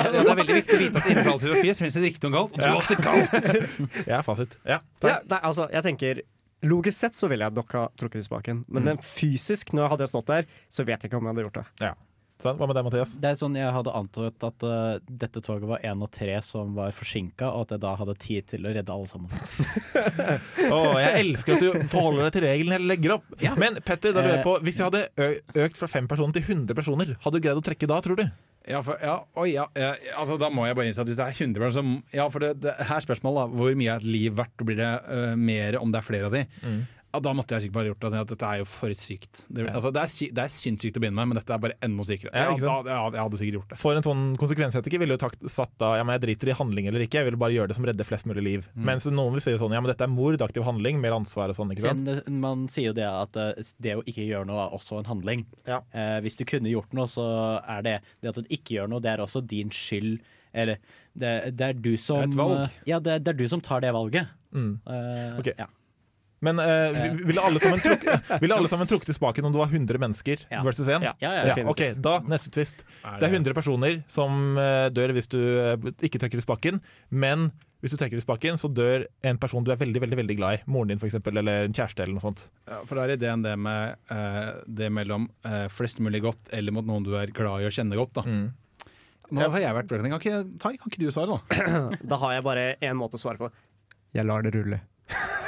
Det 0.00 0.20
er 0.20 0.38
veldig 0.40 0.56
viktig 0.60 0.76
å 0.76 0.80
vite 0.80 1.00
at 1.02 1.10
innenfor 1.10 1.32
all 1.34 1.42
filosofi 1.42 1.74
finnes 1.80 1.96
det 1.98 2.04
riktig 2.06 2.30
og 2.30 2.36
galt. 2.36 2.54
Og 2.54 2.60
du 2.60 2.68
valgte 2.68 2.96
galt! 3.04 3.50
Ja, 4.10 4.20
fasit. 4.26 4.56
Ja, 4.66 4.78
Ja, 5.04 5.16
nei, 5.30 5.40
altså, 5.40 5.70
jeg 5.72 5.86
tenker 5.86 6.22
Logisk 6.60 6.98
sett 6.98 7.16
så 7.16 7.24
ville 7.30 7.46
jeg 7.46 7.56
nok 7.56 7.70
ha 7.72 7.86
trukket 7.96 8.20
i 8.20 8.26
spaken, 8.26 8.58
men 8.68 8.84
den 8.84 8.98
fysisk, 9.00 9.70
når 9.72 9.86
jeg 9.86 9.92
hadde 9.94 10.08
stått 10.10 10.28
der, 10.28 10.48
så 10.68 10.84
vet 10.84 11.00
jeg 11.00 11.08
ikke 11.08 11.16
om 11.16 11.24
jeg 11.24 11.32
hadde 11.32 11.44
gjort 11.46 11.60
det. 11.62 11.66
ja. 11.86 11.94
Sånn, 12.40 12.56
Hva 12.56 12.68
med 12.70 12.76
deg, 12.78 12.86
Mathias? 12.86 13.10
Det 13.20 13.28
er 13.28 13.36
sånn 13.36 13.56
Jeg 13.58 13.72
hadde 13.74 13.92
antatt 13.92 14.44
at 14.48 14.64
uh, 14.64 14.94
dette 15.04 15.42
toget 15.44 15.68
var 15.68 15.82
én 15.84 16.00
og 16.00 16.08
tre 16.14 16.38
som 16.44 16.72
var 16.76 16.94
forsinka, 16.96 17.50
og 17.52 17.66
at 17.66 17.74
jeg 17.74 17.82
da 17.82 17.90
hadde 18.00 18.14
tid 18.22 18.46
til 18.48 18.64
å 18.64 18.72
redde 18.72 18.94
alle 18.94 19.10
sammen. 19.10 19.34
Åh, 20.76 20.94
jeg 21.02 21.18
elsker 21.20 21.58
at 21.58 21.64
du 21.66 21.90
forholder 21.92 22.26
deg 22.28 22.38
til 22.38 22.46
reglene 22.46 22.78
jeg 22.78 22.88
legger 22.94 23.16
opp. 23.18 23.28
Men 23.60 23.76
Petter, 23.84 24.16
da 24.16 24.24
lurer 24.24 24.38
jeg 24.38 24.46
på 24.46 24.56
Hvis 24.64 24.80
jeg 24.80 24.88
hadde 24.88 25.28
økt 25.66 25.82
fra 25.82 25.90
fem 25.92 26.08
personer 26.08 26.38
til 26.38 26.46
100 26.48 26.78
personer, 26.78 27.12
hadde 27.20 27.36
du 27.36 27.44
greid 27.44 27.60
å 27.60 27.66
trekke 27.66 27.90
da, 27.90 28.00
tror 28.04 28.22
du? 28.22 28.24
Ja, 28.68 28.82
for, 28.84 29.00
ja, 29.00 29.14
oi, 29.40 29.54
ja, 29.54 29.64
ja, 29.78 29.94
altså, 30.20 30.36
da 30.40 30.50
må 30.52 30.66
jeg 30.68 30.76
bare 30.76 30.90
innse 30.90 31.00
at 31.00 31.08
hvis 31.08 31.16
det 31.16 31.24
er 31.24 31.38
100 31.46 31.70
som, 31.78 31.94
Ja, 32.12 32.26
for 32.28 32.44
det, 32.44 32.58
det 32.60 32.74
her 32.76 32.98
er 32.98 33.06
spørsmålet, 33.06 33.40
da. 33.40 33.60
Hvor 33.60 33.76
mye 33.80 33.94
er 33.94 34.02
et 34.02 34.08
liv 34.08 34.36
verdt? 34.36 34.64
Blir 34.68 34.76
det 34.78 34.90
uh, 35.08 35.32
mer 35.40 35.78
om 35.80 35.92
det 35.94 36.02
er 36.02 36.06
flere 36.06 36.28
av 36.28 36.36
de? 36.36 36.44
Ja, 37.12 37.18
da 37.20 37.32
måtte 37.34 37.56
jeg 37.56 37.64
sikkert 37.64 37.74
bare 37.80 37.88
gjort 37.90 38.04
det. 38.04 38.10
At 38.20 38.28
dette 38.30 38.46
er 38.46 38.58
jo 38.60 38.66
for 38.70 38.92
sykt. 38.94 39.40
Det, 39.50 39.64
altså, 39.66 39.90
det, 39.90 40.02
er, 40.04 40.10
sy 40.12 40.28
det 40.30 40.42
er 40.44 40.52
sinnssykt 40.54 40.96
å 40.96 41.02
begynne 41.02 41.18
med, 41.18 41.30
men 41.32 41.38
dette 41.40 41.50
er 41.56 41.58
bare 41.64 41.74
enda 41.82 42.04
sykere. 42.06 42.30
Ja, 42.30 42.52
Ja, 42.54 42.56
da, 42.62 42.74
ja, 42.94 43.00
jeg 43.16 43.22
hadde 43.24 43.40
sikkert 43.40 43.56
gjort 43.58 43.72
det. 43.74 43.78
For 43.82 43.98
en 43.98 44.06
sånn 44.06 44.22
konsekvensetiker 44.38 45.02
ville 45.02 45.16
jo 45.16 45.20
takt, 45.24 45.42
satt 45.50 45.72
da 45.82 45.96
Ja, 45.98 46.04
men 46.06 46.14
jeg 46.18 46.22
driter 46.28 46.52
i 46.52 46.56
handling 46.60 46.86
eller 46.86 47.02
ikke, 47.02 47.18
jeg 47.18 47.28
vil 47.32 47.38
bare 47.42 47.56
gjøre 47.56 47.72
det 47.72 47.76
som 47.80 47.88
redder 47.90 48.06
flest 48.06 48.28
mulig 48.30 48.44
liv. 48.46 48.68
Mens 48.78 49.08
noen 49.10 49.34
vil 49.34 49.42
si 49.42 49.56
sånn 49.58 49.74
Ja, 49.74 49.80
men 49.82 49.90
dette 49.90 50.06
er 50.06 50.12
mord, 50.14 50.38
aktiv 50.46 50.62
handling, 50.64 51.00
mer 51.02 51.16
ansvar 51.18 51.50
og 51.50 51.58
sånn, 51.58 51.74
ikke 51.74 51.88
sant? 51.88 52.06
Siden 52.06 52.38
man 52.46 52.68
sier 52.70 52.92
jo 52.92 52.96
det 53.00 53.08
at 53.10 53.36
eh, 53.42 53.72
det 53.82 53.96
å 53.98 54.04
ikke 54.06 54.28
gjøre 54.30 54.46
noe 54.46 54.68
er 54.68 54.76
også 54.78 55.00
en 55.02 55.10
handling. 55.10 55.46
Ja. 55.66 55.80
Eh, 55.90 56.20
hvis 56.22 56.38
du 56.38 56.44
kunne 56.46 56.70
gjort 56.70 56.94
noe, 56.94 57.10
så 57.10 57.26
er 57.66 57.82
det 57.86 57.96
det 58.22 58.30
at 58.30 58.38
du 58.38 58.54
ikke 58.54 58.78
gjør 58.78 58.88
noe, 58.94 59.02
det 59.02 59.10
er 59.16 59.24
også 59.26 59.42
din 59.50 59.74
skyld. 59.74 60.20
Eller 60.54 60.78
det, 61.14 61.54
det 61.58 61.66
er 61.68 61.74
du 61.78 61.92
som 61.98 62.22
Det 62.22 62.28
er 62.28 62.30
et 62.32 62.38
valg. 62.38 62.56
eh, 62.64 62.78
Ja, 62.90 62.98
det, 63.02 63.18
det 63.26 63.34
er 63.34 63.38
du 63.42 63.44
som 63.50 63.60
tar 63.62 63.82
det 63.82 63.92
valget. 63.94 64.30
Mm. 64.54 64.72
Eh, 64.86 65.38
Ok. 65.42 65.52
ja. 65.58 65.66
Men 66.40 66.58
eh, 66.58 67.14
ville 67.20 67.42
alle 67.44 67.60
sammen 67.60 67.80
truk, 67.84 68.04
ville 68.42 68.56
alle 68.56 68.68
sammen 68.72 68.88
trukket 68.88 69.12
i 69.12 69.16
spaken 69.16 69.44
om 69.44 69.52
det 69.52 69.60
var 69.60 69.72
100 69.72 70.00
mennesker 70.00 70.46
Ja. 70.50 70.62
versus 70.64 70.88
1? 70.88 71.02
Ja, 71.04 71.14
ja, 71.20 71.32
Ja, 71.34 71.56
ja. 71.56 71.66
ok, 71.68 71.82
da 72.00 72.18
neste 72.24 72.52
twist. 72.54 72.86
Det 73.04 73.28
er 73.28 73.34
100 73.34 73.52
personer 73.56 73.98
som 74.08 74.56
eh, 74.56 74.88
dør 74.94 75.12
hvis 75.16 75.28
du 75.28 75.40
eh, 75.40 75.76
ikke 76.08 76.22
trekker 76.22 76.40
i 76.40 76.46
spaken, 76.46 76.80
men 77.12 77.50
hvis 77.80 77.92
du 77.94 77.96
trekker 78.00 78.20
i 78.20 78.24
spaken, 78.24 78.58
så 78.60 78.68
dør 78.72 79.06
en 79.24 79.38
person 79.40 79.64
du 79.64 79.70
er 79.72 79.78
veldig 79.80 80.00
veldig, 80.02 80.16
veldig 80.20 80.36
glad 80.36 80.58
i. 80.58 80.62
Moren 80.68 80.90
din, 80.92 81.00
eksempel, 81.00 81.38
eller 81.40 81.64
en 81.68 81.76
kjæreste, 81.76 82.04
eller 82.04 82.16
noe 82.18 82.24
sånt. 82.24 82.42
Ja, 82.68 82.80
for 82.84 82.98
da 83.00 83.06
er 83.06 83.14
ideen 83.14 83.40
det 83.44 83.54
med 83.56 83.96
uh, 84.12 84.50
det 84.68 84.90
mellom 84.92 85.30
uh, 85.48 85.64
flest 85.72 86.02
mulig 86.04 86.20
godt 86.26 86.52
eller 86.52 86.76
mot 86.76 86.84
noen 86.84 87.06
du 87.06 87.14
er 87.16 87.32
glad 87.32 87.64
i 87.64 87.70
og 87.70 87.72
kjenner 87.72 87.96
godt. 88.02 88.12
da. 88.20 88.26
Mm. 88.28 88.50
Nå 89.30 89.48
har 89.54 89.62
jeg 89.62 89.76
vært 89.78 89.92
Kan 89.96 90.16
ikke, 90.18 90.38
Tai, 90.60 90.74
kan 90.76 90.92
ikke 90.92 91.00
du 91.06 91.08
svare, 91.14 91.38
da? 91.38 91.96
Da 92.12 92.20
har 92.20 92.36
jeg 92.36 92.44
bare 92.44 92.66
én 92.84 93.00
måte 93.00 93.16
å 93.16 93.22
svare 93.22 93.40
på. 93.40 93.48
Jeg 94.12 94.28
lar 94.28 94.44
det 94.44 94.52
rulle. 94.58 94.82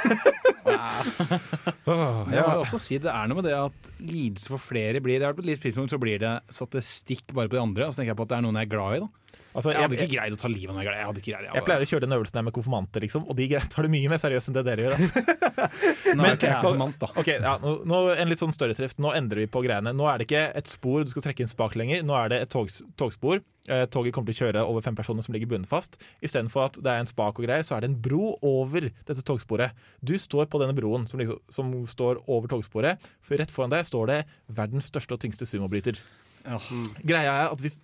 Jeg 1.83 2.43
må 2.43 2.61
også 2.61 2.79
si 2.81 2.97
Det 3.01 3.11
er 3.11 3.29
noe 3.29 3.39
med 3.39 3.47
det 3.47 3.55
at 3.57 3.89
lidelse 4.01 4.51
for 4.51 4.61
flere 4.61 5.01
blir 5.03 5.21
det 5.21 5.27
er 5.27 5.37
På 5.37 5.43
et 5.43 5.61
tidspunkt 5.61 5.93
så 5.93 5.99
blir 6.01 6.21
det 6.21 6.33
statistikk 6.53 7.33
bare 7.33 7.51
på 7.51 7.57
de 7.57 7.63
andre. 7.63 7.87
Og 7.87 7.93
så 7.93 8.01
tenker 8.01 8.13
jeg 8.13 8.21
på 8.21 8.27
at 8.27 8.33
det 8.33 8.39
er 8.39 8.47
noen 8.47 8.61
jeg 8.61 8.69
er 8.69 8.73
glad 8.75 8.97
i. 8.97 9.03
da 9.03 9.22
Altså, 9.53 9.71
Jeg 9.73 9.81
hadde 9.85 9.97
ikke 9.99 10.11
greid 10.15 10.33
å 10.33 10.39
ta 10.41 10.49
livet 10.51 10.69
av 10.73 10.75
meg. 10.77 10.87
jeg. 10.87 10.97
Jeg 10.97 11.07
hadde 11.09 11.21
ikke 11.23 11.33
greid, 11.33 11.49
jeg 11.53 11.65
pleier 11.67 11.85
å 11.85 11.89
kjøre 11.91 12.05
den 12.07 12.15
øvelsen 12.17 12.39
der 12.39 12.45
med 12.47 12.55
konfirmanter, 12.57 13.05
liksom, 13.05 13.27
og 13.29 13.37
de 13.37 13.47
tar 13.69 13.87
det 13.87 13.91
mye 13.93 14.09
mer 14.09 14.21
seriøst 14.23 14.49
enn 14.49 14.57
det 14.57 14.65
dere 14.67 14.87
gjør. 14.87 14.97
Altså. 14.97 15.23
Nå 16.17 16.25
er 16.27 16.37
ikke 16.37 16.49
jeg 16.49 16.59
konfirmant, 16.65 16.99
da. 17.01 17.09
Ok, 17.21 17.31
ja, 17.37 17.55
nå, 17.61 17.73
nå 17.89 18.01
En 18.17 18.29
litt 18.31 18.41
sånn 18.41 18.53
større 18.55 18.75
trift. 18.77 18.99
Nå 19.03 19.13
endrer 19.15 19.43
vi 19.43 19.47
på 19.51 19.61
greiene. 19.65 19.93
Nå 19.95 20.07
er 20.09 20.21
det 20.21 20.27
ikke 20.29 20.45
et 20.57 20.69
spor 20.71 21.05
du 21.05 21.11
skal 21.13 21.27
trekke 21.27 21.45
inn 21.45 21.51
spak 21.51 21.77
lenger. 21.79 22.03
Nå 22.05 22.15
er 22.17 22.33
det 22.33 22.41
et 22.45 22.53
tog, 22.53 22.69
togspor. 22.99 23.41
Eh, 23.71 23.85
toget 23.87 24.11
kommer 24.11 24.27
til 24.27 24.35
å 24.35 24.39
kjøre 24.43 24.63
over 24.67 24.83
fem 24.83 24.95
personer 24.97 25.23
som 25.23 25.35
ligger 25.35 25.47
bundet 25.53 25.69
fast. 25.71 25.95
Istedenfor 26.25 26.65
at 26.65 26.79
det 26.83 26.91
er 26.91 27.03
en 27.03 27.07
spak 27.07 27.37
og 27.39 27.45
greier, 27.45 27.63
så 27.63 27.77
er 27.77 27.85
det 27.85 27.91
en 27.93 27.99
bro 28.03 28.33
over 28.43 28.89
dette 28.89 29.23
togsporet. 29.23 29.71
Du 30.03 30.17
står 30.19 30.49
på 30.51 30.59
denne 30.59 30.75
broen 30.75 31.07
som, 31.07 31.21
liksom, 31.21 31.39
som 31.53 31.71
står 31.87 32.19
over 32.27 32.51
togsporet. 32.51 32.99
For 33.23 33.39
rett 33.39 33.53
foran 33.53 33.71
deg 33.71 33.87
står 33.87 34.11
det 34.11 34.19
verdens 34.51 34.91
største 34.91 35.15
og 35.15 35.23
tyngste 35.23 35.47
sumobryter. 35.47 36.01
Greia 37.07 37.33
er 37.45 37.51
at 37.53 37.61
hvis 37.63 37.79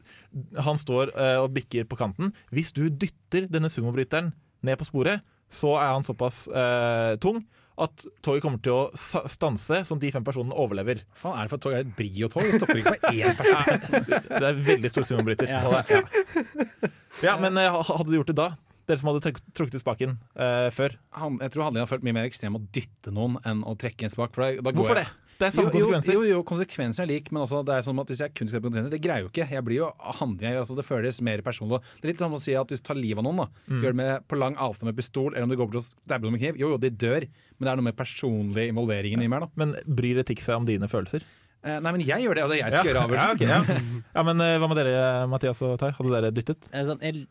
han 0.60 0.78
står 0.78 1.13
eh, 1.15 1.38
og 1.41 1.54
bikker 1.56 1.88
på 1.89 1.98
kanten 2.00 2.34
Hvis 2.54 2.74
du 2.76 2.84
dytter 2.89 3.48
denne 3.50 3.69
sumobryteren 3.72 4.34
ned 4.67 4.76
på 4.82 4.86
sporet, 4.89 5.24
så 5.50 5.78
er 5.80 5.93
han 5.95 6.04
såpass 6.04 6.43
eh, 6.52 7.15
tung 7.24 7.39
at 7.80 8.04
toget 8.26 8.43
kommer 8.43 8.60
til 8.60 8.74
å 8.76 9.28
stanse, 9.32 9.78
sånn 9.88 10.02
de 10.02 10.10
fem 10.12 10.26
personene 10.28 10.52
overlever. 10.60 11.00
Faen 11.15 11.38
er 11.39 11.48
det 11.48 11.54
for 11.54 11.56
at 11.56 11.63
tog? 11.63 11.76
Er 11.78 11.86
det 11.86 11.93
et 11.93 11.93
Brio-tog? 11.95 12.43
Det 12.43 12.58
stopper 12.60 12.82
ikke 12.82 12.91
på 12.91 13.13
én 13.15 13.38
person. 13.39 14.10
Det 14.41 14.50
er 14.50 14.60
veldig 14.67 14.91
stor 14.91 15.08
sumobryter. 15.08 15.48
Ja. 15.48 15.86
Ja. 15.88 16.89
ja, 17.24 17.38
men 17.39 17.56
eh, 17.56 17.80
hadde 17.88 18.10
du 18.12 18.17
gjort 18.17 18.34
det 18.34 18.36
da? 18.41 18.50
Dere 18.89 19.00
som 19.00 19.12
hadde 19.13 19.32
trukket 19.56 19.78
i 19.78 19.82
spaken 19.84 20.17
eh, 20.36 20.67
før. 20.76 20.98
Han, 21.22 21.39
jeg 21.45 21.54
tror 21.56 21.69
han 21.69 21.80
har 21.80 21.88
følt 21.88 22.04
mye 22.04 22.17
mer 22.19 22.28
ekstrem 22.28 22.58
å 22.60 22.62
dytte 22.76 23.13
noen 23.15 23.39
enn 23.48 23.63
å 23.63 23.78
trekke 23.80 24.08
en 24.08 24.12
spak. 24.12 24.34
For 24.36 24.43
da, 24.43 24.65
da 24.65 24.76
Hvorfor 24.76 25.00
jeg- 25.00 25.08
det? 25.08 25.26
Det 25.39 25.47
er 25.47 25.54
samme 25.56 25.69
jo, 25.71 25.80
konsekvenser. 25.80 26.13
Jo, 26.17 26.21
jo, 26.28 26.32
jo, 26.36 26.43
konsekvenser 26.43 27.04
er 27.06 27.08
lik, 27.13 27.30
men 27.32 27.41
også 27.45 27.62
det 27.63 27.78
er 27.78 27.86
sånn 27.86 27.99
at 28.04 28.10
hvis 28.12 28.19
jeg 28.25 28.34
kun 28.36 28.49
skal 28.52 28.60
konsekvenser, 28.65 28.91
det 28.91 28.99
greier 29.06 29.23
jo 29.23 29.30
ikke. 29.32 29.45
Jeg 29.56 29.63
blir 29.63 29.78
jo 29.80 29.88
handling, 30.19 30.58
altså 30.60 30.75
Det 30.75 30.84
føles 30.84 31.21
mer 31.23 31.39
personlig. 31.45 31.80
Det 32.02 32.04
er 32.04 32.12
litt 32.12 32.19
som 32.19 32.36
å 32.36 32.41
si 32.43 32.58
at 32.60 32.67
hvis 32.73 32.84
du 32.84 32.88
tar 32.89 32.99
livet 32.99 33.21
av 33.23 33.28
noen, 33.30 33.39
da, 33.45 33.47
Mm. 33.69 33.82
gjør 33.84 33.93
det 33.95 33.99
med, 34.02 34.28
på 34.28 34.39
lang 34.41 34.56
avstand 34.60 34.89
med 34.91 34.97
pistol, 34.99 35.32
eller 35.34 35.43
om 35.47 35.49
du 35.49 35.56
går 35.56 35.69
bort 35.71 35.80
og 35.80 35.88
stabber 35.88 36.28
noen 36.28 36.36
med 36.36 36.43
kniv, 36.43 36.60
jo 36.60 36.73
jo, 36.75 36.78
de 36.78 36.89
dør, 36.91 37.23
men 37.56 37.63
det 37.65 37.71
er 37.71 37.80
noe 37.80 37.88
med 37.88 37.95
personlig 37.97 38.67
involveringen 38.73 39.23
i 39.23 39.28
mer, 39.32 39.47
da. 39.47 39.49
Men 39.56 39.75
bryr 39.88 40.19
etikk 40.25 40.43
seg 40.43 40.60
om 40.60 40.65
dine 40.67 40.88
følelser? 40.91 41.24
Eh, 41.63 41.80
nei, 41.80 41.91
men 41.91 41.99
jeg 42.03 42.24
gjør 42.24 42.36
det, 42.36 42.43
og 42.43 42.49
det 42.51 42.59
er 42.59 42.63
jeg 42.66 42.72
som 42.72 42.84
skal 42.84 42.91
gjøre 42.93 43.07
avgjørelsen. 43.07 43.41
Ja, 43.47 43.57
ok, 43.63 43.76
ja. 43.80 44.03
ja, 44.16 44.24
men 44.24 44.41
eh, 44.43 44.57
hva 44.59 44.68
med 44.72 44.78
dere, 44.80 45.28
Mathias 45.32 45.61
og 45.68 45.78
Tai? 45.80 45.89
Hadde 45.97 46.13
dere 46.16 46.32
dyttet? 46.36 46.70
Eh, 46.72 46.84
Sånn, 46.88 46.99
jeg, 47.03 47.26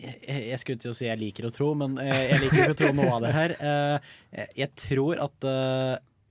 jeg, 0.00 0.40
jeg 0.50 0.58
skulle 0.62 0.80
til 0.82 0.90
å 0.90 0.96
si 0.98 1.06
jeg 1.06 1.18
liker 1.20 1.46
å 1.46 1.52
tro, 1.54 1.72
men 1.78 1.94
jeg 2.02 2.40
liker 2.44 2.62
ikke 2.64 2.74
å 2.74 2.78
tro 2.78 2.90
noe 2.98 3.10
av 3.18 3.22
det 3.26 3.32
her. 3.36 3.54
Eh, 3.58 4.46
jeg- 4.58 4.74
tror 4.86 5.18
at 5.22 5.46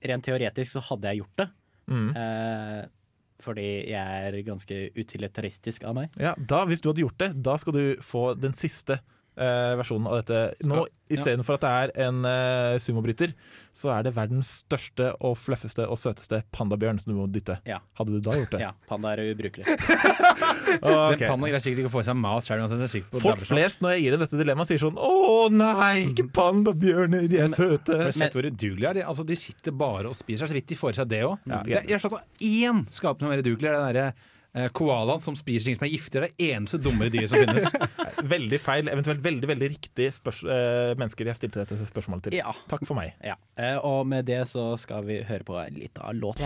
rent 0.05 0.25
teoretisk 0.25 0.77
så 0.77 0.83
hadde 0.91 1.11
jeg 1.11 1.23
gjort 1.23 1.43
det. 1.43 1.49
Mm. 1.89 2.09
Eh, 2.21 2.81
fordi 3.39 3.67
jeg 3.91 4.25
er 4.29 4.37
ganske 4.47 4.79
utilitaristisk 4.99 5.85
av 5.87 5.95
meg. 5.95 6.17
Ja, 6.19 6.33
da, 6.37 6.65
Hvis 6.67 6.83
du 6.83 6.89
hadde 6.91 7.05
gjort 7.05 7.21
det, 7.21 7.31
da 7.45 7.55
skal 7.61 7.75
du 7.75 7.83
få 8.03 8.33
den 8.35 8.55
siste 8.57 8.99
eh, 9.39 9.73
versjonen 9.79 10.09
av 10.11 10.21
dette. 10.21 10.67
Nå 10.69 10.85
istedenfor 11.09 11.57
at 11.57 11.63
det 11.63 11.69
er 11.69 11.91
en 12.05 12.25
uh, 12.25 12.77
sumobryter, 12.81 13.33
så 13.75 13.91
er 13.95 14.05
det 14.05 14.13
verdens 14.13 14.51
største 14.63 15.09
og 15.25 15.35
fluffeste 15.39 15.85
og 15.89 15.97
søteste 15.99 16.41
pandabjørn 16.55 16.99
som 17.01 17.13
du 17.13 17.17
må 17.17 17.27
dytte. 17.33 17.59
Ja. 17.69 17.79
Hadde 17.97 18.13
du 18.13 18.21
da 18.23 18.35
gjort 18.37 18.53
det? 18.53 18.61
Ja, 18.61 18.71
panda 18.89 19.13
er 19.15 19.23
ubrukelig. 19.31 19.65
okay. 19.73 21.17
Den 21.17 21.25
pandaen 21.25 21.47
greier 21.49 21.63
sikkert 21.63 21.83
ikke 21.83 21.91
å 21.91 21.95
få 21.95 22.03
i 22.03 22.09
seg 22.09 22.19
mat 22.19 22.45
sjøl. 22.45 22.65
Folk 23.25 23.43
flest, 23.49 23.83
når 23.83 23.95
jeg 23.95 24.05
gir 24.05 24.15
dem 24.15 24.25
dette 24.25 24.41
dilemmaet, 24.41 24.71
sier 24.71 24.83
sånn 24.83 24.99
Å 25.01 25.13
nei, 25.53 25.93
ikke 26.09 26.27
pandabjørner, 26.35 27.29
de 27.31 27.43
er 27.45 27.53
søte. 27.55 28.01
Men, 28.03 28.15
sett 28.15 28.37
hvor 28.37 28.45
udugelige 28.45 28.95
de 28.99 29.05
er? 29.05 29.09
Altså, 29.09 29.25
de 29.27 29.39
sitter 29.39 29.75
bare 29.75 30.11
og 30.11 30.17
spiser 30.17 30.49
så 30.49 30.57
vidt 30.57 30.69
de 30.69 30.77
får 30.77 30.93
i 30.93 30.99
seg 31.01 31.13
det 31.15 31.23
òg. 31.25 31.39
Ja, 31.49 31.63
jeg, 31.79 31.95
har 31.95 32.03
slått 32.03 32.19
av 32.19 32.25
én 32.45 32.85
er 32.85 33.31
mer 33.31 33.41
udugelig. 33.41 34.11
Eh, 34.59 34.67
koalaen 34.75 35.21
som 35.23 35.37
spiser 35.37 35.69
ting 35.69 35.77
som 35.77 35.85
er 35.87 35.93
giftige. 35.93 36.23
Er 36.23 36.27
det 36.27 36.49
eneste 36.51 36.79
dummere 36.83 37.11
dyret 37.13 37.31
som 37.31 37.43
finnes. 37.43 37.69
Veldig 38.35 38.59
feil, 38.59 38.89
eventuelt 38.91 39.21
veldig 39.23 39.47
veldig 39.47 39.67
riktig 39.71 40.09
spørs 40.11 40.41
eh, 40.43 40.91
mennesker 40.99 41.29
jeg 41.29 41.39
stilte 41.39 41.63
dette 41.63 41.87
spørsmålet 41.87 42.27
til. 42.27 42.39
Ja. 42.41 42.51
Takk 42.71 42.83
for 42.87 42.99
meg. 42.99 43.13
Ja. 43.23 43.37
Eh, 43.55 43.77
og 43.85 44.03
med 44.09 44.27
det 44.27 44.41
så 44.51 44.73
skal 44.81 45.05
vi 45.07 45.21
høre 45.23 45.47
på 45.47 45.55
en 45.61 45.79
liten 45.79 46.19
låt. 46.19 46.43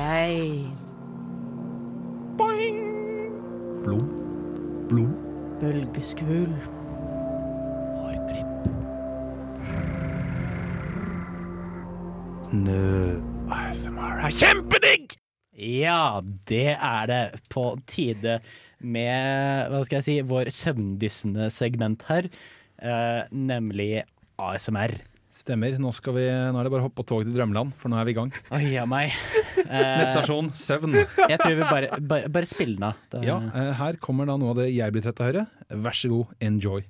Blom. 3.84 4.06
Blom. 4.92 5.12
Bølgeskvul. 5.64 6.54
ASMR 13.54 14.22
er 14.28 14.30
kjempedigg! 14.30 15.03
Ja, 15.60 16.22
det 16.50 16.74
er 16.74 17.08
det 17.10 17.22
på 17.54 17.68
tide 17.90 18.40
med 18.84 19.70
hva 19.72 19.84
skal 19.86 20.00
jeg 20.00 20.08
si, 20.08 20.16
vår 20.28 20.50
søvndyssende 20.52 21.50
segment 21.54 22.02
her, 22.10 22.28
eh, 22.82 23.22
nemlig 23.32 24.04
ASMR. 24.42 24.96
Stemmer. 25.34 25.74
Nå, 25.82 25.90
skal 25.98 26.14
vi, 26.14 26.26
nå 26.30 26.60
er 26.60 26.68
det 26.68 26.72
bare 26.74 26.84
å 26.84 26.88
hoppe 26.88 27.00
på 27.02 27.06
toget 27.10 27.30
til 27.32 27.38
drømmeland, 27.40 27.72
for 27.80 27.90
nå 27.90 27.98
er 27.98 28.06
vi 28.06 28.14
i 28.14 28.18
gang. 28.20 28.30
Oi 28.54 28.62
ja, 28.76 28.84
meg. 28.90 29.14
Neste 29.58 29.70
Eh, 29.74 30.12
stasjon 30.12 30.52
søvn. 30.58 30.94
jeg 31.00 31.40
tror 31.42 31.56
vi 31.58 31.64
bare, 31.66 32.02
bare, 32.02 32.30
bare 32.34 32.50
spiller 32.50 32.78
den 32.78 32.90
av. 32.92 33.26
Ja, 33.26 33.40
eh, 33.54 33.72
her 33.80 33.98
kommer 34.02 34.30
da 34.30 34.38
noe 34.38 34.54
av 34.54 34.62
det 34.62 34.70
jeg 34.76 34.94
blir 34.94 35.06
trett 35.06 35.22
av 35.22 35.26
å 35.26 35.32
høre. 35.32 35.46
Vær 35.86 35.98
så 35.98 36.12
god, 36.14 36.36
enjoy. 36.50 36.86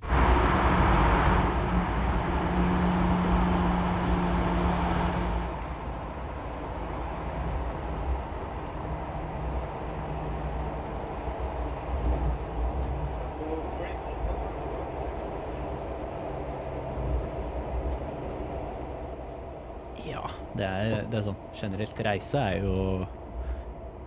Ja, 20.06 20.24
det 20.58 20.66
er, 20.68 21.04
det 21.12 21.20
er 21.22 21.26
sånn 21.30 21.38
generelt. 21.64 22.00
Reise 22.06 22.42
er 22.54 22.64
jo 22.64 23.06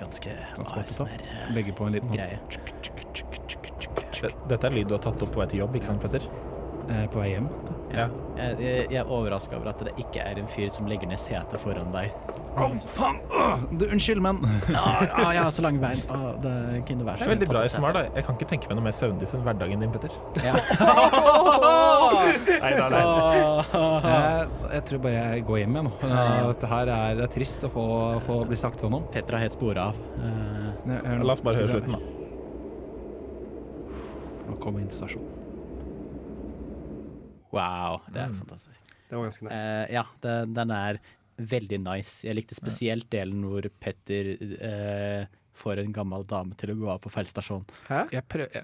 ganske 0.01 0.33
ASMR-greie. 0.63 1.49
Legge 1.57 1.77
på 1.77 1.89
en 1.89 1.97
liten 1.97 2.13
greie. 2.13 2.41
Dette 4.49 4.69
er 4.69 4.75
lyd 4.75 4.91
du 4.91 4.97
har 4.97 5.03
tatt 5.05 5.23
opp 5.25 5.33
på 5.35 5.43
vei 5.43 5.49
til 5.53 5.65
jobb, 5.65 5.77
ikke 5.79 5.91
sant, 5.91 6.05
Petter? 6.05 6.29
Eh, 6.87 7.05
på 7.11 7.19
vei 7.19 7.33
hjem. 7.33 7.49
Ja. 7.91 8.07
Jeg, 8.37 8.57
jeg, 8.61 8.87
jeg 8.93 9.01
er 9.01 9.11
overraska 9.11 9.57
over 9.59 9.73
at 9.73 9.81
det 9.87 9.95
ikke 10.01 10.23
er 10.23 10.41
en 10.41 10.49
fyr 10.51 10.69
som 10.75 10.89
legger 10.91 11.09
ned 11.11 11.21
setet 11.21 11.59
foran 11.63 11.91
deg. 11.95 12.13
Å, 12.57 12.69
faen! 12.89 13.19
Oh, 13.29 13.65
du, 13.69 13.85
unnskyld, 13.93 14.23
men 14.25 14.39
Ah, 14.73 15.03
ah, 15.05 15.33
jeg 15.35 15.43
har 15.45 15.51
så 15.53 15.65
lang 15.67 15.81
bein. 15.83 16.01
Ah, 16.13 16.31
det 16.41 16.55
kunne 16.89 17.05
Det 17.05 17.27
er 17.27 17.33
veldig 17.35 17.51
bra 17.51 17.67
ASMR, 17.67 17.93
da. 17.97 18.07
Jeg 18.17 18.29
kan 18.29 18.39
ikke 18.39 18.51
tenke 18.55 18.71
meg 18.71 18.81
noe 18.81 18.87
mer 18.89 18.97
søvndyss 18.97 19.37
enn 19.37 19.45
hverdagen 19.45 19.85
din, 19.85 19.93
Petter. 19.93 20.17
Ja. 20.45 20.55
Nei, 22.47 22.73
nei, 22.77 22.89
nei. 22.93 23.01
jeg, 24.07 24.49
jeg 24.77 24.83
tror 24.91 25.01
bare 25.07 25.15
jeg 25.17 25.45
går 25.49 25.59
hjem, 25.63 25.75
jeg 25.81 25.85
nå. 25.87 25.93
Eh, 26.07 26.43
Dette 26.51 26.71
her 26.71 26.87
er, 26.97 27.15
det 27.19 27.25
er 27.27 27.33
trist 27.37 27.65
å 27.67 27.71
få, 27.73 27.87
få 28.27 28.37
bli 28.51 28.59
sagt 28.61 28.83
sånn 28.85 28.95
om. 28.99 29.05
Petter 29.15 29.37
har 29.39 29.43
helt 29.47 29.57
spora 29.57 29.89
av. 29.91 29.99
Eh, 30.21 30.93
hør. 30.93 31.25
La 31.27 31.33
oss 31.37 31.43
bare 31.47 31.63
høre 31.63 31.71
slutten, 31.73 31.97
da. 31.97 32.01
Nå 34.47 34.59
kommer 34.63 34.83
inn 34.85 34.91
til 34.93 35.01
stasjonen. 35.01 35.33
wow, 37.57 38.01
det 38.13 38.21
er 38.21 38.29
Mm. 38.29 38.35
fantastisk. 38.43 38.81
Det 39.09 39.17
var 39.17 39.23
ganske 39.25 39.43
nice. 39.47 39.55
Uh, 39.57 39.87
ja, 39.95 40.03
den, 40.23 40.53
den 40.55 40.71
er 40.75 40.99
veldig 41.39 41.79
nice. 41.85 42.27
Jeg 42.27 42.35
likte 42.37 42.55
spesielt 42.59 43.09
delen 43.13 43.43
hvor 43.47 43.63
Petter 43.81 44.33
eh, 44.61 45.27
får 45.57 45.81
en 45.83 45.93
gammel 45.97 46.25
dame 46.29 46.57
til 46.61 46.73
å 46.73 46.77
gå 46.79 46.91
av 46.95 47.03
på 47.05 47.11
feil 47.13 47.29
stasjon. 47.31 47.65
Hæ? 47.89 48.05
Jeg, 48.15 48.23
jeg, 48.43 48.63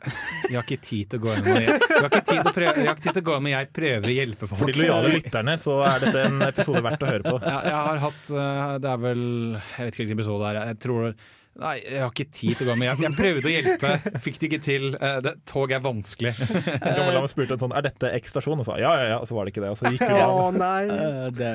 jeg 0.48 0.56
har 0.58 0.64
ikke 0.66 0.80
tid 0.84 1.12
til 1.12 1.20
å 1.20 1.24
gå 1.26 1.34
hjem, 1.34 1.50
jeg, 1.52 1.66
jeg, 1.66 1.98
har 1.98 2.08
ikke 2.08 2.24
tid 2.30 2.40
til 2.40 2.50
å 2.50 2.56
prøve, 2.56 2.72
jeg 2.78 2.88
har 2.88 2.96
ikke 2.96 3.06
tid 3.08 3.18
til 3.18 3.22
å 3.24 3.26
gå 3.28 3.36
hjem, 3.36 3.46
men 3.48 3.54
jeg 3.56 3.70
prøver 3.80 4.08
å 4.08 4.16
hjelpe 4.16 4.48
folk. 4.50 4.62
For 4.62 4.72
de 4.72 4.80
lojale 4.80 5.12
lytterne 5.16 5.58
så 5.62 5.76
er 5.88 6.06
dette 6.06 6.24
en 6.30 6.48
episode 6.48 6.82
verdt 6.88 7.06
å 7.06 7.12
høre 7.12 7.28
på. 7.28 7.36
Jeg, 7.42 7.68
jeg 7.72 7.86
har 7.90 8.02
hatt 8.06 8.32
eh, 8.32 8.74
Det 8.82 8.90
er 8.92 9.00
vel 9.02 9.22
Jeg 9.22 9.86
vet 9.86 9.94
ikke 9.94 10.02
hvilken 10.02 10.20
episode 10.20 10.42
det 10.42 10.50
er. 10.52 10.72
Jeg 10.72 10.82
tror 10.86 11.14
Nei, 11.60 11.74
jeg 11.84 12.00
har 12.00 12.08
ikke 12.14 12.24
tid 12.32 12.54
til 12.56 12.64
å 12.64 12.70
gå 12.70 12.74
med. 12.80 12.86
Jeg, 12.88 13.02
jeg 13.04 13.16
prøvde 13.18 13.48
å 13.50 13.52
hjelpe, 13.52 13.88
fikk 14.24 14.38
det 14.40 14.48
ikke 14.48 14.60
til. 14.64 14.86
Eh, 14.96 15.18
Det, 15.26 15.34
tog 15.50 15.74
er 15.76 15.82
vanskelig. 15.84 16.32
En 16.78 16.94
Gammel 16.96 17.18
dame 17.18 17.28
spurte 17.28 17.58
en 17.58 17.60
sånn 17.66 17.74
Er 17.76 17.84
dette 17.84 18.08
X 18.22 18.32
stasjon? 18.32 18.62
Og 18.62 18.68
sa 18.68 18.78
ja, 18.80 18.94
ja, 19.02 19.10
ja, 19.12 19.18
og 19.20 19.28
så 19.28 19.36
var 19.36 19.44
det 19.44 19.52
ikke 19.52 19.66
det. 19.66 19.74
Og 19.74 19.76
så 19.82 19.92
gikk 19.92 20.06
hun 20.06 20.16
av. 20.16 20.56
nei! 20.56 20.80
Eh, 20.88 21.26
det, 21.36 21.52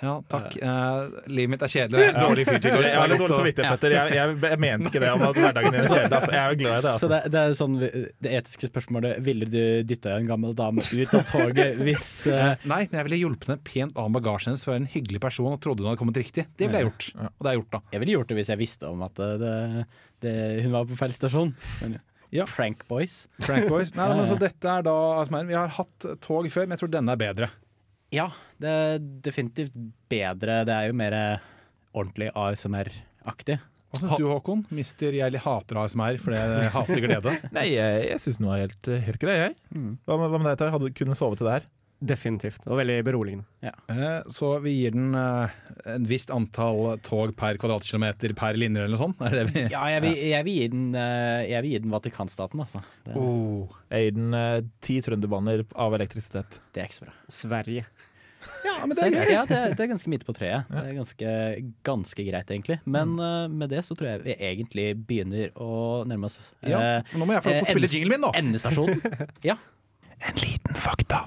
Ja, 0.00 0.14
takk. 0.32 0.54
Uh, 0.56 1.20
livet 1.28 1.52
mitt 1.52 1.62
er 1.64 1.70
kjedelig. 1.72 2.06
Dårlig 2.24 2.44
fyrtid. 2.48 2.72
Sorry, 2.72 2.88
jeg 2.88 2.96
har 2.96 3.10
litt 3.10 3.20
dårlig 3.20 3.36
samvittighet, 3.36 3.74
Petter. 3.74 3.94
Jeg, 3.96 4.14
jeg, 4.16 4.36
jeg 4.48 4.60
mente 4.64 4.88
ikke 4.90 5.02
det 5.02 5.10
om 5.12 5.24
at 5.26 5.40
hverdagen 5.40 5.74
din 5.74 5.80
er 5.82 5.88
kjedelig. 5.90 6.16
Altså. 6.16 6.32
Jeg 6.32 6.40
er 6.40 6.54
jo 6.54 6.58
glad 6.62 6.72
i 6.72 6.80
det. 6.80 6.82
så 6.82 6.92
Altså. 6.94 7.10
det, 7.12 7.20
det 7.34 7.42
er 7.42 7.56
sånn 7.58 7.76
det 7.80 8.32
etiske 8.40 8.70
spørsmålet 8.70 9.20
Ville 9.26 9.48
du 9.50 9.60
dytta 9.90 10.16
en 10.16 10.28
gammel 10.30 10.56
dame 10.56 10.84
ut 10.84 11.14
av 11.18 11.24
toget 11.28 11.80
hvis 11.84 12.08
uh... 12.32 12.52
Nei, 12.72 12.82
men 12.88 12.98
jeg 13.00 13.08
ville 13.10 13.20
hjulpet 13.22 13.52
henne 13.52 13.64
pent 13.66 14.00
av 14.00 14.10
bagasjen 14.16 14.52
hennes 14.52 14.64
for 14.66 14.76
en 14.78 14.88
hyggelig 14.90 15.20
person 15.22 15.52
og 15.52 15.60
trodde 15.62 15.84
hun 15.84 15.92
hadde 15.92 16.00
kommet 16.00 16.20
riktig. 16.20 16.46
Det 16.56 16.68
ville 16.68 16.80
jeg 16.82 16.90
gjort. 16.90 17.08
Og 17.20 17.40
det 17.40 17.50
har 17.50 17.56
jeg 17.56 17.62
gjort, 17.62 17.72
da. 17.76 17.82
Jeg 17.94 18.04
ville 18.04 18.16
gjort 18.16 18.30
det 18.32 18.38
hvis 18.40 18.52
jeg 18.54 18.62
visste 18.64 18.90
om 18.90 19.04
at 19.06 19.24
det, 19.44 19.56
det, 20.24 20.36
hun 20.64 20.76
var 20.78 20.88
på 20.88 21.00
feil 21.00 21.16
stasjon. 21.16 21.52
Men 21.82 21.98
Ja. 22.30 22.44
Prank 22.46 22.86
boys. 22.88 23.24
Frank 23.42 23.68
Boys. 23.68 23.92
Nei, 23.98 24.06
men 24.16 24.28
så 24.30 24.36
dette 24.46 24.76
er 24.78 24.84
da 24.86 24.94
altså, 25.20 25.40
Vi 25.48 25.56
har 25.58 25.72
hatt 25.80 26.06
tog 26.22 26.46
før, 26.48 26.68
men 26.68 26.76
jeg 26.78 26.84
tror 26.84 26.92
denne 26.94 27.16
er 27.16 27.20
bedre. 27.20 27.50
Ja, 28.14 28.28
det 28.60 28.70
er 28.70 29.02
definitivt 29.24 29.74
bedre. 30.10 30.62
Det 30.66 30.74
er 30.74 30.88
jo 30.90 30.96
mer 30.98 31.16
ordentlig 31.96 32.30
ASMR-aktig. 32.34 33.58
Hva 33.90 33.98
syns 33.98 34.18
du, 34.20 34.26
Håkon? 34.30 34.64
Mister 34.74 35.14
jeg 35.16 35.40
hater 35.42 35.78
ASMR 35.82 36.18
fordi 36.22 36.38
jeg 36.38 36.70
hater 36.76 37.02
glede. 37.02 37.32
Nei, 37.56 37.66
jeg, 37.74 38.04
jeg 38.12 38.22
syns 38.22 38.38
den 38.38 38.46
var 38.50 38.60
helt, 38.62 38.90
helt 39.06 39.22
grei, 39.22 39.36
jeg. 39.40 39.56
Hva 40.06 40.18
med, 40.20 40.30
hva 40.30 40.38
med 40.38 40.46
deg, 40.52 40.58
Tai? 40.60 40.68
Hadde 40.76 40.90
du 40.90 40.98
kunnet 41.00 41.18
sove 41.18 41.38
til 41.38 41.48
det 41.48 41.56
her? 41.58 41.66
Definitivt. 42.00 42.64
Og 42.66 42.78
veldig 42.80 42.94
beroligende. 43.04 43.44
Ja. 43.60 43.74
Så 44.32 44.54
vi 44.64 44.72
gir 44.78 44.94
den 44.94 45.10
eh, 45.14 45.52
en 45.94 46.06
visst 46.08 46.30
antall 46.32 46.96
tog 47.04 47.34
per 47.36 47.58
kvadratkilometer 47.60 48.32
per 48.38 48.56
linje 48.56 48.80
eller 48.80 48.94
noe 48.96 49.02
sånt? 49.02 49.20
Er 49.20 49.34
det 49.36 49.42
det 49.42 49.52
vi 49.52 49.64
Ja, 49.74 49.82
jeg 49.92 50.04
vil, 50.06 50.16
jeg 50.30 50.46
vil, 50.46 50.56
gi, 50.62 50.68
den, 50.72 50.86
eh, 50.96 51.42
jeg 51.50 51.66
vil 51.66 51.74
gi 51.74 51.82
den 51.84 51.92
Vatikanstaten, 51.96 52.62
altså. 52.64 52.80
Det, 53.04 53.16
Oh. 53.20 53.68
Jeg 53.92 54.06
gir 54.08 54.16
den 54.16 54.34
eh, 54.38 54.60
ti 54.80 54.96
trønderbaner 55.04 55.66
av 55.76 55.96
elektrisitet. 55.98 56.60
det 56.72 56.80
er 56.84 56.88
ikke 56.88 57.00
så 57.02 57.08
bra. 57.10 57.14
Sverige. 57.28 57.84
Ja, 58.64 58.74
men 58.88 58.96
Det 58.96 59.04
er 59.04 59.10
greit. 59.12 59.30
ja, 59.34 59.42
det 59.44 59.56
er, 59.58 59.74
det 59.76 59.84
er 59.84 59.88
ganske 59.92 60.08
midt 60.08 60.24
på 60.24 60.32
treet. 60.32 60.64
Det 60.72 60.86
er 60.88 60.94
ganske, 60.96 61.32
ganske 61.84 62.24
greit, 62.24 62.48
egentlig. 62.54 62.78
Men 62.88 63.12
eh, 63.20 63.48
med 63.52 63.68
det 63.74 63.82
så 63.84 63.92
tror 63.98 64.14
jeg 64.14 64.22
vi 64.24 64.36
egentlig 64.40 64.86
begynner 65.04 65.52
å 65.60 66.00
nærme 66.08 66.30
oss 66.30 66.40
Ja, 66.64 66.80
eh, 66.80 67.12
nå 67.12 67.28
må 67.28 67.36
jeg 67.36 67.44
få 67.44 67.52
lov 67.52 67.60
til 67.60 67.68
å 67.68 67.72
spille 67.76 67.92
jinglen 67.92 68.16
min, 68.16 68.24
da! 68.24 68.32
endestasjonen. 68.40 69.04
Ja. 69.50 69.58
En 70.20 70.36
liten 70.40 70.76
fakta. 70.76 71.26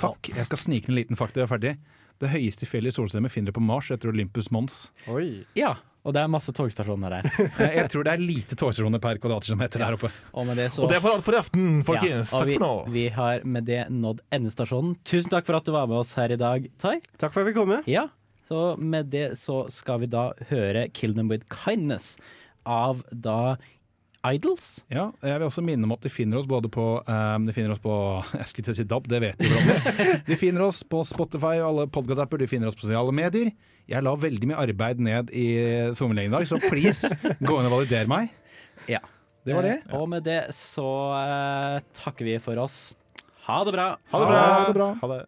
Takk. 0.00 0.30
Jeg 0.34 0.46
skal 0.48 0.58
snike 0.60 0.90
en 0.90 0.98
liten 0.98 1.18
fakta. 1.18 1.40
Jeg 1.42 1.48
er 1.48 1.52
ferdig. 1.54 1.74
Det 2.22 2.30
høyeste 2.30 2.66
fjellet 2.68 2.94
i 2.94 2.96
solsystemet 2.96 3.32
finner 3.34 3.50
du 3.50 3.56
på 3.58 3.64
Mars 3.64 3.90
etter 3.94 4.12
Olympus 4.12 4.50
Mons. 4.54 4.86
Oi. 5.10 5.44
ja. 5.58 5.74
Og 6.04 6.12
det 6.12 6.20
er 6.20 6.28
masse 6.28 6.52
togstasjoner 6.52 7.14
der. 7.14 7.26
Jeg 7.78 7.88
tror 7.88 8.04
det 8.04 8.12
er 8.12 8.20
lite 8.20 8.56
togstasjoner 8.60 9.00
per 9.00 9.16
kvadratkilometer 9.22 9.80
der 9.80 9.94
oppe. 9.96 10.10
Og 10.36 10.44
med 10.44 10.58
det 10.60 10.66
så 10.74 10.82
Og 10.84 10.90
det 10.92 10.98
var 11.00 11.14
alt 11.16 11.24
for 11.24 11.32
i 11.32 11.38
aften, 11.40 11.78
folkens. 11.88 12.28
Ja, 12.28 12.42
Takk 12.42 12.50
vi, 12.50 12.58
for 12.58 12.64
nå. 12.66 12.72
Vi 12.92 13.04
har 13.14 13.46
med 13.48 13.64
det 13.64 13.78
nådd 13.88 14.20
endestasjonen. 14.36 14.98
Tusen 15.08 15.32
takk 15.32 15.48
for 15.48 15.56
at 15.56 15.64
du 15.64 15.72
var 15.72 15.88
med 15.88 16.02
oss 16.02 16.12
her 16.18 16.34
i 16.34 16.36
dag, 16.36 16.68
Tai. 16.76 16.98
Takk 17.16 17.32
for 17.32 17.40
at 17.40 17.48
vi 17.48 17.54
kom. 17.56 17.72
Med. 17.72 17.88
Ja, 17.88 18.10
så 18.50 18.74
med 18.76 19.08
det 19.16 19.38
så 19.40 19.62
skal 19.72 20.02
vi 20.04 20.10
da 20.12 20.26
høre 20.50 20.90
'Kill 20.92 21.16
Them 21.16 21.32
With 21.32 21.48
Kindness' 21.48 22.18
av 22.68 23.00
da 23.08 23.56
Idols. 24.24 24.68
Ja, 24.88 25.10
jeg 25.20 25.40
vil 25.40 25.46
også 25.46 25.62
minne 25.64 25.84
om 25.84 25.92
at 25.92 26.04
de 26.06 26.10
finner 26.12 26.38
oss 26.40 26.46
både 26.48 26.70
på 26.72 26.84
um, 27.04 27.44
De 27.44 27.52
finner 27.52 27.74
oss 27.74 27.82
på 27.84 27.92
Jeg 28.40 28.48
skulle 28.50 28.68
til 28.70 28.74
å 28.74 28.78
si 28.78 28.86
DAB, 28.88 29.08
det 29.12 29.20
vet 29.24 29.42
de 29.42 29.50
hvordan. 29.52 30.22
De 30.30 30.38
finner 30.40 30.64
oss 30.64 30.80
på 30.88 31.02
Spotify 31.04 31.58
og 31.58 31.66
alle 31.68 31.86
podkast-apper. 31.92 32.40
De 32.40 32.48
finner 32.48 32.70
oss 32.70 32.78
på 32.78 32.86
sosiale 32.86 33.12
medier. 33.14 33.52
Jeg 33.90 34.00
la 34.06 34.14
veldig 34.16 34.48
mye 34.48 34.62
arbeid 34.64 35.02
ned 35.04 35.28
i 35.36 35.44
sommerlegen 35.98 36.32
i 36.32 36.36
dag, 36.38 36.46
så 36.48 36.56
please, 36.62 37.10
gå 37.44 37.58
inn 37.60 37.68
og 37.68 37.74
valider 37.76 38.08
meg. 38.08 38.32
Ja. 38.88 39.02
Det 39.44 39.52
var 39.52 39.66
det. 39.68 39.74
Eh, 39.84 39.98
Og 40.00 40.08
med 40.08 40.24
det 40.24 40.40
så 40.56 40.88
uh, 41.12 41.76
takker 42.00 42.24
vi 42.24 42.38
for 42.40 42.56
oss. 42.64 42.94
Ha 43.44 43.60
det 43.68 43.74
bra. 43.76 43.90
Ha 44.08 44.20
det 44.22 44.28
bra. 44.30 44.40
Ha 44.40 44.66
det 44.70 44.76
bra. 44.78 44.88
Ha 45.02 45.10
det. 45.12 45.20